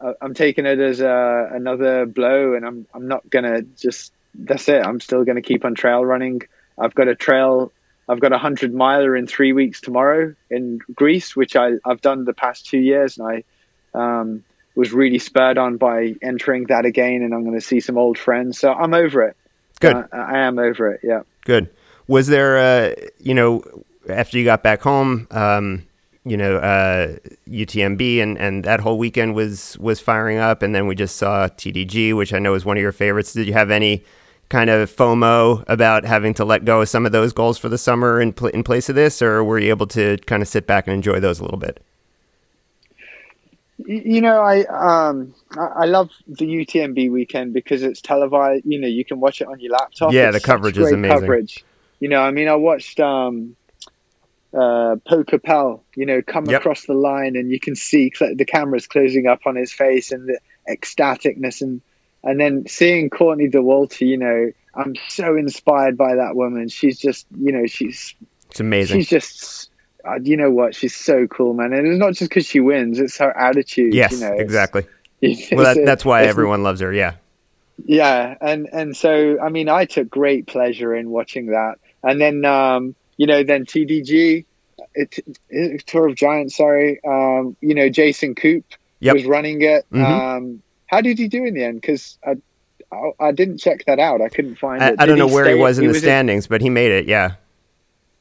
Uh, 0.00 0.12
I'm 0.20 0.34
taking 0.34 0.66
it 0.66 0.78
as 0.78 1.00
a, 1.00 1.50
another 1.52 2.06
blow, 2.06 2.54
and 2.54 2.66
I'm 2.66 2.86
I'm 2.94 3.08
not 3.08 3.28
gonna 3.28 3.62
just. 3.62 4.12
That's 4.34 4.68
it. 4.68 4.84
I'm 4.84 4.98
still 5.00 5.24
gonna 5.24 5.42
keep 5.42 5.64
on 5.64 5.74
trail 5.74 6.04
running. 6.04 6.42
I've 6.78 6.94
got 6.94 7.08
a 7.08 7.14
trail. 7.14 7.72
I've 8.08 8.20
got 8.20 8.32
a 8.32 8.38
hundred 8.38 8.74
miler 8.74 9.14
in 9.14 9.26
three 9.26 9.52
weeks 9.52 9.80
tomorrow 9.80 10.34
in 10.50 10.80
Greece, 10.94 11.36
which 11.36 11.54
I 11.56 11.72
I've 11.84 12.00
done 12.00 12.24
the 12.24 12.32
past 12.32 12.66
two 12.66 12.78
years, 12.78 13.18
and 13.18 13.28
I 13.28 13.44
um, 13.94 14.44
was 14.74 14.92
really 14.92 15.18
spurred 15.18 15.58
on 15.58 15.76
by 15.76 16.14
entering 16.22 16.64
that 16.64 16.84
again, 16.84 17.22
and 17.22 17.34
I'm 17.34 17.44
going 17.44 17.58
to 17.58 17.64
see 17.64 17.80
some 17.80 17.98
old 17.98 18.18
friends. 18.18 18.58
So 18.58 18.72
I'm 18.72 18.94
over 18.94 19.22
it. 19.22 19.36
Good. 19.80 19.96
Uh, 19.96 20.06
I 20.12 20.38
am 20.38 20.58
over 20.58 20.92
it. 20.92 21.00
Yeah. 21.02 21.22
Good. 21.44 21.68
Was 22.06 22.26
there, 22.26 22.58
uh, 22.58 22.94
you 23.18 23.34
know, 23.34 23.62
after 24.08 24.38
you 24.38 24.44
got 24.44 24.62
back 24.62 24.82
home, 24.82 25.26
um, 25.30 25.86
you 26.24 26.36
know 26.36 26.56
uh, 26.56 27.16
UTMB 27.48 28.22
and 28.22 28.38
and 28.38 28.64
that 28.64 28.80
whole 28.80 28.98
weekend 28.98 29.34
was 29.34 29.76
was 29.78 30.00
firing 30.00 30.38
up, 30.38 30.62
and 30.62 30.74
then 30.74 30.86
we 30.86 30.94
just 30.94 31.16
saw 31.16 31.48
TDG, 31.48 32.14
which 32.14 32.32
I 32.32 32.38
know 32.38 32.54
is 32.54 32.64
one 32.64 32.76
of 32.76 32.82
your 32.82 32.92
favorites. 32.92 33.32
Did 33.32 33.46
you 33.46 33.52
have 33.52 33.70
any 33.70 34.04
kind 34.48 34.68
of 34.70 34.94
FOMO 34.94 35.64
about 35.66 36.04
having 36.04 36.34
to 36.34 36.44
let 36.44 36.64
go 36.64 36.82
of 36.82 36.88
some 36.88 37.06
of 37.06 37.12
those 37.12 37.32
goals 37.32 37.56
for 37.56 37.68
the 37.68 37.78
summer 37.78 38.20
in 38.20 38.32
pl- 38.32 38.48
in 38.48 38.62
place 38.62 38.88
of 38.88 38.94
this, 38.94 39.22
or 39.22 39.42
were 39.42 39.58
you 39.58 39.70
able 39.70 39.86
to 39.88 40.18
kind 40.26 40.42
of 40.42 40.48
sit 40.48 40.66
back 40.66 40.86
and 40.86 40.94
enjoy 40.94 41.18
those 41.18 41.40
a 41.40 41.42
little 41.42 41.58
bit? 41.58 41.82
You 43.78 44.20
know, 44.20 44.40
I 44.42 44.64
um 44.66 45.34
I 45.58 45.86
love 45.86 46.10
the 46.28 46.44
UTMB 46.44 47.10
weekend 47.10 47.52
because 47.52 47.82
it's 47.82 48.00
televised. 48.00 48.64
You 48.64 48.78
know, 48.78 48.86
you 48.86 49.04
can 49.04 49.18
watch 49.18 49.40
it 49.40 49.48
on 49.48 49.58
your 49.58 49.72
laptop. 49.72 50.12
Yeah, 50.12 50.28
it's 50.28 50.36
the 50.36 50.40
coverage 50.40 50.78
is 50.78 50.92
amazing. 50.92 51.18
Coverage. 51.18 51.64
You 51.98 52.08
know, 52.08 52.20
I 52.20 52.30
mean, 52.30 52.48
I 52.48 52.54
watched 52.54 53.00
um 53.00 53.56
uh, 54.54 54.96
Pau 55.06 55.22
Capell, 55.22 55.80
you 55.94 56.06
know, 56.06 56.22
come 56.22 56.46
yep. 56.46 56.60
across 56.60 56.84
the 56.84 56.94
line 56.94 57.36
and 57.36 57.50
you 57.50 57.58
can 57.58 57.74
see 57.74 58.12
cl- 58.14 58.34
the 58.36 58.44
cameras 58.44 58.86
closing 58.86 59.26
up 59.26 59.40
on 59.46 59.56
his 59.56 59.72
face 59.72 60.12
and 60.12 60.28
the 60.28 60.38
ecstaticness 60.68 61.62
and 61.62 61.80
and 62.24 62.38
then 62.38 62.68
seeing 62.68 63.10
Courtney 63.10 63.48
Dauwalter, 63.48 64.06
you 64.06 64.16
know, 64.16 64.52
I'm 64.74 64.94
so 65.08 65.36
inspired 65.36 65.96
by 65.96 66.16
that 66.16 66.36
woman. 66.36 66.68
She's 66.68 66.98
just, 66.98 67.26
you 67.36 67.50
know, 67.50 67.66
she's 67.66 68.14
it's 68.50 68.60
amazing. 68.60 69.00
She's 69.00 69.08
just, 69.08 69.70
uh, 70.06 70.20
you 70.22 70.36
know 70.36 70.50
what? 70.50 70.74
She's 70.74 70.94
so 70.94 71.26
cool, 71.26 71.54
man. 71.54 71.72
And 71.72 71.86
it's 71.86 71.98
not 71.98 72.14
just 72.14 72.30
because 72.30 72.46
she 72.46 72.60
wins; 72.60 73.00
it's 73.00 73.18
her 73.18 73.36
attitude. 73.36 73.94
Yes, 73.94 74.12
you 74.12 74.20
know, 74.20 74.34
exactly. 74.34 74.86
Well, 75.52 75.76
that, 75.76 75.84
that's 75.86 76.04
why 76.04 76.24
everyone 76.24 76.64
loves 76.64 76.80
her. 76.80 76.92
Yeah. 76.92 77.14
Yeah, 77.84 78.36
and 78.40 78.68
and 78.72 78.96
so 78.96 79.38
I 79.40 79.50
mean, 79.50 79.68
I 79.68 79.84
took 79.84 80.10
great 80.10 80.48
pleasure 80.48 80.92
in 80.94 81.10
watching 81.10 81.46
that, 81.46 81.76
and 82.02 82.20
then 82.20 82.44
um, 82.44 82.96
you 83.16 83.26
know, 83.26 83.44
then 83.44 83.64
TDG, 83.64 84.46
it, 84.94 85.86
Tour 85.86 86.08
of 86.08 86.14
Giants. 86.14 86.56
Sorry, 86.56 87.00
um, 87.04 87.56
you 87.60 87.74
know, 87.74 87.88
Jason 87.88 88.34
Koop 88.34 88.64
yep. 89.00 89.14
was 89.14 89.24
running 89.24 89.62
it. 89.62 89.86
Mm-hmm. 89.92 90.04
Um, 90.04 90.62
how 90.86 91.00
did 91.00 91.18
he 91.18 91.28
do 91.28 91.44
in 91.44 91.54
the 91.54 91.64
end? 91.64 91.80
Because 91.80 92.18
I, 92.24 92.36
I, 92.92 93.28
I, 93.28 93.32
didn't 93.32 93.58
check 93.58 93.84
that 93.86 93.98
out. 93.98 94.20
I 94.20 94.28
couldn't 94.28 94.56
find 94.56 94.82
I, 94.82 94.88
it. 94.90 94.96
I 94.98 95.06
don't 95.06 95.18
know 95.18 95.28
he 95.28 95.34
where 95.34 95.48
he 95.48 95.54
was 95.54 95.78
in 95.78 95.84
he 95.84 95.88
the 95.88 95.94
was 95.94 96.02
standings, 96.02 96.46
in, 96.46 96.48
but 96.50 96.60
he 96.60 96.70
made 96.70 96.92
it. 96.92 97.06
Yeah, 97.06 97.34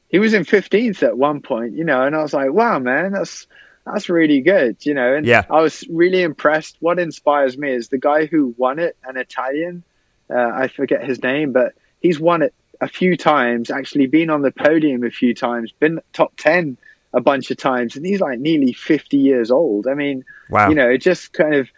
he 0.09 0.19
was 0.19 0.33
in 0.33 0.43
fifteenth 0.43 1.03
at 1.03 1.17
one 1.17 1.41
point. 1.41 1.73
You 1.73 1.83
know, 1.83 2.03
and 2.03 2.15
I 2.15 2.21
was 2.21 2.33
like, 2.33 2.51
wow, 2.51 2.79
man, 2.79 3.11
that's 3.11 3.47
that's 3.85 4.09
really 4.09 4.41
good. 4.41 4.77
You 4.85 4.93
know, 4.93 5.15
and 5.15 5.25
yeah. 5.25 5.45
I 5.49 5.61
was 5.61 5.83
really 5.89 6.21
impressed. 6.21 6.77
What 6.79 6.99
inspires 6.99 7.57
me 7.57 7.71
is 7.71 7.89
the 7.89 7.97
guy 7.97 8.25
who 8.25 8.53
won 8.57 8.79
it, 8.79 8.97
an 9.03 9.17
Italian. 9.17 9.83
Uh, 10.29 10.49
I 10.53 10.67
forget 10.69 11.03
his 11.03 11.21
name, 11.21 11.51
but 11.51 11.73
he's 11.99 12.17
won 12.19 12.41
it 12.41 12.53
a 12.81 12.87
few 12.87 13.15
times, 13.15 13.69
actually 13.69 14.07
been 14.07 14.31
on 14.31 14.41
the 14.41 14.51
podium 14.51 15.03
a 15.03 15.11
few 15.11 15.35
times, 15.35 15.71
been 15.71 16.01
top 16.13 16.35
10 16.37 16.77
a 17.13 17.21
bunch 17.21 17.51
of 17.51 17.57
times, 17.57 17.95
and 17.95 18.05
he's 18.05 18.19
like 18.19 18.39
nearly 18.39 18.73
50 18.73 19.17
years 19.17 19.51
old. 19.51 19.87
I 19.87 19.93
mean, 19.93 20.25
wow. 20.49 20.67
you 20.67 20.75
know, 20.75 20.89
it 20.89 20.97
just 20.97 21.31
kind 21.31 21.53
of, 21.53 21.69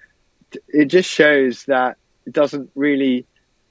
it 0.70 0.86
just 0.86 1.10
shows 1.10 1.66
that 1.66 1.98
it 2.26 2.34
doesn't 2.34 2.72
really, 2.74 3.26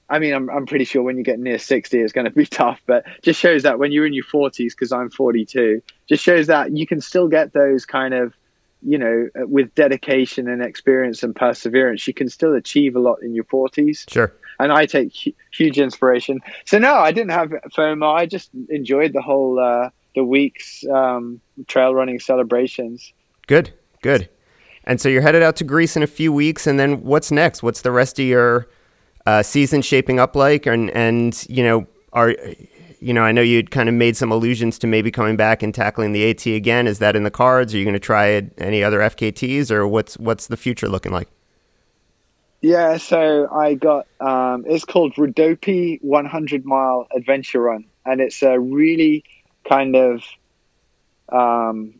I 0.07 0.19
mean, 0.19 0.33
I'm 0.33 0.49
I'm 0.49 0.65
pretty 0.67 0.85
sure 0.85 1.01
when 1.01 1.17
you 1.17 1.23
get 1.23 1.39
near 1.39 1.57
60, 1.57 1.99
it's 1.99 2.13
going 2.13 2.25
to 2.25 2.31
be 2.31 2.45
tough. 2.61 2.79
But 2.85 3.05
just 3.23 3.39
shows 3.39 3.63
that 3.63 3.79
when 3.79 3.91
you're 3.91 4.05
in 4.05 4.13
your 4.13 4.25
40s, 4.25 4.69
because 4.69 4.91
I'm 4.91 5.09
42, 5.09 5.81
just 6.07 6.23
shows 6.23 6.47
that 6.47 6.75
you 6.77 6.85
can 6.85 7.01
still 7.01 7.27
get 7.27 7.51
those 7.51 7.85
kind 7.85 8.13
of, 8.13 8.33
you 8.83 8.99
know, 8.99 9.29
with 9.33 9.73
dedication 9.73 10.47
and 10.49 10.61
experience 10.61 11.23
and 11.23 11.35
perseverance, 11.35 12.07
you 12.07 12.13
can 12.13 12.29
still 12.29 12.53
achieve 12.53 12.95
a 12.95 12.99
lot 12.99 13.23
in 13.23 13.33
your 13.33 13.45
40s. 13.45 14.07
Sure. 14.11 14.33
And 14.63 14.71
I 14.71 14.85
take 14.85 15.13
huge 15.51 15.77
inspiration. 15.77 16.39
So 16.65 16.79
no, 16.79 16.95
I 16.95 17.11
didn't 17.11 17.31
have 17.31 17.49
FOMO. 17.75 18.13
I 18.13 18.25
just 18.25 18.49
enjoyed 18.69 19.13
the 19.13 19.21
whole 19.21 19.59
uh, 19.59 19.89
the 20.15 20.23
week's 20.23 20.85
um, 20.87 21.41
trail 21.67 21.93
running 21.93 22.19
celebrations. 22.19 23.13
Good, 23.47 23.73
good. 24.01 24.29
And 24.85 24.99
so 24.99 25.09
you're 25.09 25.21
headed 25.21 25.43
out 25.43 25.55
to 25.57 25.63
Greece 25.63 25.95
in 25.95 26.03
a 26.03 26.07
few 26.07 26.31
weeks, 26.33 26.67
and 26.67 26.79
then 26.79 27.03
what's 27.03 27.31
next? 27.31 27.63
What's 27.63 27.81
the 27.81 27.91
rest 27.91 28.19
of 28.19 28.25
your 28.25 28.67
uh, 29.25 29.43
season 29.43 29.81
shaping 29.81 30.19
up 30.19 30.35
like? 30.35 30.65
And 30.65 30.89
and 30.91 31.45
you 31.49 31.63
know, 31.63 31.87
are 32.11 32.35
you 32.99 33.13
know, 33.13 33.23
I 33.23 33.33
know 33.33 33.41
you'd 33.41 33.69
kind 33.69 33.89
of 33.89 33.95
made 33.95 34.15
some 34.15 34.31
allusions 34.31 34.79
to 34.79 34.87
maybe 34.87 35.11
coming 35.11 35.35
back 35.35 35.61
and 35.61 35.75
tackling 35.75 36.13
the 36.13 36.29
AT 36.29 36.45
again. 36.45 36.87
Is 36.87 36.99
that 36.99 37.17
in 37.17 37.23
the 37.23 37.31
cards? 37.31 37.73
Are 37.73 37.77
you 37.77 37.83
going 37.83 37.95
to 37.95 37.99
try 37.99 38.49
any 38.57 38.81
other 38.81 38.99
FKTs, 38.99 39.71
or 39.71 39.85
what's 39.87 40.17
what's 40.17 40.47
the 40.47 40.57
future 40.57 40.87
looking 40.87 41.11
like? 41.11 41.27
Yeah, 42.63 42.95
so 42.95 43.49
I 43.51 43.73
got 43.73 44.07
um, 44.21 44.63
it's 44.65 44.85
called 44.85 45.15
Rodopi 45.15 45.99
100 46.01 46.63
Mile 46.63 47.07
Adventure 47.13 47.59
Run, 47.59 47.83
and 48.05 48.21
it's 48.21 48.41
a 48.41 48.57
really 48.57 49.25
kind 49.67 49.97
of 49.97 50.23
um, 51.27 51.95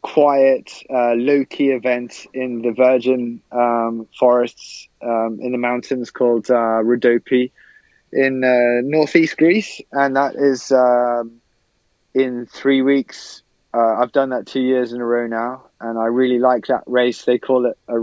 quiet, 0.00 0.70
uh, 0.88 1.14
low 1.14 1.44
key 1.44 1.70
event 1.70 2.24
in 2.32 2.62
the 2.62 2.70
virgin 2.70 3.42
um, 3.50 4.06
forests 4.16 4.86
um, 5.02 5.38
in 5.40 5.50
the 5.50 5.58
mountains 5.58 6.12
called 6.12 6.48
uh, 6.52 6.80
Rhodope 6.80 7.50
in 8.12 8.44
uh, 8.44 8.80
northeast 8.84 9.36
Greece, 9.36 9.80
and 9.90 10.14
that 10.14 10.36
is 10.36 10.70
um, 10.70 11.40
in 12.14 12.46
three 12.46 12.82
weeks. 12.82 13.42
Uh, 13.76 13.96
I've 14.00 14.12
done 14.12 14.28
that 14.28 14.46
two 14.46 14.62
years 14.62 14.92
in 14.92 15.00
a 15.00 15.04
row 15.04 15.26
now, 15.26 15.64
and 15.84 15.98
I 15.98 16.06
really 16.06 16.38
like 16.38 16.66
that 16.68 16.84
race. 16.86 17.24
They 17.24 17.38
call 17.38 17.66
it 17.66 17.78
a 17.88 17.98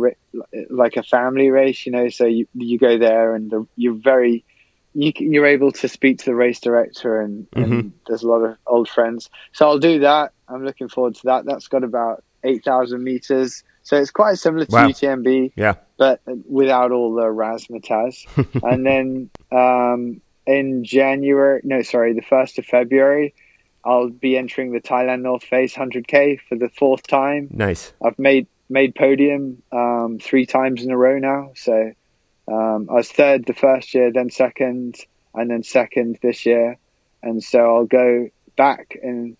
like 0.69 0.97
a 0.97 1.03
family 1.03 1.49
race, 1.49 1.85
you 1.85 1.91
know. 1.91 2.09
So 2.09 2.25
you 2.25 2.47
you 2.53 2.77
go 2.77 2.99
there, 2.99 3.33
and 3.33 3.49
the, 3.49 3.67
you're 3.75 3.95
very 3.95 4.45
you, 4.93 5.11
you're 5.15 5.47
able 5.47 5.71
to 5.71 5.87
speak 5.87 6.19
to 6.19 6.25
the 6.25 6.35
race 6.35 6.59
director, 6.59 7.21
and, 7.21 7.49
mm-hmm. 7.51 7.73
and, 7.73 7.93
there's 8.07 8.23
a 8.23 8.27
lot 8.27 8.43
of 8.43 8.57
old 8.67 8.87
friends. 8.87 9.29
So 9.53 9.67
I'll 9.67 9.79
do 9.79 9.99
that. 9.99 10.33
I'm 10.47 10.63
looking 10.63 10.89
forward 10.89 11.15
to 11.15 11.21
that. 11.25 11.45
That's 11.45 11.67
got 11.69 11.83
about 11.83 12.23
eight 12.43 12.63
thousand 12.63 13.03
meters, 13.03 13.63
so 13.81 13.97
it's 13.97 14.11
quite 14.11 14.37
similar 14.37 14.65
to 14.65 14.71
wow. 14.71 14.87
UTMB, 14.87 15.53
yeah, 15.55 15.75
but 15.97 16.21
without 16.47 16.91
all 16.91 17.15
the 17.15 17.23
razzmatazz. 17.23 18.27
and 18.63 18.85
then 18.85 19.29
um, 19.51 20.21
in 20.45 20.83
January, 20.83 21.61
no, 21.63 21.81
sorry, 21.81 22.13
the 22.13 22.21
first 22.21 22.59
of 22.59 22.65
February, 22.65 23.33
I'll 23.83 24.09
be 24.09 24.37
entering 24.37 24.71
the 24.71 24.81
Thailand 24.81 25.21
North 25.21 25.43
Face 25.43 25.75
100k 25.75 26.39
for 26.47 26.55
the 26.55 26.69
fourth 26.69 27.07
time. 27.07 27.47
Nice. 27.51 27.93
I've 28.03 28.19
made 28.19 28.47
made 28.69 28.95
podium 28.95 29.61
um, 29.71 30.19
three 30.21 30.45
times 30.45 30.83
in 30.83 30.91
a 30.91 30.97
row 30.97 31.19
now, 31.19 31.51
so 31.55 31.91
um, 32.47 32.89
I 32.89 32.93
was 32.93 33.11
third 33.11 33.45
the 33.45 33.53
first 33.53 33.93
year, 33.93 34.11
then 34.11 34.29
second, 34.29 34.97
and 35.33 35.49
then 35.49 35.63
second 35.63 36.19
this 36.21 36.45
year. 36.45 36.77
And 37.23 37.43
so 37.43 37.59
I'll 37.59 37.85
go 37.85 38.29
back 38.57 38.97
and, 39.01 39.37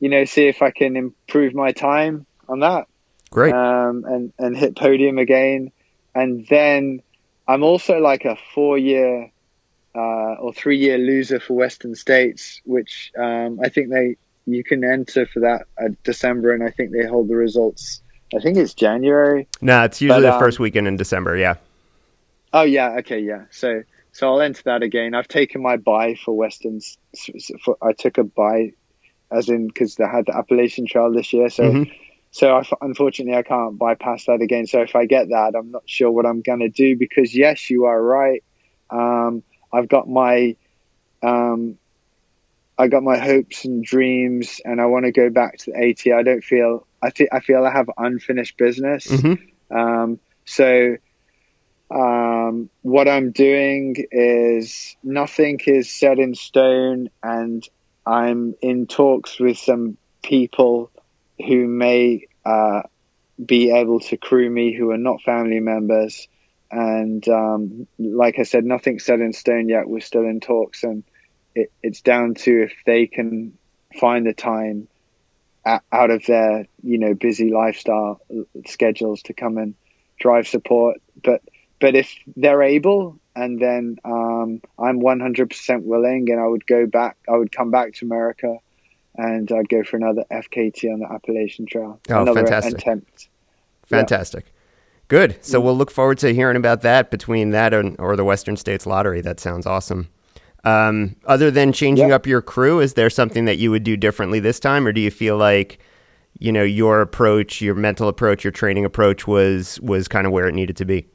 you 0.00 0.08
know, 0.08 0.24
see 0.24 0.46
if 0.46 0.62
I 0.62 0.70
can 0.70 0.96
improve 0.96 1.54
my 1.54 1.72
time 1.72 2.26
on 2.48 2.60
that. 2.60 2.86
Great. 3.30 3.52
Um, 3.52 4.04
and, 4.04 4.32
and 4.38 4.56
hit 4.56 4.76
podium 4.76 5.18
again. 5.18 5.72
And 6.14 6.46
then 6.48 7.02
I'm 7.46 7.62
also 7.62 7.98
like 7.98 8.24
a 8.24 8.36
four 8.54 8.78
year 8.78 9.30
uh, 9.96 10.34
or 10.40 10.52
three 10.52 10.78
year 10.78 10.98
loser 10.98 11.40
for 11.40 11.54
Western 11.54 11.94
States, 11.94 12.60
which 12.64 13.12
um, 13.18 13.58
I 13.62 13.68
think 13.70 13.90
they 13.90 14.16
you 14.46 14.62
can 14.62 14.84
enter 14.84 15.26
for 15.26 15.40
that 15.40 15.66
at 15.78 16.02
December, 16.04 16.52
and 16.52 16.62
I 16.62 16.70
think 16.70 16.92
they 16.92 17.06
hold 17.06 17.28
the 17.28 17.36
results. 17.36 18.02
I 18.34 18.40
think 18.40 18.56
it's 18.58 18.74
January. 18.74 19.48
No, 19.60 19.78
nah, 19.78 19.84
it's 19.84 20.00
usually 20.00 20.22
but, 20.22 20.28
the 20.28 20.34
um, 20.34 20.40
first 20.40 20.58
weekend 20.58 20.86
in 20.86 20.96
December. 20.96 21.36
Yeah. 21.36 21.56
Oh 22.52 22.62
yeah, 22.62 22.96
okay, 22.98 23.20
yeah. 23.20 23.44
So 23.50 23.82
so 24.12 24.28
I'll 24.28 24.40
enter 24.40 24.62
that 24.66 24.82
again. 24.82 25.14
I've 25.14 25.28
taken 25.28 25.62
my 25.62 25.76
buy 25.76 26.14
for 26.14 26.36
Westerns. 26.36 26.98
For, 27.64 27.76
I 27.82 27.92
took 27.92 28.18
a 28.18 28.24
buy, 28.24 28.72
as 29.30 29.48
in 29.48 29.66
because 29.68 29.96
they 29.96 30.04
had 30.04 30.26
the 30.26 30.36
Appalachian 30.36 30.86
Trail 30.86 31.12
this 31.12 31.32
year. 31.32 31.48
So 31.48 31.64
mm-hmm. 31.64 31.92
so 32.30 32.56
I, 32.56 32.62
unfortunately 32.82 33.36
I 33.36 33.42
can't 33.42 33.78
bypass 33.78 34.26
that 34.26 34.42
again. 34.42 34.66
So 34.66 34.82
if 34.82 34.94
I 34.94 35.06
get 35.06 35.30
that, 35.30 35.54
I'm 35.56 35.70
not 35.70 35.82
sure 35.86 36.10
what 36.10 36.26
I'm 36.26 36.42
going 36.42 36.60
to 36.60 36.68
do 36.68 36.96
because 36.96 37.34
yes, 37.34 37.70
you 37.70 37.86
are 37.86 38.02
right. 38.02 38.44
Um, 38.90 39.42
I've 39.76 39.88
got 39.88 40.08
my 40.08 40.56
um, 41.22 41.78
I 42.78 42.88
got 42.88 43.02
my 43.02 43.18
hopes 43.18 43.64
and 43.64 43.84
dreams, 43.84 44.60
and 44.64 44.80
I 44.80 44.86
want 44.86 45.06
to 45.06 45.12
go 45.12 45.30
back 45.30 45.58
to 45.58 45.72
the 45.72 45.88
AT. 45.88 46.18
I 46.18 46.22
don't 46.22 46.44
feel 46.44 46.86
I 47.02 47.10
think 47.10 47.30
I 47.32 47.40
feel 47.40 47.64
I 47.64 47.70
have 47.70 47.90
unfinished 47.96 48.56
business. 48.56 49.06
Mm-hmm. 49.06 49.76
Um, 49.76 50.20
so 50.44 50.96
um, 51.90 52.68
what 52.82 53.08
I'm 53.08 53.32
doing 53.32 53.96
is 54.10 54.96
nothing 55.02 55.60
is 55.66 55.90
set 55.90 56.18
in 56.18 56.34
stone, 56.34 57.10
and 57.22 57.66
I'm 58.04 58.54
in 58.60 58.86
talks 58.86 59.38
with 59.38 59.58
some 59.58 59.96
people 60.22 60.90
who 61.38 61.66
may 61.66 62.26
uh, 62.44 62.82
be 63.44 63.70
able 63.70 64.00
to 64.00 64.16
crew 64.16 64.48
me 64.48 64.74
who 64.74 64.90
are 64.90 64.98
not 64.98 65.22
family 65.22 65.60
members. 65.60 66.28
And 66.70 67.26
um, 67.28 67.86
like 67.98 68.38
I 68.38 68.42
said, 68.42 68.64
nothing's 68.64 69.04
set 69.04 69.20
in 69.20 69.32
stone 69.32 69.68
yet. 69.68 69.88
We're 69.88 70.00
still 70.00 70.24
in 70.24 70.40
talks, 70.40 70.82
and 70.82 71.04
it, 71.54 71.70
it's 71.82 72.00
down 72.00 72.34
to 72.34 72.64
if 72.64 72.72
they 72.84 73.06
can 73.06 73.56
find 73.98 74.26
the 74.26 74.34
time 74.34 74.88
out 75.64 76.10
of 76.10 76.24
their 76.26 76.66
you 76.82 76.98
know 76.98 77.14
busy 77.14 77.50
lifestyle 77.50 78.20
schedules 78.66 79.22
to 79.22 79.32
come 79.32 79.58
and 79.58 79.74
drive 80.18 80.48
support. 80.48 81.00
But 81.22 81.42
but 81.80 81.94
if 81.94 82.14
they're 82.36 82.62
able, 82.62 83.18
and 83.34 83.60
then 83.60 83.98
um, 84.04 84.62
I'm 84.78 85.00
100% 85.00 85.82
willing, 85.82 86.30
and 86.30 86.40
I 86.40 86.46
would 86.46 86.66
go 86.66 86.86
back, 86.86 87.16
I 87.28 87.36
would 87.36 87.52
come 87.52 87.70
back 87.70 87.94
to 87.94 88.06
America, 88.06 88.56
and 89.14 89.50
I'd 89.52 89.68
go 89.68 89.82
for 89.84 89.96
another 89.98 90.24
FKT 90.30 90.92
on 90.92 91.00
the 91.00 91.12
Appalachian 91.12 91.66
Trail. 91.66 92.00
Oh, 92.08 92.22
another 92.22 92.46
fantastic! 92.46 92.78
Attempt. 92.78 93.28
Fantastic. 93.86 94.44
Yeah. 94.46 94.52
Good. 95.08 95.44
So 95.44 95.60
we'll 95.60 95.76
look 95.76 95.90
forward 95.90 96.18
to 96.18 96.34
hearing 96.34 96.56
about 96.56 96.82
that 96.82 97.10
between 97.10 97.50
that 97.50 97.72
and, 97.72 97.94
or 98.00 98.16
the 98.16 98.24
Western 98.24 98.56
States 98.56 98.86
Lottery. 98.86 99.20
That 99.20 99.38
sounds 99.38 99.66
awesome. 99.66 100.08
Um, 100.64 101.14
other 101.26 101.50
than 101.52 101.72
changing 101.72 102.10
up 102.10 102.26
your 102.26 102.42
crew, 102.42 102.80
is 102.80 102.94
there 102.94 103.08
something 103.08 103.44
that 103.44 103.58
you 103.58 103.70
would 103.70 103.84
do 103.84 103.96
differently 103.96 104.40
this 104.40 104.58
time, 104.58 104.84
or 104.84 104.92
do 104.92 105.00
you 105.00 105.12
feel 105.12 105.36
like, 105.36 105.78
you 106.40 106.50
know, 106.50 106.64
your 106.64 107.00
approach, 107.00 107.62
your 107.62 107.76
mental 107.76 108.08
approach, 108.08 108.42
your 108.42 108.50
training 108.50 108.84
approach 108.84 109.28
was 109.28 109.80
was 109.80 110.08
kind 110.08 110.26
of 110.26 110.32
where 110.32 110.48
it 110.48 110.54
needed 110.54 110.76
to 110.78 110.84
be? 110.84 111.06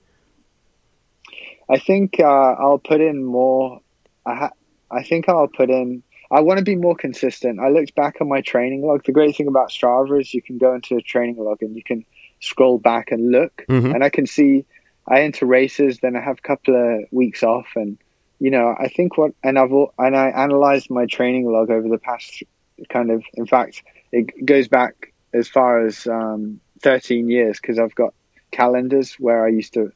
I 1.70 1.80
think 1.80 2.20
uh, 2.22 2.24
I'll 2.24 2.80
put 2.80 3.02
in 3.02 3.26
more. 3.26 3.82
I, 4.26 4.36
ha- 4.36 4.54
I 4.90 5.04
think 5.04 5.28
I'll 5.28 5.50
put 5.50 5.70
in. 5.70 6.02
I 6.32 6.40
want 6.40 6.60
to 6.60 6.64
be 6.64 6.78
more 6.78 6.96
consistent. 6.96 7.60
I 7.60 7.68
looked 7.68 7.94
back 7.94 8.22
on 8.22 8.30
my 8.30 8.40
training 8.40 8.84
log. 8.86 9.04
The 9.04 9.12
great 9.12 9.36
thing 9.36 9.48
about 9.48 9.70
Strava 9.70 10.22
is 10.22 10.34
you 10.34 10.42
can 10.42 10.60
go 10.60 10.74
into 10.74 10.96
a 10.96 11.02
training 11.02 11.36
log 11.38 11.62
and 11.62 11.76
you 11.76 11.84
can 11.84 12.06
scroll 12.42 12.78
back 12.78 13.12
and 13.12 13.32
look, 13.32 13.64
mm-hmm. 13.70 13.94
and 13.94 14.04
I 14.04 14.10
can 14.10 14.28
see 14.28 14.66
I 15.08 15.22
enter 15.22 15.46
races, 15.46 16.00
then 16.00 16.16
I 16.16 16.22
have 16.22 16.40
a 16.40 16.48
couple 16.48 16.76
of 16.76 17.06
weeks 17.12 17.44
off, 17.44 17.68
and 17.76 17.98
you 18.40 18.52
know 18.52 18.76
I 18.78 18.90
think 18.90 19.18
what 19.18 19.34
and 19.44 19.58
I've 19.58 19.72
and 19.72 20.16
I 20.16 20.30
analyzed 20.30 20.90
my 20.90 21.06
training 21.06 21.50
log 21.52 21.70
over 21.70 21.88
the 21.88 21.98
past 21.98 22.44
kind 22.90 23.12
of. 23.12 23.24
In 23.34 23.46
fact, 23.46 23.84
it 24.12 24.46
goes 24.46 24.68
back 24.68 25.14
as 25.34 25.48
far 25.48 25.86
as 25.86 26.06
um, 26.08 26.60
13 26.82 27.30
years 27.30 27.60
because 27.60 27.80
I've 27.80 27.96
got 27.96 28.14
calendars 28.52 29.16
where 29.16 29.46
I 29.46 29.50
used 29.50 29.74
to 29.76 29.92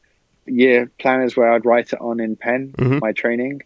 year 0.46 0.90
planners 0.98 1.36
where 1.36 1.52
I'd 1.52 1.66
write 1.66 1.92
it 1.92 2.00
on 2.00 2.20
in 2.20 2.36
pen, 2.36 2.72
mm-hmm. 2.76 2.98
my 3.00 3.12
training. 3.12 3.62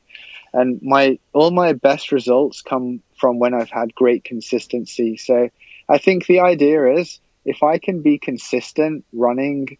And 0.53 0.81
my 0.83 1.18
all 1.33 1.53
my 1.53 1.74
best 1.74 2.11
results 2.11 2.62
come 2.62 3.03
from 3.16 3.39
when 3.39 3.55
I've 3.55 3.70
had 3.70 3.95
great 3.95 4.24
consistency. 4.24 5.16
So 5.16 5.49
I 5.89 5.99
think 5.99 6.26
the 6.26 6.41
idea 6.41 6.95
is 6.95 7.20
if 7.45 7.62
I 7.62 7.78
can 7.78 8.03
be 8.03 8.18
consistent 8.18 9.05
running, 9.12 9.78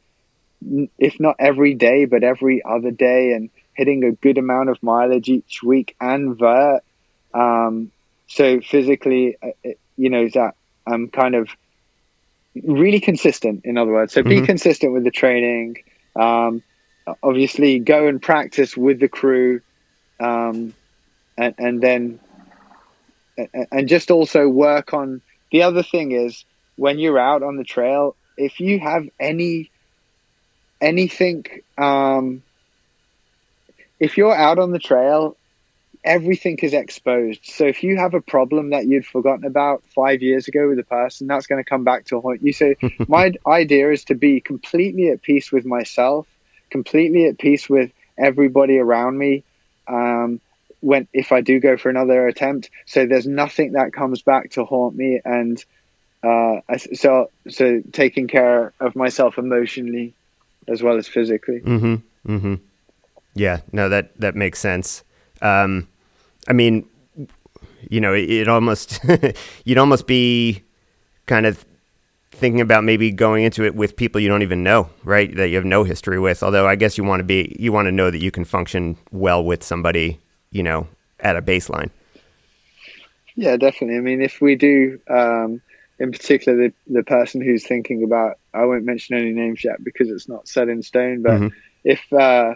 if 0.99 1.21
not 1.21 1.37
every 1.39 1.75
day, 1.75 2.05
but 2.05 2.23
every 2.23 2.63
other 2.65 2.91
day, 2.91 3.33
and 3.33 3.51
hitting 3.75 4.05
a 4.05 4.13
good 4.13 4.39
amount 4.39 4.69
of 4.69 4.83
mileage 4.83 5.29
each 5.29 5.63
week 5.63 5.97
and 6.01 6.39
vert. 6.39 6.83
Um, 7.33 7.93
so 8.27 8.61
physically, 8.61 9.37
uh, 9.43 9.71
you 9.97 10.11
know, 10.11 10.29
that 10.35 10.55
I'm 10.87 11.09
kind 11.09 11.35
of 11.35 11.49
really 12.63 13.01
consistent. 13.01 13.65
In 13.65 13.79
other 13.79 13.93
words, 13.93 14.13
so 14.13 14.23
be 14.23 14.37
mm-hmm. 14.37 14.45
consistent 14.47 14.93
with 14.93 15.05
the 15.05 15.11
training. 15.11 15.77
Um, 16.17 16.63
obviously 17.23 17.79
go 17.79 18.07
and 18.07 18.21
practice 18.21 18.77
with 18.77 19.01
the 19.01 19.09
crew, 19.09 19.61
um, 20.19 20.75
and, 21.37 21.55
and 21.59 21.81
then 21.81 22.21
and 23.73 23.89
just 23.89 24.11
also 24.11 24.49
work 24.49 24.93
on. 24.93 25.23
The 25.53 25.63
other 25.63 25.83
thing 25.83 26.13
is 26.13 26.45
when 26.81 26.99
you're 26.99 27.19
out 27.19 27.43
on 27.43 27.57
the 27.57 27.65
trail, 27.65 28.17
if 28.39 28.59
you 28.59 28.81
have 28.81 29.07
any 29.21 29.71
anything, 30.81 31.45
um, 31.77 32.43
if 33.99 34.17
you're 34.17 34.35
out 34.35 34.59
on 34.59 34.71
the 34.71 34.79
trail, 34.79 35.37
everything 36.03 36.59
is 36.63 36.73
exposed. 36.73 37.45
So 37.45 37.67
if 37.67 37.83
you 37.83 37.99
have 37.99 38.15
a 38.15 38.23
problem 38.23 38.71
that 38.71 38.87
you'd 38.87 39.05
forgotten 39.05 39.45
about 39.45 39.83
five 39.95 40.23
years 40.23 40.49
ago 40.49 40.71
with 40.71 40.79
a 40.79 40.85
person, 40.85 41.27
that's 41.27 41.47
going 41.47 41.63
to 41.63 41.69
come 41.69 41.85
back 41.85 42.07
to 42.07 42.19
haunt 42.19 42.43
you. 42.43 42.55
So 42.55 42.73
my 43.07 43.33
idea 43.47 43.91
is 43.93 44.05
to 44.05 44.15
be 44.15 44.41
completely 44.41 45.11
at 45.11 45.21
peace 45.21 45.53
with 45.53 45.67
myself, 45.67 46.27
completely 46.71 47.27
at 47.27 47.39
peace 47.39 47.69
with 47.69 47.93
everybody 48.17 48.79
around 48.79 49.19
me. 49.19 49.45
Um, 49.87 50.41
when 50.81 51.09
if 51.13 51.31
I 51.31 51.43
do 51.43 51.61
go 51.61 51.77
for 51.77 51.91
another 51.91 52.27
attempt, 52.27 52.71
so 52.87 53.05
there's 53.05 53.27
nothing 53.27 53.73
that 53.73 53.93
comes 53.93 54.23
back 54.23 54.53
to 54.53 54.65
haunt 54.65 54.97
me, 54.97 55.21
and 55.23 55.63
uh, 56.23 56.61
so 56.95 57.31
so 57.49 57.83
taking 57.93 58.29
care 58.29 58.73
of 58.81 58.95
myself 58.95 59.39
emotionally 59.39 60.15
as 60.69 60.83
well 60.83 60.97
as 60.97 61.09
physically. 61.09 61.61
Mm-hmm. 61.61 62.33
Mm-hmm. 62.33 62.55
Yeah. 63.35 63.61
No, 63.73 63.89
that 63.89 64.19
that 64.21 64.35
makes 64.35 64.59
sense. 64.59 65.03
Um, 65.43 65.89
I 66.49 66.53
mean, 66.53 66.87
you 67.89 68.01
know, 68.01 68.15
it, 68.15 68.29
it 68.31 68.49
almost 68.49 69.01
you'd 69.65 69.79
almost 69.79 70.07
be 70.07 70.63
kind 71.27 71.47
of 71.47 71.65
thinking 72.33 72.61
about 72.61 72.85
maybe 72.85 73.11
going 73.11 73.45
into 73.45 73.65
it 73.65 73.75
with 73.75 73.97
people 73.97 74.21
you 74.21 74.29
don't 74.29 74.43
even 74.43 74.63
know, 74.63 74.89
right? 75.05 75.35
That 75.37 75.49
you 75.49 75.57
have 75.57 75.65
no 75.65 75.85
history 75.85 76.19
with. 76.19 76.43
Although 76.43 76.67
I 76.67 76.77
guess 76.77 76.99
you 76.99 77.05
want 77.05 77.21
to 77.21 77.25
be 77.25 77.57
you 77.59 77.73
want 77.73 77.87
to 77.87 77.93
know 77.93 78.11
that 78.11 78.21
you 78.21 78.31
can 78.31 78.45
function 78.45 78.97
well 79.11 79.45
with 79.45 79.63
somebody, 79.63 80.19
you 80.51 80.63
know, 80.63 80.87
at 81.21 81.37
a 81.37 81.43
baseline. 81.43 81.91
Yeah, 83.37 83.57
definitely. 83.57 83.97
I 83.97 84.01
mean, 84.01 84.21
if 84.21 84.41
we 84.41 84.55
do, 84.55 85.01
um, 85.09 85.63
in 86.01 86.13
particular, 86.13 86.57
the 86.57 86.73
the 86.89 87.03
person 87.05 87.43
who's 87.43 87.65
thinking 87.65 88.03
about, 88.03 88.39
I 88.55 88.65
won't 88.65 88.85
mention 88.85 89.17
any 89.17 89.33
names 89.33 89.63
yet 89.63 89.85
because 89.85 90.11
it's 90.11 90.29
not 90.29 90.49
set 90.49 90.71
in 90.71 90.83
stone. 90.83 91.23
But 91.23 91.33
mm-hmm. 91.33 91.57
if 91.85 92.13
uh, 92.13 92.55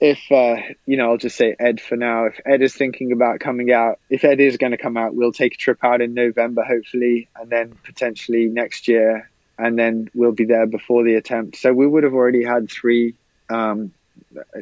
if 0.00 0.18
uh, 0.32 0.56
you 0.86 0.96
know, 0.96 1.10
I'll 1.10 1.18
just 1.18 1.36
say 1.36 1.54
Ed 1.58 1.82
for 1.82 1.96
now. 1.96 2.24
If 2.24 2.40
Ed 2.46 2.62
is 2.62 2.74
thinking 2.74 3.12
about 3.12 3.40
coming 3.40 3.70
out, 3.70 4.00
if 4.08 4.24
Ed 4.24 4.40
is 4.40 4.56
going 4.56 4.72
to 4.72 4.78
come 4.78 4.96
out, 4.96 5.14
we'll 5.14 5.32
take 5.32 5.54
a 5.54 5.58
trip 5.58 5.84
out 5.84 6.00
in 6.00 6.14
November, 6.14 6.64
hopefully, 6.64 7.28
and 7.36 7.50
then 7.50 7.76
potentially 7.84 8.46
next 8.46 8.88
year, 8.88 9.30
and 9.58 9.78
then 9.78 10.08
we'll 10.14 10.32
be 10.32 10.46
there 10.46 10.66
before 10.66 11.04
the 11.04 11.14
attempt. 11.16 11.58
So 11.58 11.74
we 11.74 11.86
would 11.86 12.04
have 12.04 12.14
already 12.14 12.42
had 12.42 12.70
three 12.70 13.16
um, 13.50 13.92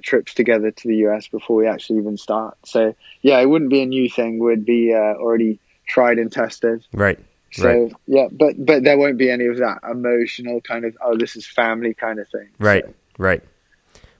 trips 0.03 0.35
together 0.35 0.73
to 0.73 0.89
the 0.89 0.97
US 1.07 1.29
before 1.29 1.55
we 1.55 1.69
actually 1.69 2.01
even 2.01 2.17
start. 2.17 2.57
So 2.65 2.97
yeah, 3.23 3.39
it 3.39 3.49
wouldn't 3.49 3.71
be 3.71 3.83
a 3.83 3.87
new 3.87 4.11
thing; 4.11 4.41
we'd 4.41 4.65
be 4.65 4.93
uh, 4.93 5.15
already 5.15 5.61
tried 5.87 6.19
and 6.19 6.33
tested. 6.33 6.85
Right. 6.93 7.21
So 7.57 7.69
right. 7.69 7.93
yeah, 8.07 8.29
but 8.31 8.55
but 8.65 8.85
there 8.85 8.99
won't 8.99 9.19
be 9.19 9.31
any 9.31 9.47
of 9.47 9.57
that 9.59 9.79
emotional 9.91 10.61
kind 10.61 10.85
of 10.85 10.97
oh 11.03 11.17
this 11.17 11.37
is 11.37 11.47
family 11.47 11.95
kind 11.95 12.19
of 12.19 12.29
thing. 12.29 12.49
Right. 12.59 12.85
So. 12.85 12.95
Right. 13.19 13.43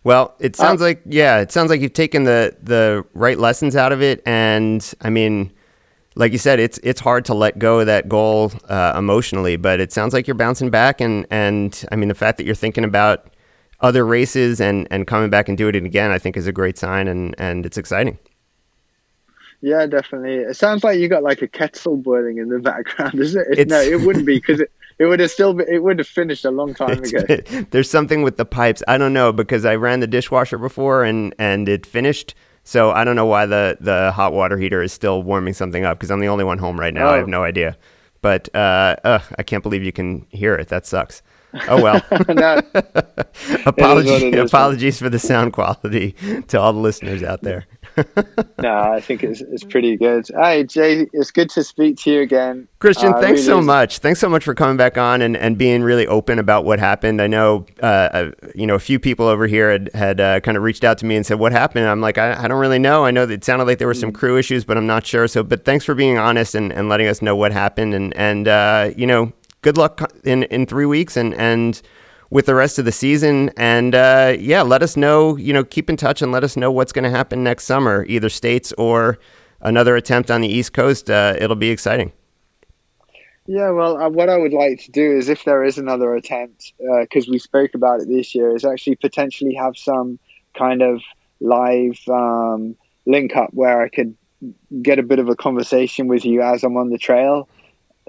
Well, 0.05 0.37
it 0.39 0.55
sounds 0.55 0.81
like 0.81 1.03
yeah, 1.05 1.41
it 1.41 1.51
sounds 1.51 1.69
like 1.69 1.81
you've 1.81 1.93
taken 1.93 2.23
the 2.23 2.57
the 2.63 3.05
right 3.13 3.37
lessons 3.39 3.75
out 3.75 3.91
of 3.91 4.01
it, 4.01 4.23
and 4.25 4.95
I 5.01 5.11
mean, 5.11 5.51
like 6.15 6.31
you 6.31 6.39
said, 6.39 6.61
it's 6.61 6.79
it's 6.85 7.01
hard 7.01 7.25
to 7.25 7.35
let 7.35 7.59
go 7.59 7.81
of 7.81 7.87
that 7.87 8.09
goal 8.09 8.53
uh, 8.69 8.95
emotionally, 8.97 9.57
but 9.57 9.81
it 9.81 9.93
sounds 9.93 10.15
like 10.15 10.29
you're 10.29 10.37
bouncing 10.37 10.71
back, 10.71 11.01
and 11.01 11.27
and 11.33 11.85
I 11.91 11.97
mean, 11.97 12.09
the 12.09 12.15
fact 12.15 12.39
that 12.39 12.47
you're 12.47 12.55
thinking 12.55 12.85
about 12.85 13.35
other 13.81 14.07
races 14.07 14.61
and 14.61 14.87
and 14.93 15.09
coming 15.09 15.29
back 15.29 15.49
and 15.49 15.59
doing 15.59 15.75
it 15.75 15.85
again, 15.85 16.13
I 16.13 16.21
think 16.21 16.37
is 16.37 16.47
a 16.47 16.53
great 16.53 16.79
sign, 16.79 17.09
and 17.09 17.35
and 17.37 17.67
it's 17.67 17.77
exciting. 17.77 18.17
Yeah, 19.61 19.87
definitely. 19.87 20.35
It 20.35 20.57
sounds 20.57 20.85
like 20.85 20.99
you 20.99 21.09
got 21.09 21.23
like 21.23 21.43
a 21.43 21.49
kettle 21.49 21.97
boiling 21.97 22.39
in 22.39 22.49
the 22.49 22.59
background, 22.71 23.19
is 23.19 23.35
it? 23.35 23.47
It's, 23.51 23.71
no, 23.71 23.81
it 23.81 24.01
wouldn't 24.01 24.27
be 24.27 24.37
because 24.37 24.61
it, 24.61 24.71
it 24.99 25.07
would 25.07 25.21
have 25.21 25.31
still 25.31 25.55
been, 25.55 25.67
it 25.69 25.83
would 25.83 25.99
have 25.99 26.09
finished 26.09 26.45
a 26.45 26.51
long 26.51 26.75
time 26.75 27.03
ago. 27.03 27.23
Been, 27.27 27.67
there's 27.71 27.91
something 27.91 28.23
with 28.23 28.37
the 28.37 28.45
pipes. 28.45 28.83
I 28.89 28.99
don't 28.99 29.13
know 29.13 29.33
because 29.33 29.65
I 29.65 29.77
ran 29.77 30.01
the 30.01 30.07
dishwasher 30.07 30.59
before 30.59 31.05
and 31.05 31.35
and 31.39 31.69
it 31.69 31.87
finished. 31.87 32.35
So 32.65 32.91
I 32.91 33.05
don't 33.05 33.17
know 33.17 33.27
why 33.27 33.47
the 33.47 33.77
the 33.81 34.13
hot 34.13 34.33
water 34.33 34.59
heater 34.59 34.83
is 34.83 34.93
still 34.93 35.23
warming 35.23 35.55
something 35.55 35.85
up 35.85 35.99
because 35.99 36.11
I'm 36.11 36.21
the 36.21 36.29
only 36.29 36.45
one 36.45 36.59
home 36.59 36.79
right 36.79 36.93
now. 36.93 37.09
Oh. 37.09 37.15
I 37.15 37.17
have 37.17 37.29
no 37.29 37.43
idea. 37.45 37.77
But 38.23 38.49
uh, 38.55 38.97
uh, 39.05 39.21
I 39.39 39.43
can't 39.43 39.63
believe 39.63 39.85
you 39.85 39.93
can 39.93 40.27
hear 40.31 40.55
it. 40.55 40.69
That 40.69 40.87
sucks. 40.87 41.23
Oh 41.69 41.83
well. 41.83 42.03
apologies, 43.67 44.35
apologies 44.35 44.99
for 44.99 45.09
the 45.09 45.19
sound 45.19 45.53
quality 45.53 46.13
to 46.49 46.61
all 46.61 46.73
the 46.73 46.79
listeners 46.79 47.23
out 47.23 47.43
there. 47.43 47.67
no, 48.59 48.79
I 48.79 49.01
think 49.01 49.23
it's, 49.23 49.41
it's 49.41 49.65
pretty 49.65 49.97
good. 49.97 50.27
Hey, 50.35 50.65
Jay, 50.65 51.07
it's 51.13 51.31
good 51.31 51.49
to 51.51 51.65
speak 51.65 51.97
to 51.99 52.13
you 52.13 52.21
again. 52.21 52.69
Kristian, 52.81 53.15
uh, 53.15 53.21
thanks 53.21 53.41
really 53.41 53.43
so 53.43 53.59
is. 53.61 53.65
much. 53.65 53.99
Thanks 53.99 54.21
so 54.21 54.29
much 54.29 54.45
for 54.45 54.55
coming 54.55 54.77
back 54.77 54.99
on 54.99 55.23
and, 55.23 55.37
and 55.37 55.57
being 55.57 55.83
really 55.83 56.07
open 56.07 56.39
about 56.39 56.65
what 56.65 56.79
happened. 56.79 57.23
I 57.23 57.27
know, 57.27 57.67
uh, 57.83 57.87
uh, 57.87 58.31
you 58.55 58.67
know, 58.67 58.75
a 58.75 58.81
few 58.81 58.99
people 58.99 59.27
over 59.27 59.47
here 59.47 59.71
had, 59.71 59.91
had 59.95 60.21
uh, 60.21 60.41
kind 60.41 60.57
of 60.57 60.63
reached 60.63 60.85
out 60.85 60.99
to 60.99 61.07
me 61.07 61.17
and 61.17 61.25
said, 61.25 61.39
what 61.39 61.53
happened? 61.53 61.83
And 61.83 61.91
I'm 61.91 62.01
like, 62.01 62.19
I, 62.19 62.45
I 62.45 62.49
don't 62.49 62.61
really 62.61 62.79
know. 62.79 63.05
I 63.05 63.11
know 63.11 63.25
that 63.25 63.35
it 63.35 63.45
sounded 63.45 63.65
like 63.65 63.79
there 63.79 63.89
were 63.89 63.95
some 63.95 64.13
mm. 64.13 64.17
crew 64.17 64.37
issues, 64.37 64.65
but 64.65 64.77
I'm 64.77 64.87
not 64.87 65.07
sure. 65.07 65.27
So, 65.27 65.43
but 65.43 65.65
thanks 65.65 65.85
for 65.85 65.95
being 65.95 66.19
honest 66.19 66.55
and, 66.55 66.73
and 66.73 66.89
letting 66.89 67.07
us 67.07 67.23
know 67.23 67.35
what 67.35 67.53
happened. 67.53 67.95
And, 67.95 68.15
and 68.17 68.47
uh, 68.49 68.91
you 68.97 69.07
know, 69.07 69.33
good 69.67 69.77
luck 69.77 70.13
in, 70.23 70.45
in 70.45 70.65
three 70.65 70.87
weeks 70.87 71.17
and, 71.17 71.35
and, 71.35 71.83
with 72.31 72.47
the 72.47 72.55
rest 72.55 72.79
of 72.79 72.85
the 72.85 72.93
season. 72.93 73.51
And 73.57 73.95
uh, 73.95 74.37
yeah, 74.39 74.63
let 74.63 74.81
us 74.81 74.97
know, 74.97 75.37
you 75.37 75.53
know, 75.53 75.65
keep 75.65 75.91
in 75.91 75.97
touch 75.97 76.23
and 76.23 76.31
let 76.31 76.45
us 76.45 76.57
know 76.57 76.71
what's 76.71 76.93
going 76.93 77.05
to 77.05 77.11
happen 77.11 77.43
next 77.43 77.65
summer, 77.65 78.05
either 78.09 78.29
states 78.29 78.73
or 78.79 79.19
another 79.61 79.97
attempt 79.97 80.31
on 80.31 80.41
the 80.41 80.49
East 80.49 80.73
Coast. 80.73 81.11
Uh, 81.11 81.35
it'll 81.39 81.57
be 81.57 81.71
exciting. 81.71 82.13
Yeah, 83.47 83.71
well, 83.71 83.97
uh, 83.97 84.09
what 84.09 84.29
I 84.29 84.37
would 84.37 84.53
like 84.53 84.81
to 84.85 84.91
do 84.93 85.17
is 85.17 85.29
if 85.29 85.45
there 85.45 85.65
is 85.65 85.79
another 85.79 86.15
attempt, 86.15 86.73
because 87.01 87.29
uh, 87.29 87.31
we 87.33 87.39
spoke 87.39 87.75
about 87.75 88.01
it 88.01 88.09
this 88.09 88.35
year, 88.35 88.55
is 88.55 88.65
actually 88.65 88.97
potentially 88.97 89.55
have 89.55 89.77
some 89.77 90.19
kind 90.57 90.83
of 90.83 91.01
live 91.41 91.99
um, 92.09 92.77
link 93.05 93.37
up 93.37 93.51
where 93.53 93.83
I 93.83 93.89
could 93.89 94.17
get 94.83 94.99
a 94.99 95.03
bit 95.03 95.19
of 95.19 95.29
a 95.29 95.37
conversation 95.37 96.09
with 96.09 96.25
you 96.25 96.43
as 96.43 96.65
I'm 96.65 96.77
on 96.77 96.91
the 96.91 96.99
trail 96.99 97.49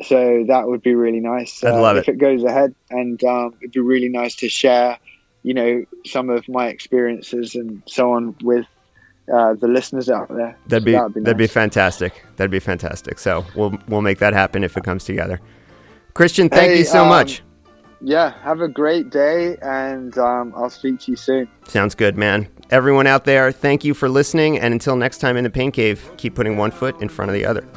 so 0.03 0.43
that 0.47 0.67
would 0.67 0.81
be 0.81 0.95
really 0.95 1.19
nice. 1.19 1.63
I'd 1.63 1.73
uh, 1.73 1.81
love 1.81 1.97
if 1.97 2.07
it. 2.07 2.13
it 2.13 2.17
goes 2.19 2.43
ahead, 2.43 2.75
and 2.89 3.21
um, 3.23 3.55
it'd 3.59 3.71
be 3.71 3.79
really 3.79 4.09
nice 4.09 4.35
to 4.37 4.49
share, 4.49 4.99
you 5.43 5.53
know, 5.53 5.85
some 6.05 6.29
of 6.29 6.47
my 6.47 6.67
experiences 6.67 7.55
and 7.55 7.81
so 7.87 8.13
on 8.13 8.35
with 8.41 8.65
uh, 9.33 9.55
the 9.55 9.67
listeners 9.67 10.09
out 10.09 10.29
there. 10.29 10.57
That'd 10.67 10.83
so 10.83 10.85
be, 10.85 10.91
that'd, 10.91 11.13
be, 11.15 11.21
that'd 11.21 11.37
be 11.37 11.47
fantastic. 11.47 12.23
That'd 12.35 12.51
be 12.51 12.59
fantastic. 12.59 13.17
So 13.17 13.45
we'll 13.55 13.77
we'll 13.87 14.01
make 14.01 14.19
that 14.19 14.33
happen 14.33 14.63
if 14.63 14.77
it 14.77 14.83
comes 14.83 15.03
together. 15.03 15.41
Kristian, 16.13 16.49
thank 16.49 16.71
hey, 16.71 16.79
you 16.79 16.85
so 16.85 17.03
um, 17.03 17.09
much. 17.09 17.41
Yeah, 17.99 18.39
have 18.43 18.61
a 18.61 18.67
great 18.67 19.09
day, 19.09 19.57
and 19.63 20.15
um, 20.19 20.53
I'll 20.55 20.69
speak 20.69 20.99
to 21.01 21.11
you 21.11 21.17
soon. 21.17 21.49
Sounds 21.67 21.95
good, 21.95 22.15
man. 22.15 22.47
Everyone 22.69 23.07
out 23.07 23.25
there, 23.25 23.51
thank 23.51 23.83
you 23.83 23.95
for 23.95 24.07
listening, 24.07 24.59
and 24.59 24.71
until 24.71 24.95
next 24.95 25.17
time 25.17 25.37
in 25.37 25.43
the 25.43 25.49
Pain 25.49 25.71
Cave, 25.71 26.11
keep 26.17 26.35
putting 26.35 26.57
one 26.57 26.69
foot 26.69 27.01
in 27.01 27.09
front 27.09 27.29
of 27.29 27.33
the 27.33 27.45
other 27.45 27.67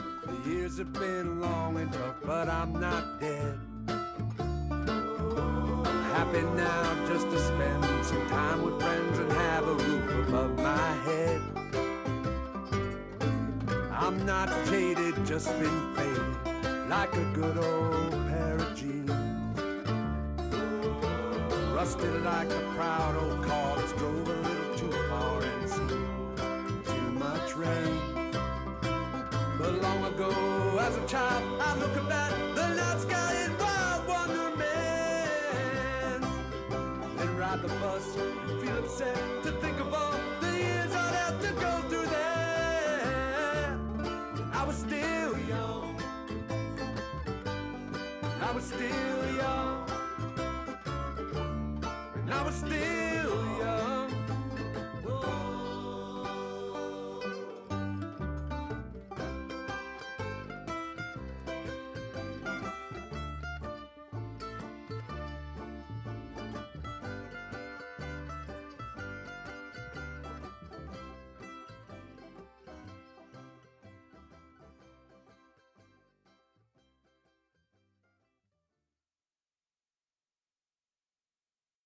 but 2.41 2.49
I'm 2.49 2.73
not 2.73 3.21
dead. 3.21 3.59
Happy 6.15 6.41
now 6.41 7.07
just 7.07 7.29
to 7.33 7.39
spend 7.39 7.85
some 8.03 8.27
time 8.29 8.63
with 8.63 8.81
friends 8.81 9.19
and 9.19 9.31
have 9.33 9.69
a 9.69 9.75
roof 9.75 10.29
above 10.29 10.57
my 10.57 10.93
head. 11.05 11.43
I'm 13.93 14.25
not 14.25 14.49
jaded, 14.69 15.17
just 15.27 15.49
been 15.61 15.95
faded 15.95 16.89
like 16.89 17.15
a 17.15 17.25
good 17.35 17.59
old 17.59 18.13
pair 18.29 18.57
of 18.57 18.75
jeans. 18.75 19.11
Rusted 21.75 22.23
like 22.23 22.51
a 22.51 22.73
proud 22.75 23.17
old 23.23 23.45
car 23.45 23.77
that's 23.77 23.93
drove 23.93 24.29
a 24.29 24.37
little 24.49 24.79
too 24.79 24.93
far 25.11 25.43
and 25.43 25.69
seen 25.69 25.89
too 26.91 27.11
much 27.25 27.55
rain. 27.55 28.01
But 29.59 29.83
long 29.83 30.05
ago, 30.05 30.70
as 30.91 30.97
a 30.97 31.07
child, 31.07 31.43
I 31.61 31.77
look 31.79 31.97
at 31.97 32.09
the 32.57 32.67
night 32.75 33.01
sky 33.01 33.45
in 33.45 33.57
wild 33.59 34.09
wonderment. 34.09 34.67
Then 37.17 37.37
ride 37.37 37.63
the 37.63 37.69
bus 37.81 38.07
feel 38.61 38.79
upset 38.79 39.17
to 39.45 39.53
think 39.63 39.79
of 39.79 39.95
all 39.95 40.15
the 40.41 40.53
years 40.59 40.93
I'd 40.93 41.15
have 41.23 41.41
to 41.47 41.53
go 41.65 41.73
through 41.89 42.07
there. 42.07 43.79
I 44.53 44.65
was 44.67 44.77
still 44.77 45.39
young. 45.55 46.03
I 48.41 48.53
was 48.53 48.65
still 48.65 49.23
young. 49.43 49.89
And 52.17 52.33
I 52.33 52.43
was 52.43 52.55
still 52.55 53.10